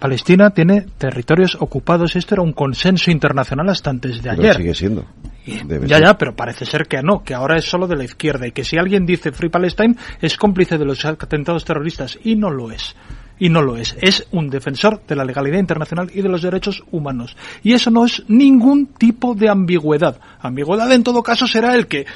[0.00, 2.16] Palestina tiene territorios ocupados.
[2.16, 4.56] Esto era un consenso internacional hasta antes de Pero ayer.
[4.56, 5.04] sigue siendo.
[5.46, 6.06] Debe Ya, ser.
[6.06, 8.64] ya, pero parece ser que no, que ahora es solo de la izquierda y que
[8.64, 12.96] si alguien dice Free Palestine es cómplice de los atentados terroristas y no lo es.
[13.40, 13.96] Y no lo es.
[14.00, 17.36] Es un defensor de la legalidad internacional y de los derechos humanos.
[17.64, 20.20] Y eso no es ningún tipo de ambigüedad.
[20.40, 22.06] Ambigüedad en todo caso será el que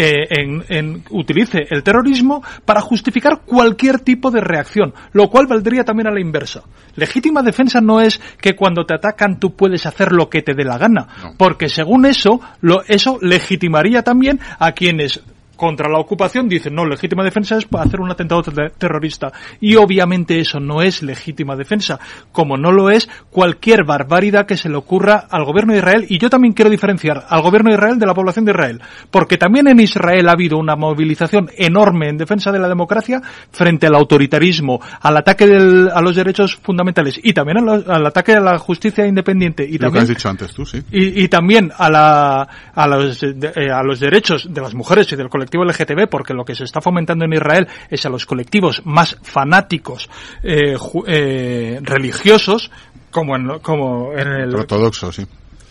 [0.00, 5.82] eh, en- en- utilice el terrorismo para justificar cualquier tipo de reacción, lo cual valdría
[5.82, 6.62] también a la inversa.
[6.94, 10.62] Legítima defensa no es que cuando te atacan tú puedes hacer lo que te dé
[10.64, 15.20] la gana, porque según eso, lo, eso legitimaría también a quienes
[15.58, 19.30] contra la ocupación dicen no, legítima defensa es hacer un atentado ter- terrorista.
[19.60, 21.98] Y obviamente eso no es legítima defensa,
[22.32, 26.06] como no lo es cualquier barbaridad que se le ocurra al gobierno de Israel.
[26.08, 28.80] Y yo también quiero diferenciar al gobierno de Israel de la población de Israel,
[29.10, 33.20] porque también en Israel ha habido una movilización enorme en defensa de la democracia
[33.50, 38.32] frente al autoritarismo, al ataque del- a los derechos fundamentales y también al, al ataque
[38.34, 39.64] a la justicia independiente.
[39.64, 40.82] Y Lo que también has dicho antes tú, sí.
[40.92, 45.10] y, y también a, la, a, los, de- eh, a los derechos de las mujeres
[45.12, 48.26] y del colectivo LGTB, porque lo que se está fomentando en Israel es a los
[48.26, 50.08] colectivos más fanáticos
[50.42, 52.70] eh, ju- eh, religiosos,
[53.10, 54.54] como en, como en el...
[54.54, 55.24] Ortodoxo, sí.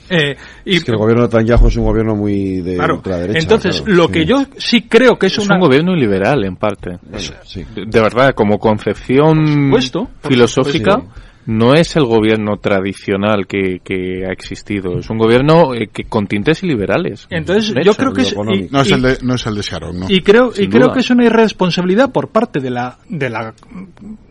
[0.10, 0.36] eh,
[0.66, 2.96] y, Es que el gobierno de Netanyahu es un gobierno muy de Claro.
[2.96, 3.40] ultraderecha.
[3.40, 4.12] Entonces, claro, lo sí.
[4.14, 5.56] que yo sí creo que es, Es una...
[5.56, 6.98] un gobierno liberal, en parte.
[7.44, 7.64] sí.
[7.76, 11.27] De, de verdad, como concepción supuesto, por filosófica, supuesto.
[11.48, 15.00] No es el gobierno tradicional que, que ha existido.
[15.00, 17.26] Es un gobierno eh, que con tintes liberales.
[17.30, 19.62] Entonces, yo creo que es- y- No es, y- el de, no es el de
[19.62, 20.06] Sharon, ¿no?
[20.10, 23.54] Y creo, y creo que es una irresponsabilidad por parte de la, de la,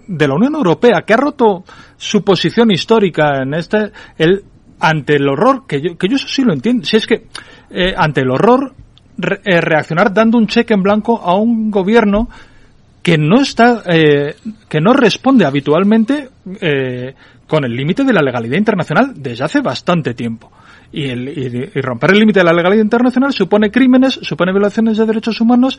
[0.06, 1.64] de la Unión Europea, que ha roto
[1.96, 4.44] su posición histórica en este, el,
[4.78, 7.26] ante el horror, que yo, que yo eso sí lo entiendo, si es que,
[7.70, 8.74] eh, ante el horror,
[9.18, 12.28] re- eh, reaccionar dando un cheque en blanco a un gobierno
[13.06, 14.34] que no está, eh,
[14.68, 16.28] que no responde habitualmente
[16.60, 17.14] eh,
[17.46, 20.50] con el límite de la legalidad internacional desde hace bastante tiempo.
[20.90, 21.14] Y,
[21.80, 25.78] romper el límite de la legalidad internacional supone crímenes, supone violaciones de derechos humanos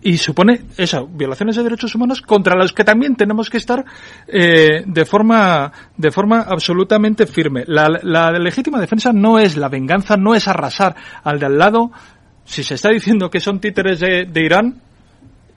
[0.00, 3.84] y supone eso, violaciones de derechos humanos contra los que también tenemos que estar
[4.26, 7.64] eh, de forma de forma absolutamente firme.
[7.66, 11.92] La, la legítima defensa no es la venganza, no es arrasar al de al lado.
[12.46, 14.85] Si se está diciendo que son títeres de, de Irán,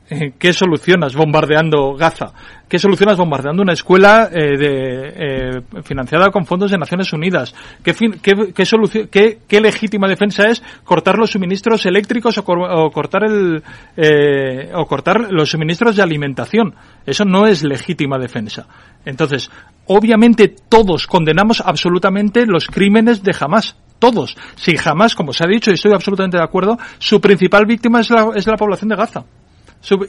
[0.39, 2.33] ¿Qué solucionas bombardeando Gaza?
[2.67, 7.53] ¿Qué solucionas bombardeando una escuela eh, de, eh, financiada con fondos de Naciones Unidas?
[7.83, 12.91] ¿Qué, fin- qué, qué, solución- qué- legítima defensa es cortar los suministros eléctricos o, o
[12.91, 13.63] cortar el,
[13.97, 16.75] eh, o cortar los suministros de alimentación?
[17.05, 18.67] Eso no es legítima defensa.
[19.05, 19.49] Entonces,
[19.87, 23.75] obviamente todos condenamos absolutamente los crímenes de Hamas.
[23.99, 24.37] Todos.
[24.55, 28.09] Si Hamas, como se ha dicho, y estoy absolutamente de acuerdo, su principal víctima es
[28.09, 29.25] la, es la población de Gaza.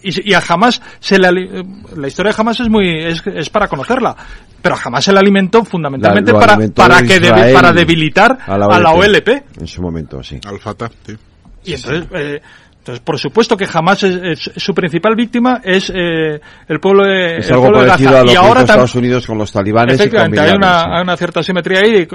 [0.03, 1.63] Y, a Hamas se le ali- eh,
[1.97, 4.17] la historia de Hamas es muy es, es para conocerla
[4.61, 8.37] pero a Hamas se le alimentó fundamentalmente La- para alimentó para que debi- para debilitar
[8.47, 9.29] a a la OLP.
[9.61, 10.39] En su momento, sí.
[10.47, 11.15] Al Fatah, sí.
[11.65, 12.43] y entonces eh,
[12.79, 14.17] entonces por supuesto que Hamas es,
[14.49, 18.09] es- su principal víctima es eh, el pueblo de Es el algo pueblo de Gaza
[18.09, 20.87] a lo y que ahora Estados Unidos con los talibanes y Efectivamente, hay una, sí.
[20.91, 22.09] hay una cierta simetría ahí.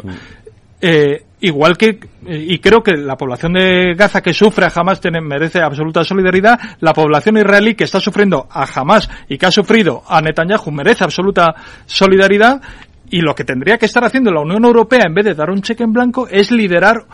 [0.87, 5.19] Eh, igual que, y creo que la población de Gaza que sufre a Hamas tiene,
[5.19, 10.03] merece absoluta solidaridad, la población israelí que está sufriendo a Hamas y que ha sufrido
[10.07, 11.55] a Netanyahu merece absoluta
[11.87, 12.61] solidaridad,
[13.09, 15.63] y lo que tendría que estar haciendo la Unión Europea en vez de dar un
[15.63, 17.05] cheque en blanco es liderar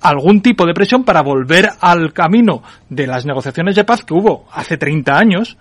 [0.00, 4.46] algún tipo de presión para volver al camino de las negociaciones de paz que hubo
[4.52, 5.58] hace 30 años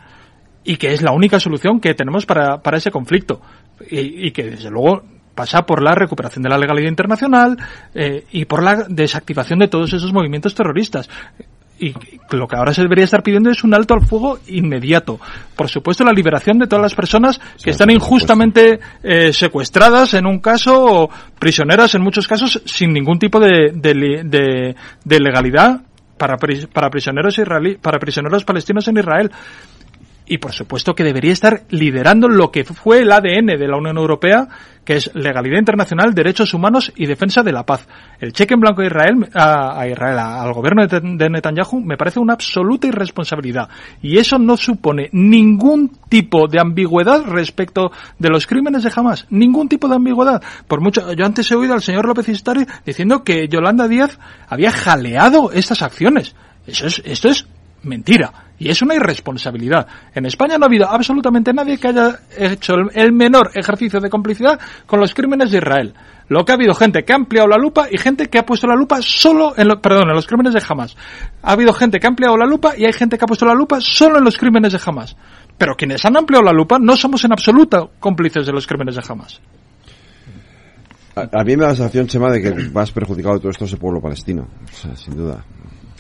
[0.64, 3.42] y que es la única solución que tenemos para, ese conflicto.
[3.90, 5.04] Y que desde luego
[5.34, 7.58] pasa por la recuperación de la legalidad internacional
[7.94, 11.10] eh, y por la desactivación de todos esos movimientos terroristas.
[11.80, 11.96] Y
[12.30, 15.20] lo que ahora se debería estar pidiendo es un alto al fuego inmediato.
[15.56, 20.40] Por supuesto, la liberación de todas las personas que están injustamente eh, secuestradas en un
[20.40, 21.10] caso o
[21.40, 25.82] prisioneras en muchos casos sin ningún tipo de, de, de, de legalidad
[26.18, 26.38] para,
[26.72, 29.32] para prisioneros israelí, para prisioneros palestinos en Israel
[30.32, 33.98] y por supuesto que debería estar liderando lo que fue el ADN de la Unión
[33.98, 34.48] Europea,
[34.86, 37.86] que es legalidad internacional, derechos humanos y defensa de la paz.
[38.18, 42.32] El cheque en blanco a Israel, a, Israel al gobierno de Netanyahu, me parece una
[42.32, 43.68] absoluta irresponsabilidad.
[44.02, 49.28] Y eso no supone ningún tipo de ambigüedad respecto de los crímenes de Hamas.
[49.32, 50.42] Ningún tipo de ambigüedad.
[50.66, 54.18] Por mucho, yo antes he oído al señor López Istari diciendo que Yolanda Díaz
[54.48, 56.38] había jaleado estas acciones.
[56.66, 57.46] Eso es, esto es
[57.84, 58.51] mentira.
[58.62, 59.88] Y es una irresponsabilidad.
[60.14, 64.60] En España no ha habido absolutamente nadie que haya hecho el, menor ejercicio de complicidad
[64.86, 65.96] con los crímenes de Israel.
[66.28, 68.68] Lo que ha habido gente que ha ampliado la lupa y gente que ha puesto
[68.68, 70.96] la lupa solo en, perdón, en los crímenes de Hamas.
[71.42, 73.56] Ha habido gente que ha ampliado la lupa y hay gente que ha puesto la
[73.56, 75.18] lupa solo en los crímenes de Hamas.
[75.58, 79.02] Pero quienes han ampliado la lupa no somos en absoluto cómplices de los crímenes de
[79.10, 79.42] Hamas.
[81.16, 83.74] A, mí me da la sensación, Chema, de que más perjudicado de todo esto es
[83.74, 84.48] el pueblo palestino.
[84.94, 85.44] sin duda.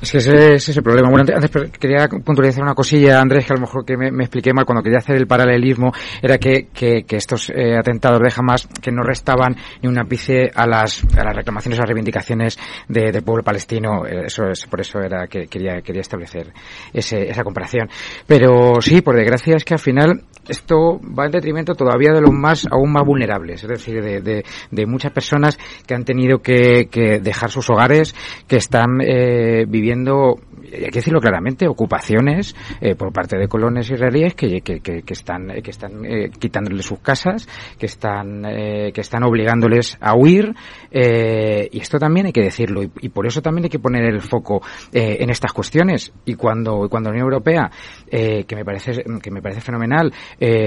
[0.02, 1.10] Es que ese, es el problema.
[1.10, 4.66] Bueno, antes quería puntualizar una cosilla, Andrés, que a lo mejor que me, expliqué mal
[4.66, 5.92] cuando quería hacer el paralelismo,
[6.22, 10.66] era que, que, estos eh, atentados de Hamas que no restaban ni un ápice a
[10.66, 12.58] las, a las reclamaciones, a las reivindicaciones
[12.88, 14.06] del pueblo palestino.
[14.08, 16.52] Eh, eso es, por eso era que quería, quería establecer
[16.92, 17.88] ese, esa comparación.
[18.26, 22.32] Pero sí, por desgracia es que al final esto va en detrimento todavía de los
[22.32, 27.52] más, aún más vulnerables, es decir, de, muchas personas que han tenido que, que dejar
[27.52, 28.16] sus hogares,
[28.48, 30.40] que están eh, viviendo
[30.74, 35.48] hay que decirlo claramente, ocupaciones eh, por parte de colones israelíes que, que, que, están,
[35.62, 37.48] que están eh, quitándoles sus casas,
[37.78, 40.54] que están, eh, que están obligándoles a huir,
[40.92, 44.62] y esto también hay que decirlo, y, por eso también hay que poner el foco
[44.92, 46.12] en estas cuestiones.
[46.26, 47.72] Y cuando, cuando la Unión Europea,
[48.10, 50.14] que me parece, que me parece fenomenal,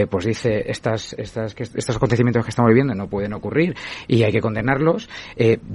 [0.09, 3.75] pues dice estas, estas, estos acontecimientos que estamos viviendo no pueden ocurrir
[4.07, 5.09] y hay que condenarlos,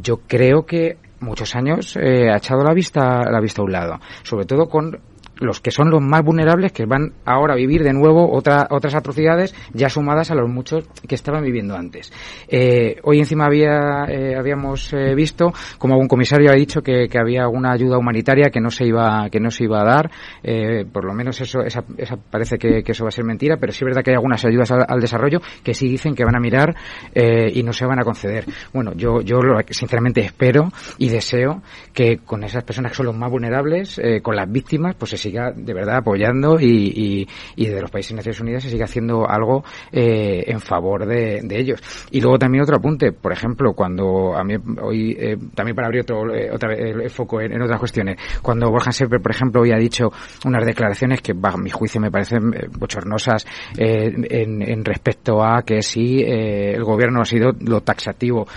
[0.02, 4.00] yo creo que muchos años eh, ha echado la vista la vista a un lado,
[4.24, 5.00] sobre todo con
[5.40, 8.96] los que son los más vulnerables que van ahora a vivir de nuevo otra, otras
[8.96, 12.12] atrocidades ya sumadas a los muchos que estaban viviendo antes.
[12.48, 17.50] Eh, hoy encima había, eh, habíamos eh, visto como un comisario ha dicho que, había
[17.50, 20.12] una ayuda humanitaria que no se iba, que no se iba a dar.
[20.42, 23.74] Eh, por lo menos eso, esa, esa parece que, eso va a ser mentira, pero
[23.74, 26.40] sí es verdad que hay algunas ayudas al, desarrollo que sí dicen que van a
[26.40, 26.76] mirar
[27.14, 28.46] y no se van a conceder.
[28.74, 29.40] Bueno, yo, yo
[29.70, 31.62] sinceramente espero y deseo
[31.94, 35.52] que con esas personas que son los más vulnerables, con las víctimas, pues se siga
[35.56, 39.30] de verdad apoyando y, y, y de los países de Naciones Unidas se siga haciendo
[39.30, 41.82] algo eh, en favor de, de, ellos.
[42.12, 46.02] Y luego también otro apunte, por ejemplo, cuando a mí hoy, eh, también para abrir
[46.02, 49.72] otro, eh, otra vez el foco en, otras cuestiones, cuando Borja Serper, por ejemplo, hoy
[49.72, 50.12] ha dicho
[50.46, 53.46] unas declaraciones que, bajo mi juicio, me parecen eh, bochornosas
[53.78, 58.48] en, respecto a que si el gobierno ha sido lo taxativo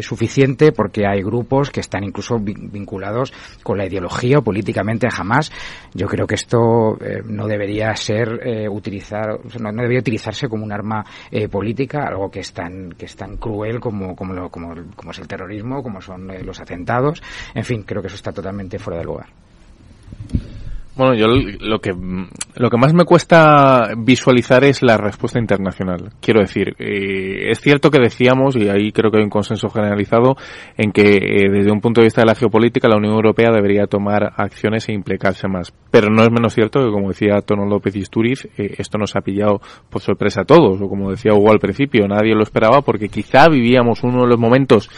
[0.00, 3.32] suficiente porque hay grupos que están incluso vinculados
[3.62, 5.50] con la ideología o políticamente jamás.
[5.94, 10.62] Yo creo que esto eh, no debería ser eh, utilizar, no, no, debería utilizarse como
[10.62, 14.50] un arma eh, política, algo que es tan, que es tan cruel como, como, lo,
[14.50, 17.22] como, como es el terrorismo, como son eh, los atentados.
[17.54, 19.26] En fin, creo que eso está totalmente fuera de lugar.
[20.94, 21.94] Bueno, yo lo que
[22.54, 26.10] lo que más me cuesta visualizar es la respuesta internacional.
[26.20, 30.36] Quiero decir, eh, es cierto que decíamos y ahí creo que hay un consenso generalizado
[30.76, 33.86] en que eh, desde un punto de vista de la geopolítica la Unión Europea debería
[33.86, 35.72] tomar acciones e implicarse más.
[35.90, 39.22] Pero no es menos cierto que como decía Tono López Isturiz, eh, esto nos ha
[39.22, 43.08] pillado por sorpresa a todos o como decía Hugo al principio, nadie lo esperaba porque
[43.08, 44.90] quizá vivíamos uno de los momentos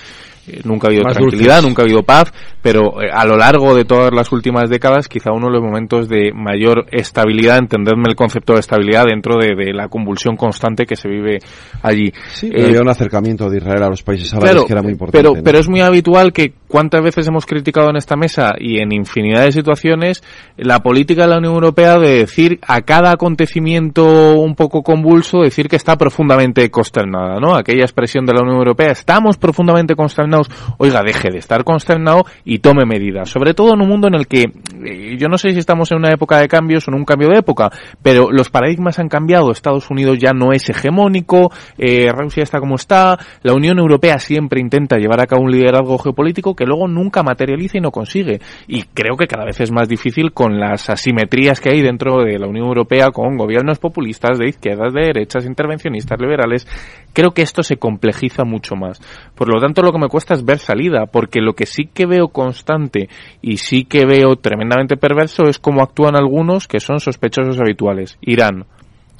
[0.46, 1.68] eh, nunca ha habido Más tranquilidad, dulces.
[1.70, 5.32] nunca ha habido paz, pero eh, a lo largo de todas las últimas décadas, quizá
[5.32, 9.72] uno de los momentos de mayor estabilidad, entenderme el concepto de estabilidad dentro de, de
[9.72, 11.38] la convulsión constante que se vive
[11.82, 12.12] allí.
[12.32, 14.92] Sí, eh, había un acercamiento de Israel a los países árabes claro, que era muy
[14.92, 15.18] importante.
[15.18, 15.42] Pero, ¿no?
[15.42, 19.44] pero es muy habitual que cuántas veces hemos criticado en esta mesa y en infinidad
[19.44, 20.22] de situaciones
[20.56, 25.68] la política de la Unión Europea de decir a cada acontecimiento un poco convulso, decir
[25.68, 27.54] que está profundamente consternada, ¿no?
[27.54, 30.33] Aquella expresión de la Unión Europea, estamos profundamente consternados
[30.78, 33.30] oiga, deje de estar consternado y tome medidas.
[33.30, 34.42] Sobre todo en un mundo en el que,
[34.84, 37.28] eh, yo no sé si estamos en una época de cambios o en un cambio
[37.28, 37.70] de época,
[38.02, 39.50] pero los paradigmas han cambiado.
[39.50, 44.60] Estados Unidos ya no es hegemónico, eh, Rusia está como está, la Unión Europea siempre
[44.60, 48.40] intenta llevar a cabo un liderazgo geopolítico que luego nunca materializa y no consigue.
[48.66, 52.38] Y creo que cada vez es más difícil con las asimetrías que hay dentro de
[52.38, 56.66] la Unión Europea con gobiernos populistas de izquierdas, de derechas, intervencionistas, liberales.
[57.12, 59.00] Creo que esto se complejiza mucho más.
[59.34, 62.06] Por lo tanto, lo que me cuesta es ver salida, porque lo que sí que
[62.06, 63.10] veo constante
[63.42, 68.16] y sí que veo tremendamente perverso es cómo actúan algunos que son sospechosos habituales.
[68.22, 68.64] Irán.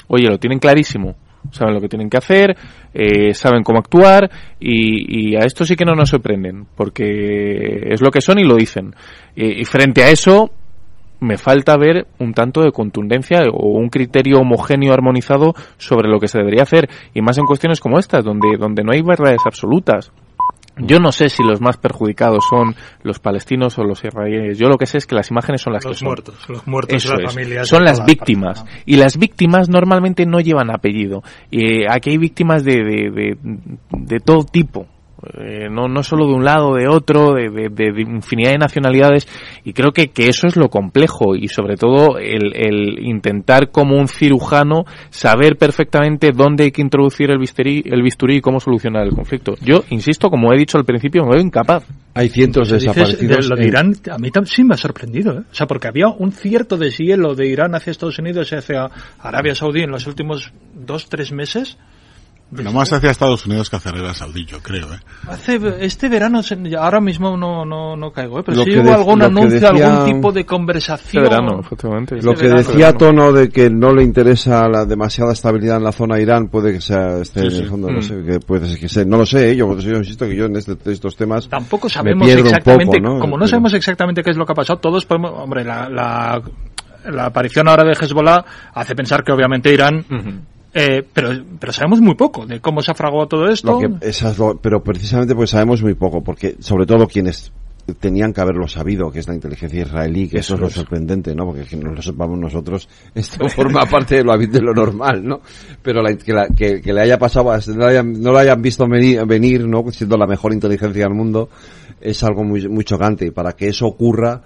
[0.09, 1.17] Oye, lo tienen clarísimo
[1.51, 2.57] saben lo que tienen que hacer,
[2.93, 8.11] eh, saben cómo actuar y, a esto sí que no nos sorprenden, porque es lo
[8.11, 8.95] que son y lo dicen.
[9.37, 10.51] Y, y, frente a eso,
[11.21, 16.29] me falta ver un tanto de contundencia o un criterio homogéneo armonizado sobre lo que
[16.29, 20.13] se debería hacer, y más en cuestiones como estas, donde, donde no hay verdades absolutas.
[20.77, 24.59] Yo no sé si los más perjudicados son los palestinos o los israelíes.
[24.59, 26.49] Yo lo que sé es que las imágenes son las los que muertos.
[26.49, 27.69] Los muertos Eso es.
[27.69, 28.65] Son las víctimas.
[28.85, 31.23] Y las víctimas normalmente no llevan apellido.
[31.51, 33.39] Y aquí hay víctimas de, de, de,
[33.91, 34.87] de todo tipo.
[35.39, 39.27] Eh, no, no solo de un lado, de otro, de, de, de, infinidad de nacionalidades,
[39.65, 43.97] y creo que, que eso es lo complejo, y sobre todo el, el, intentar como
[43.97, 49.05] un cirujano saber perfectamente dónde hay que introducir el bisturí, el bisturí y cómo solucionar
[49.05, 49.55] el conflicto.
[49.61, 51.85] Yo, insisto, como he dicho al principio, me veo incapaz.
[52.15, 53.49] Hay cientos de desaparecidos.
[53.49, 55.43] De lo de Irán, a mí sí me ha sorprendido, ¿eh?
[55.51, 58.89] O sea, porque había un cierto deshielo de Irán hacia Estados Unidos y hacia
[59.19, 61.77] Arabia Saudí en los últimos dos, tres meses.
[62.63, 64.99] No más hacia Estados Unidos que hacia Arabia Saudí, yo creo, ¿eh?
[65.27, 66.41] Hace, este verano,
[66.79, 68.43] ahora mismo no, no, no caigo, ¿eh?
[68.47, 71.25] Pero lo sí hubo algún anuncio, decía, algún tipo de conversación.
[71.25, 72.23] Este verano, efectivamente.
[72.23, 75.93] Lo este que decía Tono de que no le interesa la demasiada estabilidad en la
[75.93, 77.57] zona de Irán, puede que sea, este, sí, sí.
[77.57, 77.95] en el fondo, mm.
[77.95, 80.45] no sé, que puede ser que sea, no lo sé, yo, yo insisto que yo
[80.45, 81.49] en este, estos temas.
[81.49, 83.21] Tampoco sabemos exactamente, poco, ¿no?
[83.21, 86.41] como no sabemos exactamente qué es lo que ha pasado, todos podemos, hombre, la, la,
[87.11, 88.45] la aparición ahora de Hezbollah
[88.75, 90.41] hace pensar que obviamente Irán uh -huh.
[90.77, 91.31] Eh, pero,
[91.61, 93.81] pero sabemos muy poco de cómo se ha fraguado todo esto.
[93.81, 97.53] Lo que, esas, lo, pero precisamente pues sabemos muy poco, porque sobre todo quienes
[98.01, 101.35] tenían que haberlo sabido, que es la inteligencia israelí, que eso, eso es lo sorprendente,
[101.35, 101.45] ¿no?
[101.47, 105.41] Porque que no lo sepamos nosotros, esto forma parte de lo, de lo normal, ¿no?
[105.83, 108.61] Pero la, que, la, que, que, le haya pasado, no lo hayan, no lo hayan
[108.61, 109.85] visto venir, venir, ¿no?
[109.93, 111.51] Siendo la mejor inteligencia del mundo,
[112.01, 113.27] es algo muy, muy chocante.
[113.27, 114.43] Y para que eso ocurra,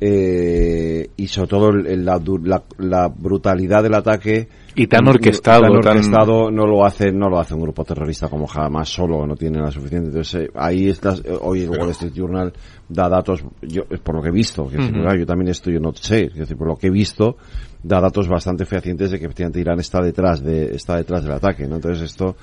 [0.00, 6.44] eh, y sobre todo la, la, la brutalidad del ataque, y tan orquestado, tan orquestado
[6.46, 6.54] tan...
[6.54, 9.70] no lo hace no lo hace un grupo terrorista como jamás solo no tiene la
[9.70, 10.08] suficiente.
[10.08, 12.52] Entonces eh, ahí estás eh, hoy el Wall Street Journal
[12.88, 15.02] da datos yo por lo que he visto que uh -huh.
[15.02, 17.36] decir, yo también esto yo no sé decir, por lo que he visto
[17.82, 21.66] da datos bastante fehacientes de que efectivamente Irán está detrás de está detrás del ataque
[21.66, 22.36] no entonces esto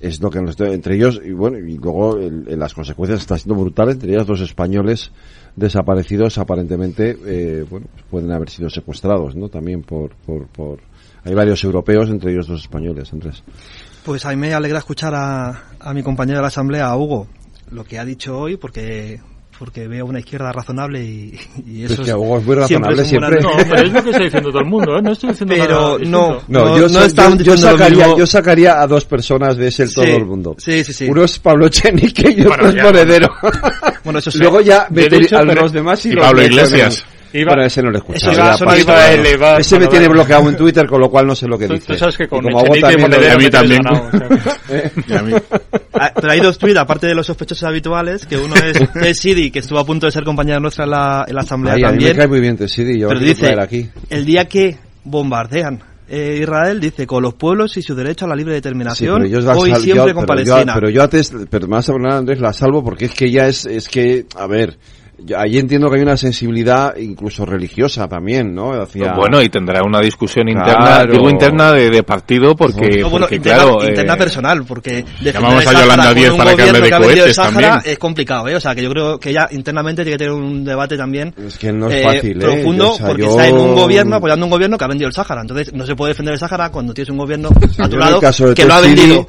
[0.00, 3.60] es lo que nos entre ellos y bueno y luego el, las consecuencias están siendo
[3.60, 5.12] brutales entre ellas dos españoles
[5.54, 10.80] desaparecidos aparentemente eh, bueno pueden haber sido secuestrados no también por por, por
[11.28, 13.42] hay varios europeos, entre ellos dos españoles, Andrés.
[14.04, 17.26] Pues a mí me alegra escuchar a, a mi compañero de la Asamblea, a Hugo,
[17.70, 19.20] lo que ha dicho hoy, porque
[19.58, 21.36] porque veo una izquierda razonable y,
[21.66, 23.40] y eso es que Hugo es muy razonable siempre.
[23.40, 23.64] siempre.
[23.64, 25.02] No, pero es lo que está diciendo todo el mundo, ¿eh?
[25.02, 28.80] No estoy diciendo pero nada no, no, no, yo, no yo, yo, sacaría, yo sacaría
[28.80, 30.54] a dos personas de ese todo sí, el mundo.
[30.58, 31.08] Sí, sí, sí.
[31.10, 33.34] Uno es Pablo Chenique y otro bueno, es Monedero.
[34.04, 34.38] bueno, eso sí.
[34.38, 37.04] Luego ya meter a los demás y, y Pablo Iglesias.
[37.32, 37.90] Iba, bueno, ese no.
[37.90, 41.34] Iba, ya, iba, él, iba, ese me tiene bloqueado en Twitter, con lo cual no
[41.34, 41.86] sé lo que tú, dice.
[41.86, 43.80] Tú sabes que con y como lo, a mí también.
[43.82, 45.32] Ganado, o sea, a mí.
[46.14, 49.78] Pero hay dos tweets, aparte de los sospechosos habituales, que uno es Sidi, que estuvo
[49.78, 52.10] a punto de ser compañera nuestra en la, en la asamblea Ay, también.
[52.10, 53.88] A mí me cae muy bien Sidi, yo pero dice, aquí.
[54.10, 58.34] el día que bombardean eh, Israel dice con los pueblos y su derecho a la
[58.34, 60.74] libre determinación sí, hoy sal, siempre yo, con pero Palestina.
[60.74, 63.46] Yo, pero yo antes, pero más a hablar Andrés la salvo porque es que ya
[63.46, 64.78] es, es que, a ver,
[65.36, 68.72] Allí entiendo que hay una sensibilidad incluso religiosa también, ¿no?
[68.72, 69.14] Hacia...
[69.14, 71.12] Bueno, y tendrá una discusión interna, claro.
[71.12, 73.88] digo interna de, de partido porque, no, bueno, porque interna, claro...
[73.88, 75.04] Interna eh, personal, porque...
[75.20, 77.72] Llamamos a Yolanda Díez para que hable de cohetes también.
[77.84, 78.54] Es complicado, ¿eh?
[78.54, 81.34] O sea, que yo creo que ella internamente tiene que tener un debate también...
[81.36, 83.30] Es que no es fácil, eh, Profundo, o sea, porque yo...
[83.30, 85.40] está en un gobierno, apoyando un gobierno que ha vendido el Sáhara.
[85.40, 88.20] Entonces, no se puede defender el Sáhara cuando tienes un gobierno a tu lado
[88.54, 89.26] que lo ha vendido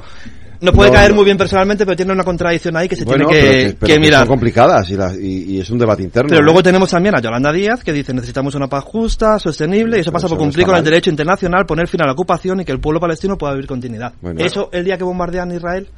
[0.60, 3.26] no puede no, caer muy bien personalmente, pero tiene una contradicción ahí que se bueno,
[3.28, 4.20] tiene que, pero que, pero que mirar.
[4.20, 6.28] Son complicadas y, la, y, y, es un debate interno.
[6.28, 6.44] Pero ¿no?
[6.44, 10.12] luego tenemos también a Yolanda Díaz que dice necesitamos una paz justa, sostenible y eso
[10.12, 12.72] pasa eso por cumplir con el derecho internacional, poner fin a la ocupación y que
[12.72, 14.12] el pueblo palestino pueda vivir con dignidad.
[14.20, 15.88] Bueno, eso el día que bombardean Israel,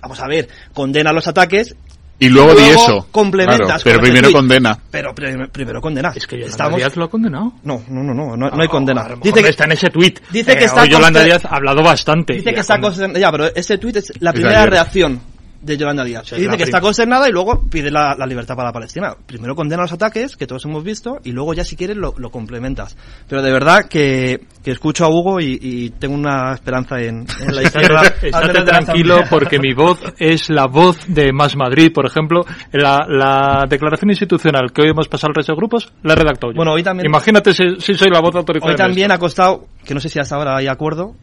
[0.00, 1.76] vamos a ver, condena los ataques
[2.18, 3.06] y luego, luego di eso.
[3.10, 4.78] Complementas claro, pero primero condena.
[4.90, 6.12] Pero primero, primero condena.
[6.14, 6.76] Es que Yolanda Estamos...
[6.78, 7.52] Díaz lo ha condenado.
[7.62, 9.06] No, no, no, no, no, no hay condena.
[9.10, 10.14] Oh, dice que está en ese tweet.
[10.30, 12.34] Dice que eh, está Yolanda Díaz ha hablado bastante.
[12.34, 12.92] Dice que está con...
[13.14, 15.20] ya, pero ese tweet es la primera reacción
[15.60, 16.26] de Yolanda Díaz.
[16.26, 19.14] Sí, y dice que prim- está consternada y luego pide la, la libertad para Palestina.
[19.26, 22.30] Primero condena los ataques, que todos hemos visto, y luego ya si quieres lo, lo
[22.30, 22.96] complementas.
[23.28, 27.54] Pero de verdad que, que escucho a Hugo y, y tengo una esperanza en, en
[27.56, 28.02] la izquierda.
[28.22, 32.44] Estate tranquilo porque mi voz es la voz de Más Madrid, por ejemplo.
[32.72, 36.52] La, la declaración institucional que hoy hemos pasado al resto de grupos la he redactado
[36.52, 36.56] yo.
[36.56, 38.72] Bueno, hoy también- Imagínate si, si soy la voz autoritaria.
[38.72, 41.14] Hoy también ha costado, que no sé si hasta ahora hay acuerdo,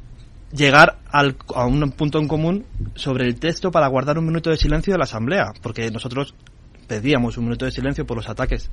[0.51, 2.65] llegar al- a un punto en común
[2.95, 6.33] sobre el texto para guardar un minuto de silencio de la Asamblea, porque nosotros
[6.87, 8.69] pedíamos un minuto de silencio por los ataques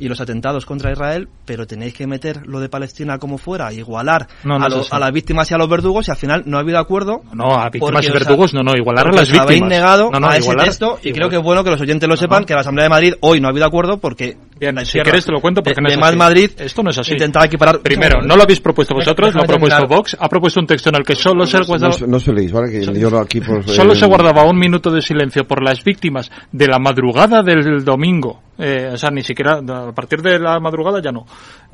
[0.00, 4.26] y los atentados contra Israel, pero tenéis que meter lo de Palestina como fuera, igualar
[4.44, 6.56] No, no a, lo- a las víctimas y a los verdugos y al final no
[6.56, 7.22] ha habido acuerdo.
[7.32, 9.68] No, a víctimas porque y verdugos, no, no, igualar a las habéis víctimas.
[9.70, 11.80] negado No, no, a ese igualar- texto y igual- creo que es bueno que los
[11.80, 14.74] oyentes lo sepan, que la Asamblea de Madrid hoy no ha habido acuerdo porque Bien,
[14.74, 16.16] la si quieres te lo cuento porque de, no es de así.
[16.16, 17.12] Madrid Esto no es así.
[17.12, 19.86] intentaba equiparar Primero, no lo habéis propuesto vosotros, lo ha propuesto.
[19.86, 22.70] Vox, ha propuesto un texto en el que solo se guardaba, no se leéis, ¿vale?
[22.70, 26.30] Que yo aquí por, solo eh, se guardaba un minuto de silencio por las víctimas
[26.52, 28.42] de la madrugada del domingo.
[28.58, 31.24] Eh, o sea, ni siquiera a partir de la madrugada ya no.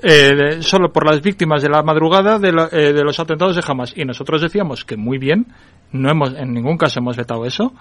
[0.02, 3.94] Eh, solo por las víctimas de la madrugada eh, de los atentados de Hamas.
[3.96, 5.46] Y nosotros decíamos que muy bien,
[5.92, 7.72] no hemos, en ningún caso hemos vetado eso,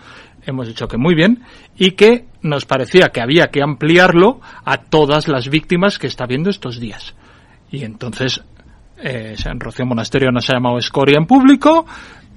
[0.46, 1.44] hemos dicho que muy bien,
[1.76, 6.50] y que nos parecía que había que ampliarlo a todas las víctimas que está viendo
[6.50, 7.14] estos días.
[7.72, 8.42] Y entonces,
[8.98, 11.86] eh, Rocío Monasterio nos ha llamado escoria en público,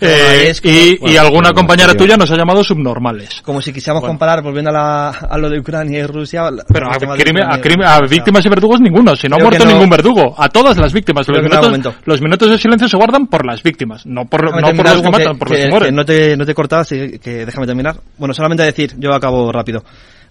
[0.01, 3.41] eh, y, alguna compañera tuya nos ha llamado subnormales.
[3.43, 4.13] Como si quisiéramos Bueno.
[4.13, 6.51] comparar, volviendo a, la- a lo de Ucrania y Rusia.
[6.73, 9.89] Pero a, crime- crime- víctimas y verdugos ninguno, si no ha Creo muerto no- ningún
[9.91, 11.27] verdugo, a todas las víctimas.
[11.29, 14.85] Los minutos, los minutos de silencio se guardan por las víctimas, no por, no por
[14.85, 15.95] los que matan, por los que mueren.
[15.95, 17.97] no te, no te cortas, que déjame terminar.
[18.19, 19.83] Bueno, solamente decir, yo acabo rápido.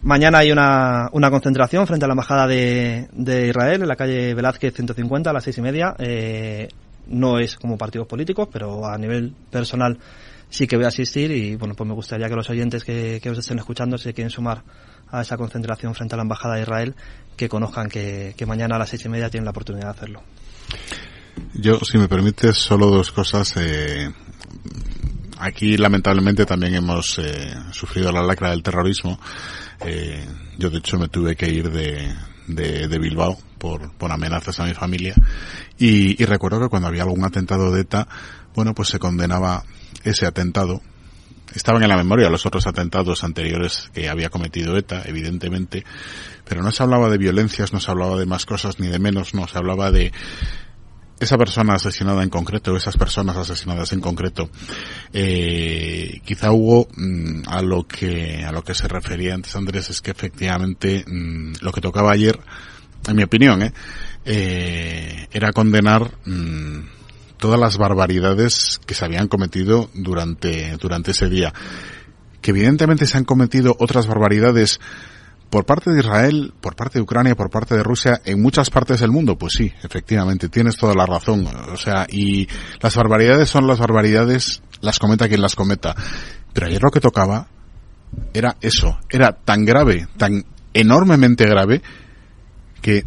[0.02, 4.36] Mañana hay una, una concentración frente a la embajada de, de Israel en la calle
[4.36, 5.96] Velázquez 150 a las seis y media.
[5.98, 6.68] Eh,
[7.07, 9.98] no es como partidos políticos, pero a nivel personal
[10.49, 13.30] sí que voy a asistir y bueno, pues me gustaría que los oyentes que, que
[13.30, 14.64] os estén escuchando se quieren sumar
[15.10, 16.95] a esa concentración frente a la embajada de Israel,
[17.38, 20.23] que conozcan que, que mañana a las seis y media tienen la oportunidad de hacerlo.
[21.53, 23.56] Yo, si me permites, solo dos cosas.
[23.57, 24.10] Eh,
[25.40, 29.19] aquí, lamentablemente, también hemos eh, sufrido la lacra del terrorismo.
[29.82, 30.26] Eh,
[30.57, 32.15] yo, de hecho, me tuve que ir de,
[32.48, 33.38] de Bilbao
[33.98, 35.16] por, amenazas a mi familia.
[35.78, 38.08] Y, y recuerdo que cuando había algún atentado de ETA,
[38.54, 39.64] bueno, pues se condenaba
[40.04, 40.82] ese atentado.
[41.54, 45.84] Estaban en la memoria los otros atentados anteriores que había cometido ETA, evidentemente,
[46.44, 49.34] pero no se hablaba de violencias, no se hablaba de más cosas ni de menos,
[49.34, 50.12] no, se hablaba de
[51.20, 54.50] esa persona asesinada en concreto, esas personas asesinadas en concreto,
[55.14, 60.02] eh, quizá hubo mm, a lo que a lo que se refería antes Andrés es
[60.02, 62.40] que efectivamente mm, lo que tocaba ayer,
[63.07, 63.73] en mi opinión, eh,
[64.26, 66.80] eh, era condenar mm,
[67.38, 71.53] todas las barbaridades que se habían cometido durante durante ese día,
[72.41, 74.80] que evidentemente se han cometido otras barbaridades
[75.49, 78.99] por parte de Israel, por parte de Ucrania, por parte de Rusia, en muchas partes
[78.99, 81.48] del mundo, pues sí, efectivamente, tienes toda la razón.
[81.72, 82.48] O sea, y
[82.82, 85.95] las barbaridades son las barbaridades, las cometa quien las cometa.
[86.52, 87.48] Pero ayer lo que tocaba
[88.34, 91.82] era eso, era tan grave, tan enormemente grave,
[92.86, 93.03] que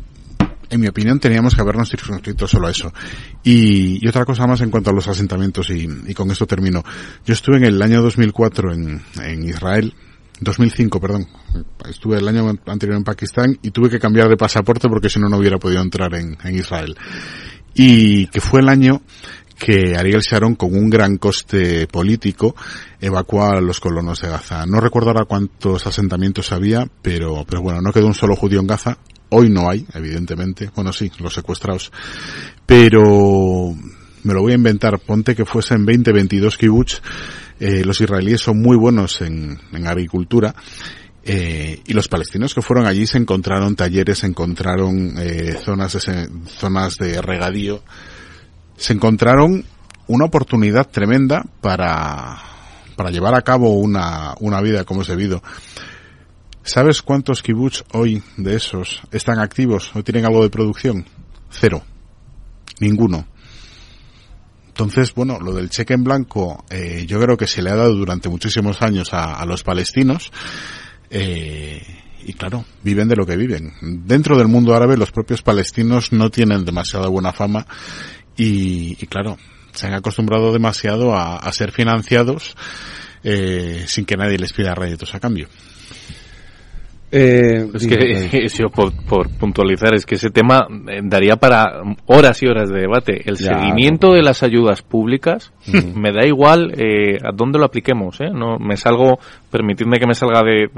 [0.71, 2.93] en mi opinión teníamos que habernos circunscrito solo a eso.
[3.45, 6.83] Y, otra cosa más en cuanto a los asentamientos, y, y con esto termino.
[7.25, 9.95] Yo estuve en el año 2004 en, en Israel,
[10.41, 11.29] 2005, perdón.
[11.89, 15.29] Estuve el año anterior en Pakistán y tuve que cambiar de pasaporte porque si no,
[15.29, 16.97] no hubiera podido entrar en, en Israel.
[17.75, 19.03] Y que fue el año
[19.59, 22.55] que Ariel Sharon, con un gran coste político,
[23.01, 24.65] evacuó a los colonos de Gaza.
[24.67, 28.67] No recuerdo ahora cuántos asentamientos había, pero, pero bueno, no quedó un solo judío en
[28.67, 28.99] Gaza.
[29.31, 30.71] Hoy no hay, evidentemente.
[30.75, 31.93] Bueno, sí, los secuestrados.
[32.65, 33.75] Pero
[34.23, 34.99] me lo voy a inventar.
[35.01, 37.03] Ponte que fuesen 20, 22 kibbutz.
[37.61, 40.55] Eh, los israelíes son muy buenos en, en agricultura.
[41.31, 45.99] Eh, y los palestinos que fueron allí se encontraron talleres, se encontraron eh, zonas,
[46.59, 47.83] zonas de regadío,
[48.79, 49.65] se encontraron
[50.07, 52.39] una oportunidad tremenda para,
[52.97, 55.43] para llevar a cabo una, una vida como es debido.
[56.63, 61.05] ¿Sabes cuántos kibbutz hoy de esos están activos o tienen algo de producción?
[61.51, 61.83] Cero.
[62.81, 63.27] Ninguno.
[64.69, 67.95] Entonces, bueno, lo del cheque en blanco, eh, yo creo que se le ha dado
[67.95, 70.31] durante muchísimos años a, los palestinos.
[71.11, 71.83] Eh,
[72.25, 73.73] y claro, viven de lo que viven.
[74.05, 77.67] Dentro del mundo árabe, los propios palestinos no tienen demasiada buena fama
[78.39, 79.37] y, y claro,
[79.73, 82.57] se han acostumbrado demasiado a, ser financiados
[83.23, 85.49] eh, sin que nadie les pida réditos a cambio.
[87.11, 92.43] Eh, Es que, yo por, por puntualizar, es que ese tema eh, daría para horas
[92.43, 93.23] y horas de debate.
[93.25, 95.53] El Ya, seguimiento de las ayudas públicas,
[95.95, 98.31] me da igual eh, a dónde lo apliquemos, ¿eh?
[98.31, 99.19] No, me salgo
[99.51, 100.69] permitidme que me salga de,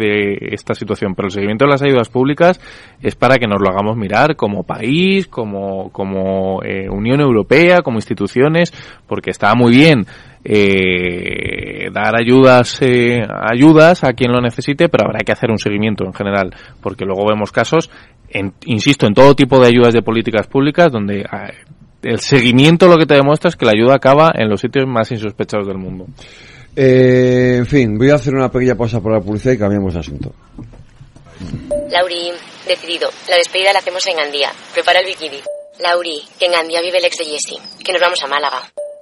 [0.52, 2.60] esta situación, pero el seguimiento de las ayudas públicas
[3.02, 7.98] es para que nos lo hagamos mirar como país, como, como eh, Unión Europea, como
[7.98, 8.72] instituciones,
[9.08, 10.06] porque está muy bien
[10.44, 16.04] eh, dar ayudas eh, ayudas a quien lo necesite, pero habrá que hacer un seguimiento
[16.04, 17.90] en general, porque luego vemos casos,
[18.28, 21.50] en, insisto, en todo tipo de ayudas de políticas públicas donde ah,
[22.02, 25.10] el seguimiento lo que te demuestra es que la ayuda acaba en los sitios más
[25.10, 26.06] insospechados del mundo.
[26.74, 30.00] Eh, en fin, voy a hacer una pequeña pausa por la publicidad y cambiamos de
[30.00, 30.32] asunto.
[31.90, 32.30] Lauri,
[32.66, 33.10] decidido.
[33.28, 34.50] La despedida la hacemos en Gandía.
[34.72, 35.40] Prepara el bikini.
[35.80, 37.58] Lauri, que en Gandía vive el ex de Jesse.
[37.84, 38.62] Que nos vamos a Málaga.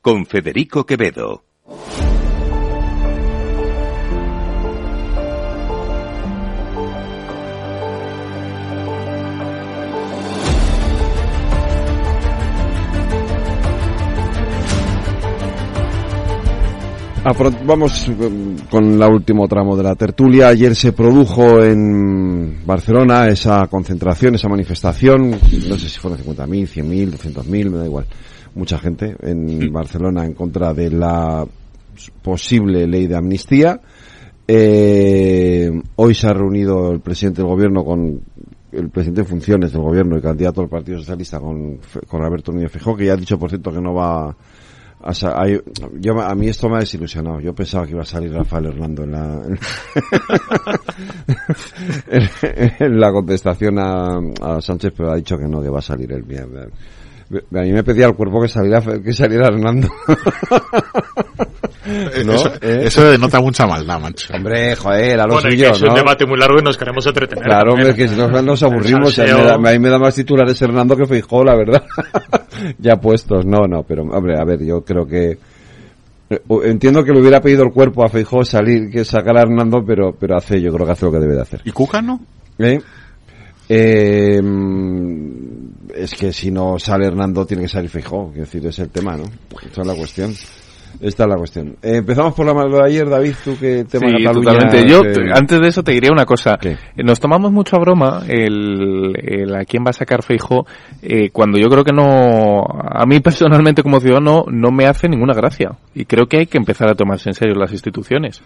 [0.00, 1.44] con Federico Quevedo.
[17.64, 20.48] Vamos um, con el último tramo de la tertulia.
[20.48, 27.10] Ayer se produjo en Barcelona esa concentración, esa manifestación, no sé si fueron 50.000, 100.000,
[27.12, 28.06] 200.000, me da igual,
[28.54, 31.46] mucha gente en Barcelona en contra de la
[32.22, 33.80] posible ley de amnistía.
[34.46, 38.20] Eh, hoy se ha reunido el presidente del gobierno con
[38.72, 42.72] el presidente en funciones del gobierno y candidato del Partido Socialista con, con Alberto Núñez
[42.72, 44.36] Fijó, que ya ha dicho, por cierto, que no va
[45.02, 45.34] o sea,
[45.98, 47.40] yo, a mí esto me ha desilusionado.
[47.40, 49.42] Yo pensaba que iba a salir Rafael Hernando en la,
[52.78, 56.24] en, la contestación a, Sánchez, pero ha dicho que no, que va a salir el
[56.24, 56.66] mierda.
[57.32, 59.88] A mí me pedía el cuerpo que saliera, que saliera Hernando.
[62.24, 62.34] ¿No?
[62.34, 62.82] Eso, ¿Eh?
[62.84, 64.32] eso, denota mucha maldad, mancho.
[64.34, 67.44] Hombre, joder, a lo bueno, suyo, es un debate muy largo y nos queremos entretener.
[67.44, 69.18] Claro, hombre, que nos, nos aburrimos.
[69.18, 71.84] A mí, me da, más titulares Hernando que Feijó, la verdad.
[72.78, 75.38] ya puestos, no, no, pero, hombre, a ver, yo creo que...
[76.30, 79.82] Eh, entiendo que le hubiera pedido el cuerpo a Feijó salir, que sacar a Hernando,
[79.84, 81.60] pero, pero hace, yo creo que hace lo que debe de hacer.
[81.64, 82.20] ¿Y Cuca no?
[82.58, 82.78] ¿Eh?
[83.68, 84.40] Eh,
[85.94, 89.16] es que si no sale Hernando tiene que salir Feijó, es decir, es el tema,
[89.16, 89.24] ¿no?
[89.70, 90.34] Esa es la cuestión.
[91.00, 91.76] Esta es la cuestión.
[91.82, 94.86] Eh, empezamos por la mano de ayer, David, tú que tema sí, totalmente.
[94.86, 95.00] Yo,
[95.32, 96.58] antes de eso, te diría una cosa.
[96.62, 100.66] Eh, nos tomamos mucho a broma el, el a quién va a sacar Feijo
[101.00, 105.32] eh, cuando yo creo que no, a mí personalmente como ciudadano, no me hace ninguna
[105.32, 105.70] gracia.
[105.94, 108.42] Y creo que hay que empezar a tomarse en serio las instituciones.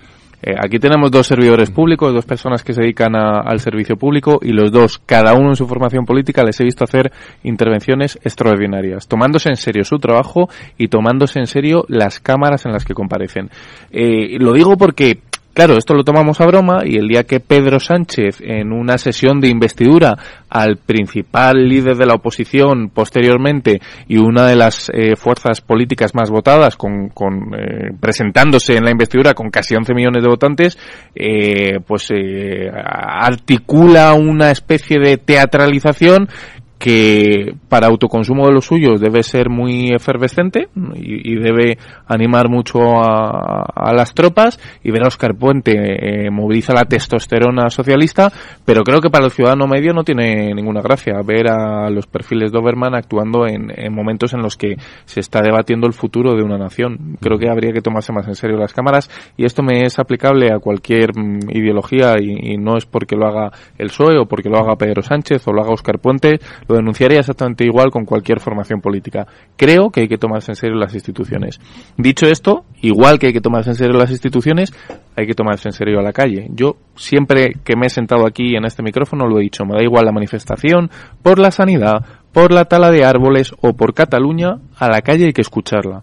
[0.46, 4.52] Eh, aquí tenemos dos servidores públicos, dos personas que se dedican al servicio público y
[4.52, 7.10] los dos, cada uno en su formación política, les he visto hacer
[7.44, 12.84] intervenciones extraordinarias, tomándose en serio su trabajo y tomándose en serio las cámaras en las
[12.84, 13.48] que comparecen.
[13.90, 15.20] Eh, lo digo porque
[15.54, 19.40] Claro, esto lo tomamos a broma y el día que Pedro Sánchez, en una sesión
[19.40, 20.18] de investidura
[20.50, 26.28] al principal líder de la oposición posteriormente y una de las eh, fuerzas políticas más
[26.28, 30.76] votadas, con, con eh, presentándose en la investidura con casi 11 millones de votantes,
[31.14, 32.08] eh, pues
[32.84, 36.28] articula una especie de teatralización
[36.78, 43.92] que para autoconsumo de los suyos debe ser muy efervescente y, debe animar mucho a,
[43.92, 48.32] las tropas y ver a Oscar Puente eh, moviliza la testosterona socialista,
[48.64, 52.52] pero creo que para el ciudadano medio no tiene ninguna gracia ver a los perfiles
[52.52, 57.16] Doberman actuando en, momentos en los que se está debatiendo el futuro de una nación.
[57.20, 60.52] Creo que habría que tomarse más en serio las cámaras y esto me es aplicable
[60.52, 64.58] a cualquier mm, ideología y, no es porque lo haga el PSOE o porque lo
[64.58, 66.38] haga Pedro Sánchez o lo haga Oscar Puente,
[66.74, 69.26] denunciaría exactamente igual con cualquier formación política.
[69.56, 71.60] Creo que hay que tomarse en serio las instituciones.
[71.96, 74.72] Dicho esto, igual que hay que tomarse en serio las instituciones,
[75.16, 76.48] hay que tomarse en serio a la calle.
[76.50, 79.82] Yo siempre que me he sentado aquí en este micrófono lo he dicho, me da
[79.82, 80.90] igual la manifestación
[81.22, 85.32] por la sanidad, por la tala de árboles o por Cataluña, a la calle hay
[85.32, 86.02] que escucharla.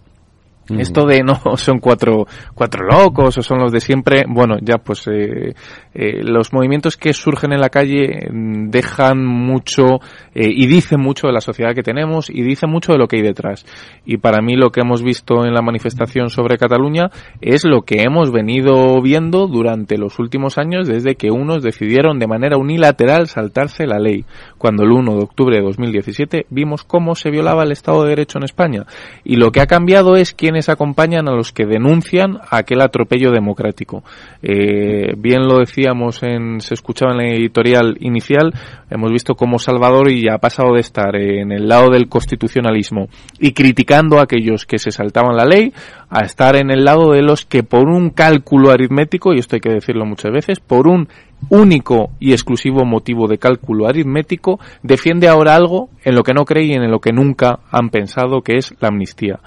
[0.68, 5.06] Esto de no son cuatro, cuatro locos o son los de siempre, bueno, ya pues
[5.08, 5.54] eh,
[5.94, 10.00] eh, los movimientos que surgen en la calle mm, dejan mucho
[10.34, 13.16] eh, y dicen mucho de la sociedad que tenemos y dicen mucho de lo que
[13.16, 13.66] hay detrás.
[14.06, 17.10] Y para mí lo que hemos visto en la manifestación sobre Cataluña
[17.40, 22.28] es lo que hemos venido viendo durante los últimos años desde que unos decidieron de
[22.28, 24.24] manera unilateral saltarse la ley.
[24.58, 28.38] Cuando el 1 de octubre de 2017 vimos cómo se violaba el Estado de Derecho
[28.38, 28.86] en España.
[29.24, 34.04] Y lo que ha cambiado es quienes acompañan a los que denuncian aquel atropello democrático.
[34.42, 38.52] Eh, bien lo decíamos en, se escuchaba en la editorial inicial,
[38.90, 43.08] hemos visto cómo Salvador y ha pasado de estar en el lado del constitucionalismo
[43.40, 45.72] y criticando a aquellos que se saltaban la ley
[46.10, 49.60] a estar en el lado de los que por un cálculo aritmético, y esto hay
[49.60, 51.08] que decirlo muchas veces, por un
[51.48, 56.64] único y exclusivo motivo de cálculo aritmético, defiende ahora algo en lo que no cree
[56.64, 59.40] y en lo que nunca han pensado, que es la amnistía.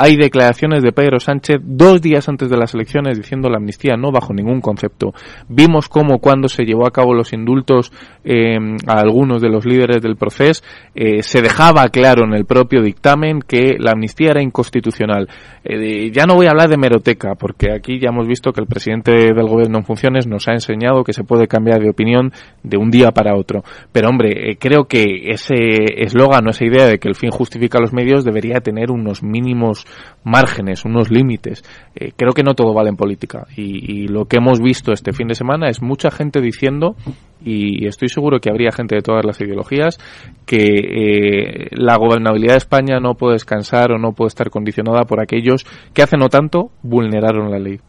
[0.00, 4.12] Hay declaraciones de Pedro Sánchez dos días antes de las elecciones diciendo la amnistía no
[4.12, 5.12] bajo ningún concepto.
[5.48, 7.90] Vimos cómo cuando se llevó a cabo los indultos
[8.22, 10.62] eh, a algunos de los líderes del proceso
[10.94, 15.28] eh, se dejaba claro en el propio dictamen que la amnistía era inconstitucional.
[15.64, 18.68] Eh, ya no voy a hablar de meroteca porque aquí ya hemos visto que el
[18.68, 22.30] presidente del gobierno en funciones nos ha enseñado que se puede cambiar de opinión
[22.62, 23.64] de un día para otro.
[23.90, 27.92] Pero hombre, creo que ese eslogan o esa idea de que el fin justifica los
[27.92, 29.87] medios debería tener unos mínimos
[30.24, 31.64] márgenes, unos límites.
[31.94, 33.46] Eh, creo que no todo vale en política.
[33.56, 36.96] Y, lo que hemos visto este fin de semana es mucha gente diciendo,
[37.44, 39.98] y estoy seguro que habría gente de todas las ideologías,
[40.46, 45.20] que eh, la gobernabilidad de España no puede descansar o no puede estar condicionada por
[45.20, 47.80] aquellos que hace no tanto vulneraron la ley.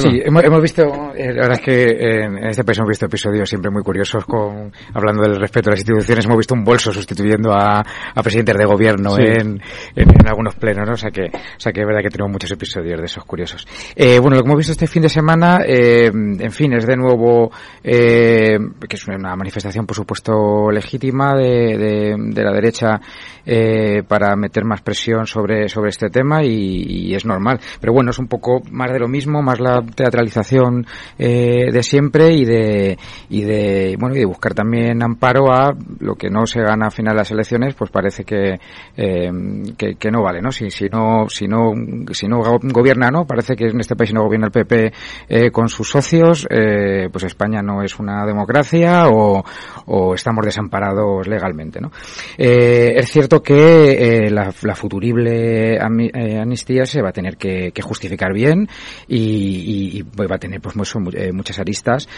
[0.00, 0.82] Sí, hemos, visto,
[1.14, 4.72] eh, la verdad es que en, este país hemos visto episodios siempre muy curiosos con,
[4.92, 8.64] hablando del respeto a las instituciones, hemos visto un bolso sustituyendo a, a presidentes de
[8.64, 9.60] gobierno en,
[9.94, 10.94] en, algunos plenos, ¿no?
[10.94, 13.66] O sea que, o sea que es verdad que tenemos muchos episodios de esos curiosos.
[13.94, 16.96] Eh, bueno, lo que hemos visto este fin de semana, eh, en fin, es de
[16.96, 17.50] nuevo,
[17.82, 18.58] eh,
[18.88, 23.00] que es una manifestación por supuesto legítima de, de, de la derecha,
[23.46, 27.60] eh, para meter más presión sobre, sobre este tema y, y es normal.
[27.80, 30.86] Pero bueno, es un poco más de lo mismo, más la teatralización
[31.18, 32.98] eh, de siempre y de
[33.28, 36.90] y de bueno y de buscar también amparo a lo que no se gana a
[36.90, 38.58] final las elecciones pues parece que,
[38.96, 39.30] eh,
[39.76, 41.72] que, no vale no si, si no si no
[42.12, 44.92] si no gobierna no parece que en este país no gobierna el PP
[45.28, 49.44] eh, con sus socios eh, pues España no es una democracia o,
[49.86, 51.90] o estamos desamparados legalmente no
[52.36, 58.68] es cierto que la, la, futurible amnistía se va a tener que, que justificar bien
[59.08, 60.74] y, y, va a tener pues
[61.14, 62.08] eh, muchas aristas.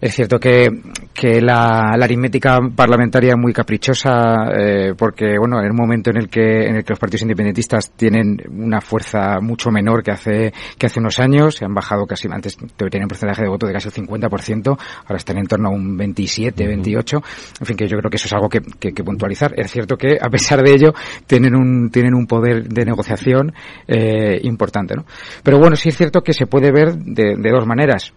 [0.00, 0.68] Es cierto que,
[1.12, 6.28] que la, aritmética parlamentaria es muy caprichosa eh, porque bueno en el momento en el
[6.28, 10.86] que en el que los partidos independentistas tienen una fuerza mucho menor que hace que
[10.86, 13.88] hace unos años se han bajado casi antes tener un porcentaje de voto de casi
[13.88, 17.22] el 50% ahora están en torno a un 27 28
[17.60, 19.52] en fin que yo creo que eso es algo que, que, que puntualizar.
[19.56, 20.94] Es cierto que a pesar de ello
[21.26, 23.52] tienen un tienen un poder de negociación
[23.86, 25.04] eh, importante ¿no?
[25.42, 28.12] pero bueno sí es cierto que se puede ver de, de dos maneras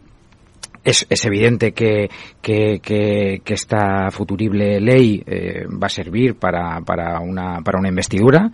[0.88, 2.10] es, es evidente que,
[2.42, 8.52] que, esta futurible ley eh, va a servir para, para, una, para una investidura,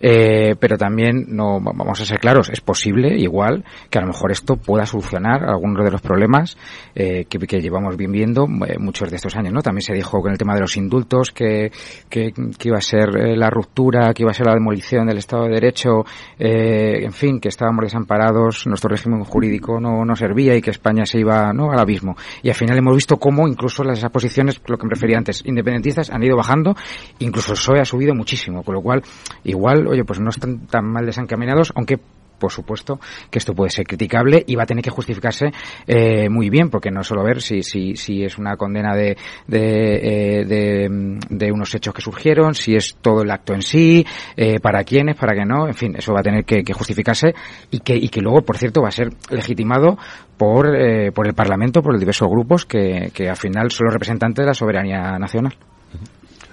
[0.00, 4.32] eh, pero también, no vamos a ser claros, es posible, igual, que a lo mejor
[4.32, 6.56] esto pueda solucionar algunos de los problemas
[6.94, 9.52] eh, que, llevamos bien viendo eh, muchos de estos años.
[9.52, 9.60] ¿no?
[9.60, 11.70] También se dijo con el tema de los indultos que,
[12.08, 12.32] que,
[12.64, 15.50] iba a ser eh, la ruptura, que iba a ser la demolición del Estado de
[15.50, 16.04] Derecho,
[16.38, 21.18] en fin, que estábamos desamparados, nuestro régimen jurídico no, no servía y que España se
[21.18, 21.73] iba ¿no?
[21.74, 22.16] Al abismo.
[22.42, 26.10] Y al final hemos visto cómo incluso las posiciones, lo que me refería antes, independentistas
[26.10, 26.74] han ido bajando,
[27.18, 29.02] incluso el PSOE ha subido muchísimo, con lo cual,
[29.44, 31.98] igual, oye, pues no están tan mal desencaminados, aunque
[32.38, 35.46] por supuesto que esto puede ser criticable y va a tener que justificarse
[35.86, 40.40] eh, muy bien, porque no solo ver si, si, si es una condena de, de,
[40.40, 44.04] eh, de, de, unos hechos que surgieron, si es todo el acto en sí,
[44.36, 47.34] eh, para quiénes, para qué no, en fin, eso va a tener que, que justificarse
[47.70, 49.96] y que, y que luego, por cierto, va a ser legitimado
[50.36, 53.94] por, eh, por el Parlamento, por los diversos grupos que, que al final son los
[53.94, 55.54] representantes de la soberanía nacional.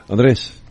[0.09, 0.61] Andrés.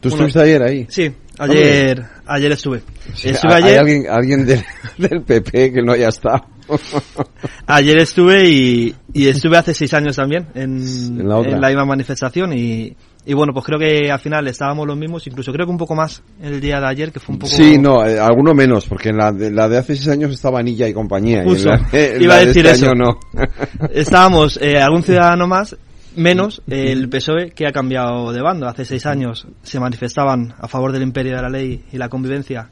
[0.00, 0.86] ¿Tú estuviste ayer ahí?
[0.88, 2.82] Sí, ayer, ayer estuve.
[3.14, 3.78] Sí, estuve ¿Hay ayer...
[3.78, 4.64] alguien, alguien del,
[4.98, 6.46] del, PP que no haya estado?
[7.66, 11.84] ayer estuve y, y, estuve hace seis años también en, ¿En, la, en la misma
[11.84, 15.72] manifestación y, Y bueno, pues creo que al final estábamos los mismos, incluso creo que
[15.72, 17.52] un poco más el día de ayer, que fue un poco...
[17.52, 20.60] Sí, no, eh, alguno menos, porque en la de, la de hace seis años estaba
[20.60, 21.44] Anilla y compañía.
[21.44, 21.68] Justo.
[21.68, 22.92] y en la, en Iba la a de decir este eso.
[22.92, 23.88] año no.
[23.92, 25.76] Estábamos eh, algún ciudadano más,
[26.16, 28.66] menos el PSOE que ha cambiado de bando.
[28.66, 32.70] Hace seis años se manifestaban a favor del imperio de la ley y la convivencia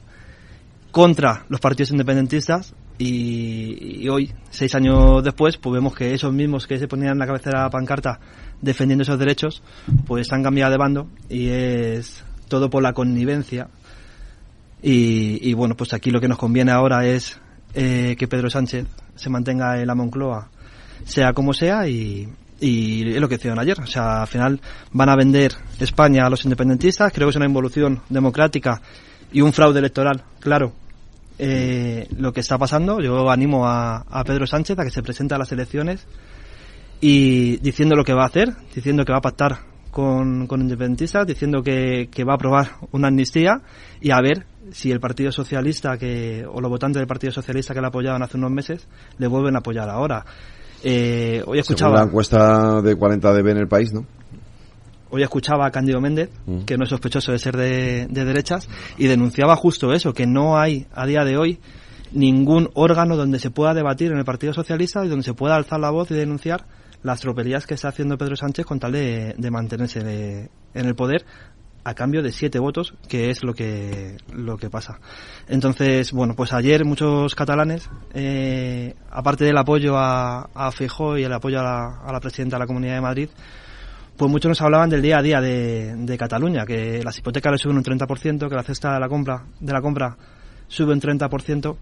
[0.91, 6.67] contra los partidos independentistas y, y hoy, seis años después, pues vemos que esos mismos
[6.67, 8.19] que se ponían en la cabecera de la pancarta
[8.61, 9.61] defendiendo esos derechos,
[10.05, 13.69] pues han cambiado de bando y es todo por la connivencia.
[14.81, 17.39] Y, y bueno, pues aquí lo que nos conviene ahora es
[17.73, 20.49] eh, que Pedro Sánchez se mantenga en la Moncloa,
[21.05, 22.27] sea como sea, y,
[22.59, 23.79] es lo que hicieron ayer.
[23.79, 24.59] O sea, al final
[24.91, 27.13] van a vender España a los independentistas.
[27.13, 28.81] Creo que es una involución democrática
[29.31, 30.73] y un fraude electoral, claro.
[31.41, 35.37] Eh, lo que está pasando, yo animo a Pedro Sánchez a que se presente a
[35.37, 36.05] las elecciones
[37.01, 39.59] y diciendo lo que va a hacer, diciendo que va a pactar
[39.91, 43.61] con, con independentistas, diciendo que, que va a aprobar una amnistía
[44.01, 47.81] y a ver si el Partido Socialista que, o los votantes del Partido Socialista que
[47.81, 50.25] le apoyaban hace unos meses le vuelven a apoyar ahora.
[50.83, 54.05] Eh, hoy Según escuchaba la encuesta de 40 dB en el país, ¿no?
[55.11, 56.65] hoy escuchaba a Cándido Méndez, Mm.
[56.65, 60.59] que no es sospechoso de ser de, de derechas, y denunciaba justo eso, que no
[60.59, 61.59] hay a día de hoy
[62.11, 65.79] ningún órgano donde se pueda debatir en el Partido Socialista y donde se pueda alzar
[65.79, 66.65] la voz y denunciar
[67.03, 71.25] las tropelías que está haciendo Pedro Sánchez con tal de, mantenerse de- en el poder
[71.85, 74.99] a cambio de siete votos, que es lo que, lo que pasa.
[75.47, 81.33] Entonces, bueno, pues ayer muchos catalanes, eh, aparte del apoyo a, a Feijóo y el
[81.33, 83.29] apoyo a la, a la presidenta de la Comunidad de Madrid,
[84.17, 87.57] pues muchos nos hablaban del día a día de, de Cataluña, que las hipotecas le
[87.57, 90.17] suben un 30%, que la cesta de la compra, de la compra
[90.67, 91.77] sube un 30%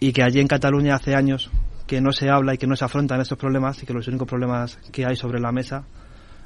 [0.00, 1.48] y que allí en Cataluña hace años
[1.88, 4.28] que no se habla y que no se afrontan estos problemas y que los únicos
[4.28, 5.84] problemas que hay sobre la mesa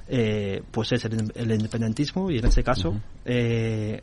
[0.09, 2.95] eh, pues es el, el independentismo y en este caso
[3.25, 4.03] eh,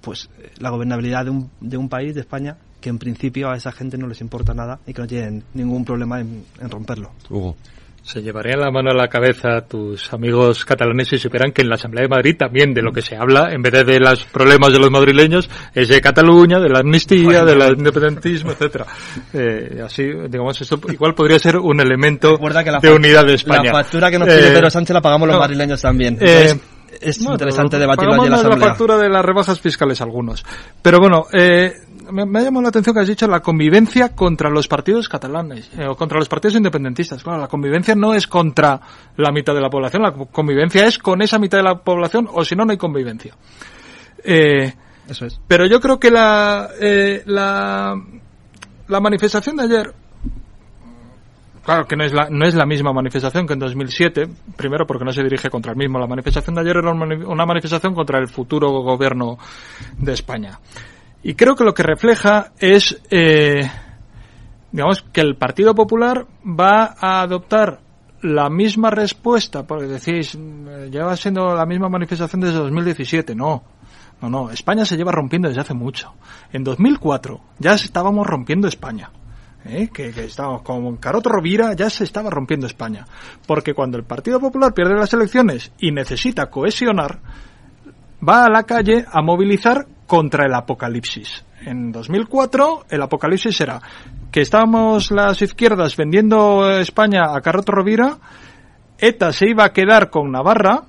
[0.00, 3.72] pues la gobernabilidad de un, de un país, de España, que en principio a esa
[3.72, 7.10] gente no les importa nada y que no tienen ningún problema en, en romperlo.
[7.28, 7.56] Hugo.
[8.06, 11.74] Se llevarían la mano a la cabeza tus amigos catalanes si supieran que en la
[11.74, 14.72] Asamblea de Madrid también de lo que se habla, en vez de de los problemas
[14.72, 18.86] de los madrileños, es de Cataluña, de la amnistía, del independentismo, etcétera.
[19.32, 23.72] Eh, así, digamos, esto igual podría ser un elemento que la de unidad de España.
[23.72, 25.40] La factura que nos pide Eh, Pedro Sánchez la pagamos los no.
[25.40, 26.16] madrileños también.
[26.20, 26.56] Eh,
[27.00, 28.68] es bueno, interesante debatirlo allí en la Asamblea.
[28.68, 30.44] factura de las rebajas fiscales algunos.
[30.80, 31.72] Pero bueno, eh,
[32.10, 35.70] me, me ha llamado la atención que has dicho la convivencia contra los partidos catalanes
[35.78, 37.22] eh, o contra los partidos independentistas.
[37.22, 38.80] Claro, la convivencia no es contra
[39.16, 42.44] la mitad de la población, la convivencia es con esa mitad de la población o
[42.44, 43.34] si no, no hay convivencia.
[44.24, 44.72] Eh,
[45.08, 45.40] Eso es.
[45.46, 47.94] pero yo creo que la, eh, la,
[48.88, 49.94] la manifestación de ayer,
[51.64, 55.04] claro que no es, la, no es la misma manifestación que en 2007, primero porque
[55.04, 55.98] no se dirige contra el mismo.
[55.98, 59.38] La manifestación de ayer era una manifestación contra el futuro gobierno
[59.98, 60.58] de España.
[61.28, 63.68] Y creo que lo que refleja es, eh,
[64.70, 67.80] digamos, que el Partido Popular va a adoptar
[68.22, 73.34] la misma respuesta, porque decís, mm, lleva siendo la misma manifestación desde 2017.
[73.34, 73.64] No,
[74.22, 74.50] no, no.
[74.52, 76.14] España se lleva rompiendo desde hace mucho.
[76.52, 79.10] En 2004 ya estábamos rompiendo España.
[79.64, 79.88] ¿eh?
[79.92, 83.04] Que, que estábamos con Caroto Rovira, ya se estaba rompiendo España.
[83.48, 87.18] Porque cuando el Partido Popular pierde las elecciones y necesita cohesionar,
[88.26, 91.44] va a la calle a movilizar contra el apocalipsis.
[91.64, 93.80] En 2004 el apocalipsis era
[94.30, 98.18] que estábamos las izquierdas vendiendo España a Carroto Rovira,
[98.98, 100.84] ETA se iba a quedar con Navarra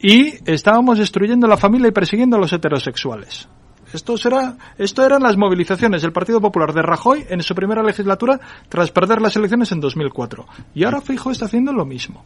[0.00, 3.48] y estábamos destruyendo la familia y persiguiendo a los heterosexuales.
[3.92, 8.40] Esto, será, esto eran las movilizaciones del Partido Popular de Rajoy en su primera legislatura
[8.68, 10.46] tras perder las elecciones en 2004.
[10.74, 12.24] Y ahora Feijóo está haciendo lo mismo.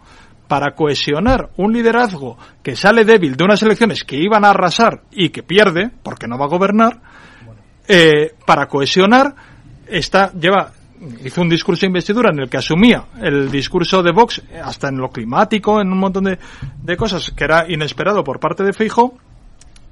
[0.49, 5.29] Para cohesionar un liderazgo que sale débil de unas elecciones que iban a arrasar y
[5.29, 7.01] que pierde, porque no va a gobernar,
[7.87, 9.35] eh, para cohesionar,
[9.87, 10.73] está, lleva,
[11.25, 14.97] hizo un discurso de investidura en el que asumía el discurso de Vox, hasta en
[14.97, 16.39] lo climático, en un montón de,
[16.83, 19.19] de cosas que era inesperado por parte de Feijóo,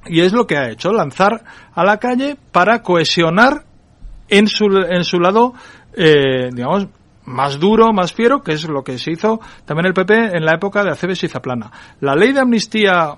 [0.09, 3.65] y es lo que ha hecho, lanzar a la calle para cohesionar
[4.29, 5.55] en su, en su lado,
[5.95, 6.89] eh, digamos,
[7.27, 10.55] más duro, más fiero, que es lo que se hizo también el PP en la
[10.55, 11.71] época de Aceves y Zaplana.
[12.01, 13.17] La ley de amnistía,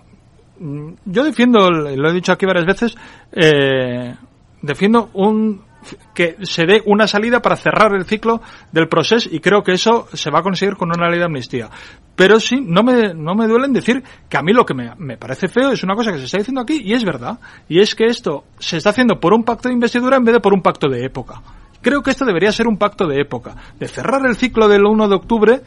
[0.58, 2.96] mm, yo defiendo, lo he dicho aquí varias veces,
[3.32, 4.14] eh,
[4.62, 5.68] defiendo un
[6.14, 8.40] que se dé una salida para cerrar el ciclo
[8.72, 11.70] del proceso y creo que eso se va a conseguir con una ley de amnistía.
[12.16, 15.16] Pero sí, no me, no me duelen decir que a mí lo que me, me
[15.16, 17.38] parece feo es una cosa que se está diciendo aquí y es verdad.
[17.68, 20.40] Y es que esto se está haciendo por un pacto de investidura en vez de
[20.40, 21.40] por un pacto de época.
[21.80, 25.08] Creo que esto debería ser un pacto de época, de cerrar el ciclo del 1
[25.08, 25.60] de octubre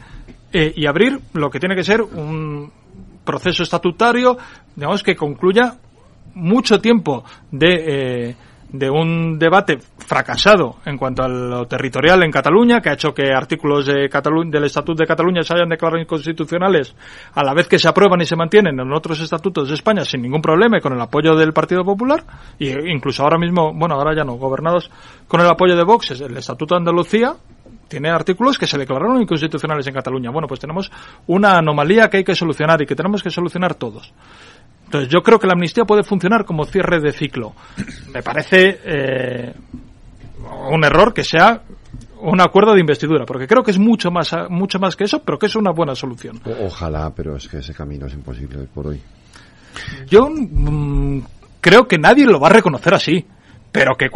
[0.52, 2.70] eh, y abrir lo que tiene que ser un
[3.24, 4.36] proceso estatutario,
[4.76, 5.74] digamos que concluya
[6.34, 8.36] mucho tiempo de, eh,
[8.70, 13.32] de un debate fracasado en cuanto a lo territorial en Cataluña, que ha hecho que
[13.32, 14.08] artículos de
[14.50, 16.94] del Estatuto de Cataluña se hayan declarado inconstitucionales
[17.34, 20.22] a la vez que se aprueban y se mantienen en otros estatutos de España sin
[20.22, 22.24] ningún problema y con el apoyo del Partido Popular,
[22.58, 24.90] e incluso ahora mismo, bueno, ahora ya no, gobernados
[25.28, 27.34] con el apoyo de Vox, el Estatuto de Andalucía,
[27.88, 30.30] tiene artículos que se declararon inconstitucionales en Cataluña.
[30.30, 30.90] Bueno, pues tenemos
[31.26, 34.14] una anomalía que hay que solucionar y que tenemos que solucionar todos.
[34.92, 37.54] Entonces yo creo que la amnistía puede funcionar como cierre de ciclo.
[38.12, 39.54] Me parece eh,
[40.70, 41.62] un error que sea
[42.22, 45.38] un acuerdo de investidura, porque creo que es mucho más, mucho más que eso, pero
[45.38, 46.40] que es una buena solución.
[46.64, 49.00] ojalá, pero es que ese camino es imposible por hoy.
[50.08, 51.20] Yo mm,
[51.60, 53.26] creo que nadie lo va a reconocer así,
[53.72, 54.06] pero que,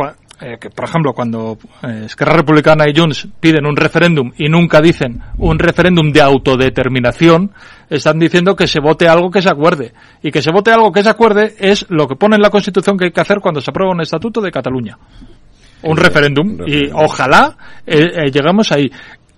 [0.41, 4.81] eh, que por ejemplo, cuando eh, Esquerra Republicana y Junts piden un referéndum y nunca
[4.81, 7.53] dicen un referéndum de autodeterminación,
[7.89, 9.95] están diciendo que se vote algo que se acuerde.
[10.23, 12.97] Y que se vote algo que se acuerde es lo que pone en la Constitución
[12.99, 14.99] que hay que hacer cuando se aprueba un estatuto de Cataluña.
[15.83, 16.59] Un referéndum.
[16.67, 18.91] Y ojalá eh, lleguemos ahí.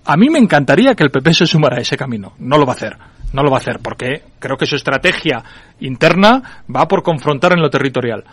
[0.04, 2.32] A mí me encantaría que el PP se sumara a ese camino.
[2.38, 2.96] No lo va a hacer.
[3.32, 5.44] No lo va a hacer porque creo que su estrategia
[5.80, 8.24] interna va por confrontar en lo territorial.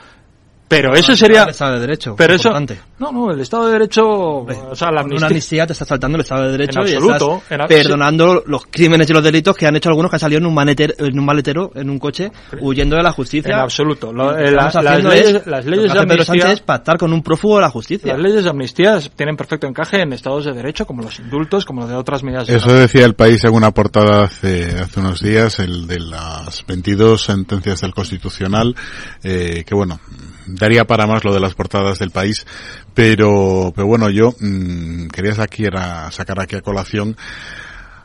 [0.68, 1.44] Pero eso sería.
[1.44, 2.16] El Estado de Derecho.
[2.18, 2.52] Pero eso.
[2.98, 4.06] No, no, el Estado de Derecho.
[4.06, 5.18] o sea, la amnistía.
[5.18, 6.80] Una amnistía te está saltando el Estado de Derecho.
[6.82, 7.44] En absoluto.
[7.50, 10.40] Y estás perdonando los crímenes y los delitos que han hecho algunos que han salido
[10.40, 13.54] en un, maletero, en un maletero, en un coche, huyendo de la justicia.
[13.54, 14.10] En absoluto.
[14.10, 16.52] Eh, las, leyes, las leyes de amnistía.
[16.52, 18.14] es pactar con un prófugo de la justicia.
[18.14, 21.88] Las leyes de amnistía tienen perfecto encaje en Estados de Derecho, como los indultos, como
[21.88, 22.50] de otras medidas.
[22.50, 27.22] Eso decía el país en una portada hace, hace unos días, el de las 22
[27.22, 28.76] sentencias del Constitucional,
[29.24, 30.00] eh, que bueno,
[30.46, 32.46] daría para más lo de las portadas del país,
[32.94, 37.16] pero, pero bueno, yo mmm, quería sacar aquí a colación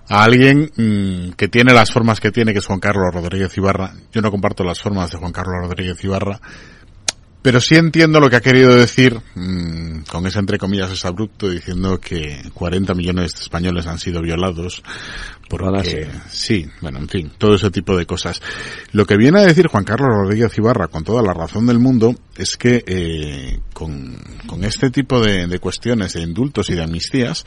[0.08, 3.94] a alguien mmm, que tiene las formas que tiene, que es Juan Carlos Rodríguez Ibarra.
[4.12, 6.40] Yo no comparto las formas de Juan Carlos Rodríguez Ibarra,
[7.42, 11.48] pero sí entiendo lo que ha querido decir, mmm, con ese entre comillas es abrupto,
[11.48, 14.82] diciendo que 40 millones de españoles han sido violados.
[16.28, 18.40] Sí, bueno, en fin, todo ese tipo de cosas.
[18.92, 22.14] Lo que viene a decir Juan Carlos Rodríguez Ibarra, con toda la razón del mundo,
[22.36, 24.16] es que eh, con,
[24.46, 27.44] con este tipo de, de, cuestiones de indultos y de amnistías,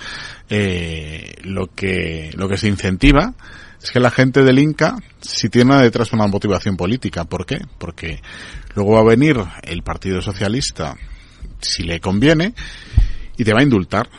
[0.50, 3.34] eh, lo que lo que se incentiva
[3.82, 7.26] es que la gente del Inca si tiene detrás una motivación política.
[7.26, 7.62] ¿Por qué?
[7.78, 8.22] Porque
[8.76, 10.96] luego va a venir el Partido Socialista,
[11.60, 12.54] si le conviene,
[13.38, 14.10] y te va a indultar.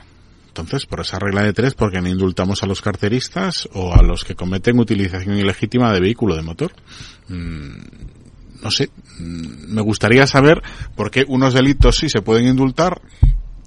[0.57, 4.05] Entonces, por esa regla de tres, ¿por qué no indultamos a los carteristas o a
[4.05, 6.71] los que cometen utilización ilegítima de vehículo de motor?
[7.27, 10.63] Mm, no sé, mm, me gustaría saber
[10.95, 13.03] por qué unos delitos sí se pueden indultar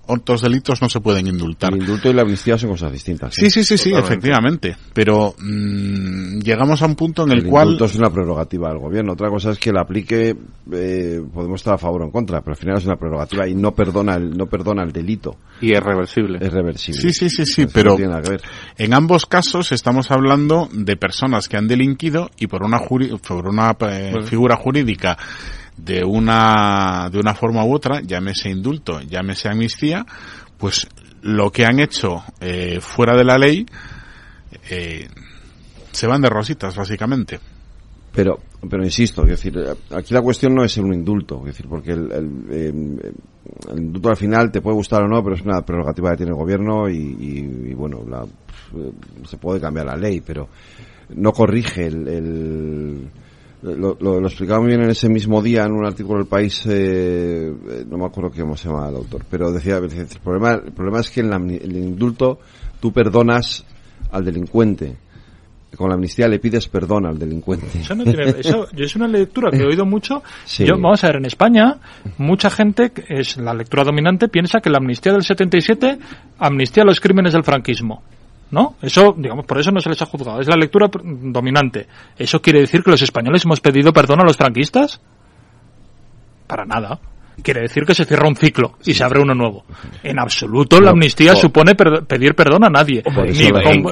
[0.07, 1.73] otros delitos no se pueden indultar.
[1.73, 3.33] El indulto y la amnistía son cosas distintas.
[3.33, 4.75] Sí, sí, sí, sí, efectivamente.
[4.93, 7.67] Pero mmm, llegamos a un punto en el, cual...
[7.67, 9.13] El indulto es una prerrogativa del gobierno.
[9.13, 10.35] Otra cosa es que la aplique,
[10.71, 13.55] eh, podemos estar a favor o en contra, pero al final es una prerrogativa y
[13.55, 15.37] no perdona el, no perdona el delito.
[15.61, 16.39] Y es reversible.
[16.41, 17.01] Es reversible.
[17.01, 17.97] Sí, sí, sí, sí, pero
[18.77, 23.71] en ambos casos estamos hablando de personas que han delinquido y por una, por una
[23.71, 25.17] eh, pues figura jurídica
[25.77, 30.05] de una, de una forma u otra, llámese indulto, llámese amnistía,
[30.57, 30.87] pues
[31.21, 33.65] lo que han hecho eh, fuera de la ley
[34.69, 35.07] eh,
[35.91, 37.39] se van de rositas, básicamente.
[38.13, 39.53] Pero, pero insisto, decir,
[39.91, 43.13] aquí la cuestión no es un indulto, decir, porque el, el,
[43.69, 46.31] el, indulto al final te puede gustar o no, pero es una prerrogativa que tiene
[46.31, 48.25] el gobierno y, y, y bueno, la,
[49.27, 50.49] se puede cambiar la ley, pero
[51.09, 53.09] no corrige el
[53.75, 57.51] lo, lo, explicaba muy bien en ese mismo día en un artículo del país, eh,
[57.51, 60.99] eh, no me acuerdo cómo se llama el autor, pero decía, el problema, el problema
[60.99, 62.39] es que en el indulto
[62.79, 63.65] tú perdonas
[64.11, 64.97] al delincuente.
[65.75, 67.67] Con la amnistía le pides perdón al delincuente.
[67.79, 70.23] Eso, no tiene, eso es una lectura que he oído mucho.
[70.59, 71.77] Yo, vamos a ver, en España,
[72.17, 75.99] mucha gente, es la lectura dominante, piensa que la amnistía del 77
[76.39, 78.01] amnistía los crímenes del franquismo.
[78.51, 78.75] ¿No?
[78.81, 80.39] Eso, digamos, por eso no se les ha juzgado.
[80.39, 81.87] Es la lectura dominante.
[82.17, 85.01] ¿Eso quiere decir que los españoles hemos pedido perdón a los franquistas?
[86.47, 86.99] Para nada
[87.41, 89.65] quiere decir que se cierra un ciclo y se abre uno nuevo.
[90.03, 93.03] En absoluto la amnistía supone pedir perdón a nadie,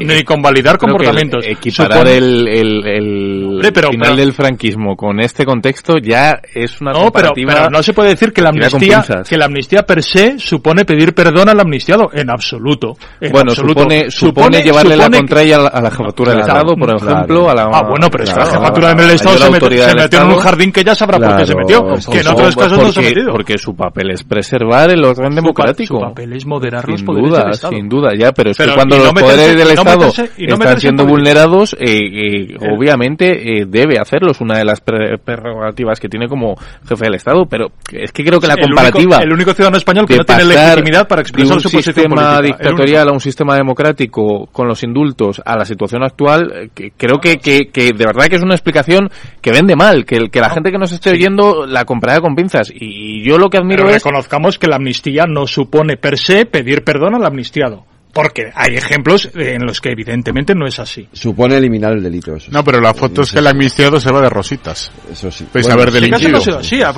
[0.01, 1.45] ni, convalidar comportamientos.
[1.45, 7.33] equiparar el, el, final del franquismo con este contexto ya es una no, pero,
[7.69, 11.49] no se puede decir que la amnistía que la amnistía per se supone pedir perdón
[11.49, 12.97] al amnistiado en absoluto.
[13.31, 17.65] bueno, Supone, supone, llevarle la contraria a la jefatura del Estado, por ejemplo, a la
[17.65, 20.83] Ah, bueno, pero es que la jefatura del Estado se, metió en un jardín que
[20.83, 23.57] ya sabrá por qué se metió, que en otros casos no se ha metido porque
[23.57, 25.99] su papel es preservar el orden Su democrático.
[25.99, 27.73] pa- su papel es moderar los sin poderes duda, del Estado.
[27.75, 29.99] Sin duda, ya, pero es Pero- que cuando no los meterse- poderes del no Estado
[30.07, 34.63] meterse- y no están siendo vulnerados, eh, eh, obviamente eh, debe hacerlo, es una de
[34.63, 36.55] las pre- prerrogativas que tiene como
[36.87, 39.17] jefe del Estado, pero es que creo que la El único- comparativa...
[39.23, 42.37] el único ciudadano español que no tiene legitimidad para expresar su un posición sistema política,
[42.39, 46.91] el dictatorial a un sistema democrático con los indultos a la situación actual, eh, que
[46.95, 49.09] creo que, que, que de verdad que es una explicación
[49.41, 52.71] que vende mal, que, que la gente que nos esté oyendo la comprará con pinzas.
[52.73, 54.03] Y yo lo que admiro Pero es...
[54.03, 57.85] reconozcamos que la amnistía no supone per se pedir perdón al amnistiado.
[58.13, 61.05] Porque hay ejemplos en los que evidentemente no es así.
[61.11, 62.49] Supone eliminar el delito, eso.
[62.49, 64.89] No, pero la foto es que el amnistiado se va de rositas.
[65.11, 65.43] Eso sí.
[65.43, 65.93] A Bueno, haber sí.
[65.99, 66.39] delinquido.
[66.39, 66.81] sido así.
[66.81, 66.93] Ha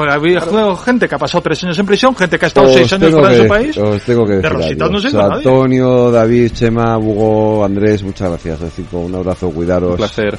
[0.86, 3.12] gente que ha pasado tres años en prisión, gente que ha estado Os seis años
[3.14, 3.78] fuera de su país.
[3.78, 5.38] Os tengo que de rositas no se ido nadie.
[5.38, 8.62] Antonio, David, Chema, Hugo, Andrés, muchas gracias.
[8.62, 9.90] Os cinco, un abrazo, cuidaros.
[9.90, 10.38] Un placer.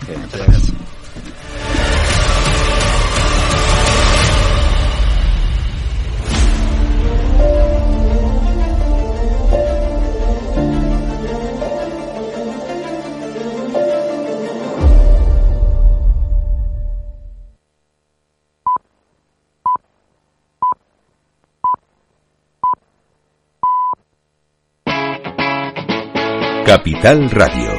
[27.09, 27.71] Radio.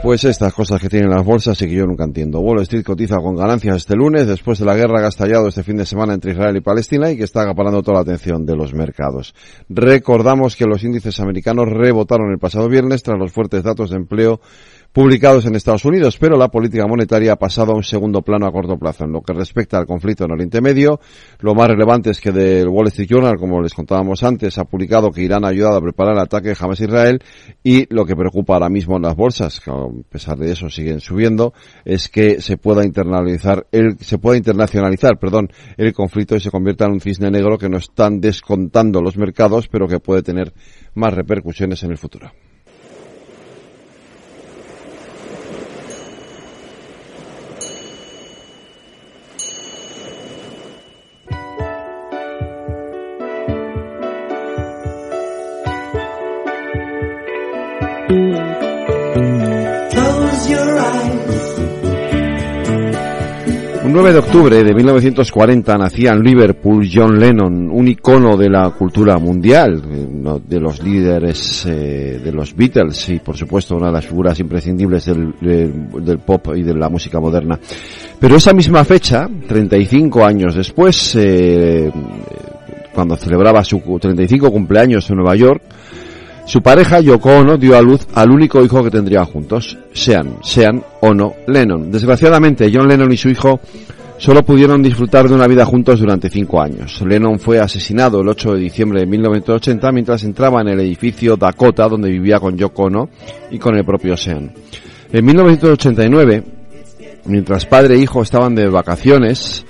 [0.00, 2.38] Pues estas cosas que tienen las bolsas y que yo nunca entiendo.
[2.38, 5.08] Wall Street cotiza con ganancias este lunes después de la guerra que
[5.48, 8.46] este fin de semana entre Israel y Palestina y que está acaparando toda la atención
[8.46, 9.34] de los mercados.
[9.68, 14.40] Recordamos que los índices americanos rebotaron el pasado viernes tras los fuertes datos de empleo
[14.96, 18.50] publicados en Estados Unidos, pero la política monetaria ha pasado a un segundo plano a
[18.50, 19.04] corto plazo.
[19.04, 21.00] En lo que respecta al conflicto en Oriente Medio,
[21.40, 25.10] lo más relevante es que del Wall Street Journal, como les contábamos antes, ha publicado
[25.10, 27.22] que Irán ha ayudado a preparar el ataque de Hamas-Israel
[27.62, 31.00] y lo que preocupa ahora mismo en las bolsas, que a pesar de eso siguen
[31.00, 31.52] subiendo,
[31.84, 36.86] es que se pueda internalizar el, se pueda internacionalizar, perdón, el conflicto y se convierta
[36.86, 40.54] en un cisne negro que no están descontando los mercados, pero que puede tener
[40.94, 42.32] más repercusiones en el futuro.
[63.86, 68.68] Un 9 de octubre de 1940 nacía en Liverpool John Lennon, un icono de la
[68.70, 73.92] cultura mundial, eh, de los líderes eh, de los Beatles y por supuesto una de
[73.92, 77.60] las figuras imprescindibles del pop y de la música moderna.
[78.18, 81.88] Pero esa misma fecha, 35 años después, eh,
[82.92, 85.62] cuando celebraba su 35 cumpleaños en Nueva York,
[86.46, 90.82] su pareja Yoko Ono dio a luz al único hijo que tendrían juntos, sean, sean
[91.00, 91.90] o no Lennon.
[91.90, 93.58] Desgraciadamente, John Lennon y su hijo
[94.16, 97.02] solo pudieron disfrutar de una vida juntos durante cinco años.
[97.02, 101.88] Lennon fue asesinado el 8 de diciembre de 1980 mientras entraba en el edificio Dakota
[101.88, 103.10] donde vivía con Yoko Ono
[103.50, 104.52] y con el propio Sean.
[105.12, 106.44] En 1989,
[107.24, 109.66] mientras padre e hijo estaban de vacaciones,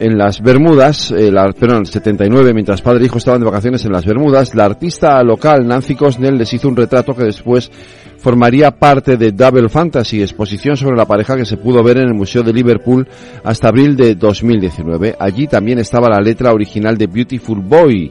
[0.00, 3.84] en las Bermudas, eh, la, perdón, el 79, mientras padre e hijo estaban de vacaciones
[3.84, 7.70] en las Bermudas, la artista local Nancy Cosnell les hizo un retrato que después
[8.16, 12.14] formaría parte de Double Fantasy, exposición sobre la pareja que se pudo ver en el
[12.14, 13.06] Museo de Liverpool
[13.44, 15.16] hasta abril de 2019.
[15.18, 18.10] Allí también estaba la letra original de Beautiful Boy,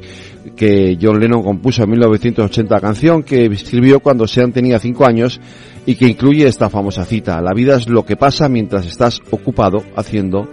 [0.55, 5.41] que John Lennon compuso en 1980, canción que escribió cuando Sean tenía 5 años
[5.87, 9.83] y que incluye esta famosa cita, la vida es lo que pasa mientras estás ocupado
[9.95, 10.47] haciendo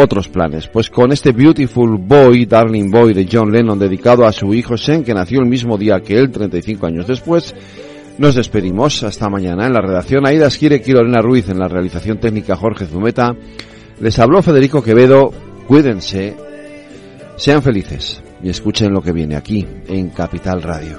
[0.00, 0.68] otros planes.
[0.68, 5.04] Pues con este Beautiful Boy, Darling Boy de John Lennon dedicado a su hijo Sean,
[5.04, 7.54] que nació el mismo día que él, 35 años después,
[8.18, 9.02] nos despedimos.
[9.02, 9.66] Hasta mañana.
[9.66, 13.34] En la redacción Aida Esquire, Lorena Ruiz, en la realización técnica Jorge Zumeta.
[14.00, 15.30] Les habló Federico Quevedo.
[15.66, 16.34] Cuídense,
[17.36, 20.98] sean felices y escuchen lo que viene aquí en Capital Radio.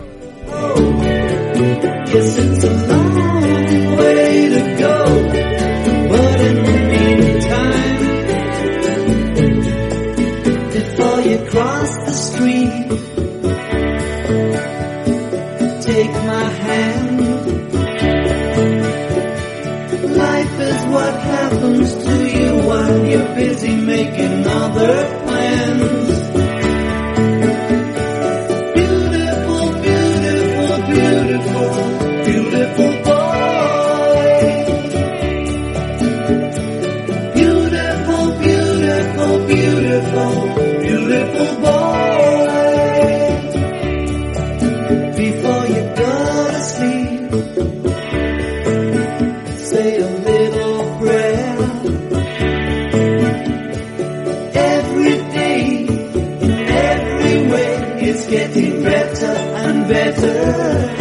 [59.91, 61.00] Better.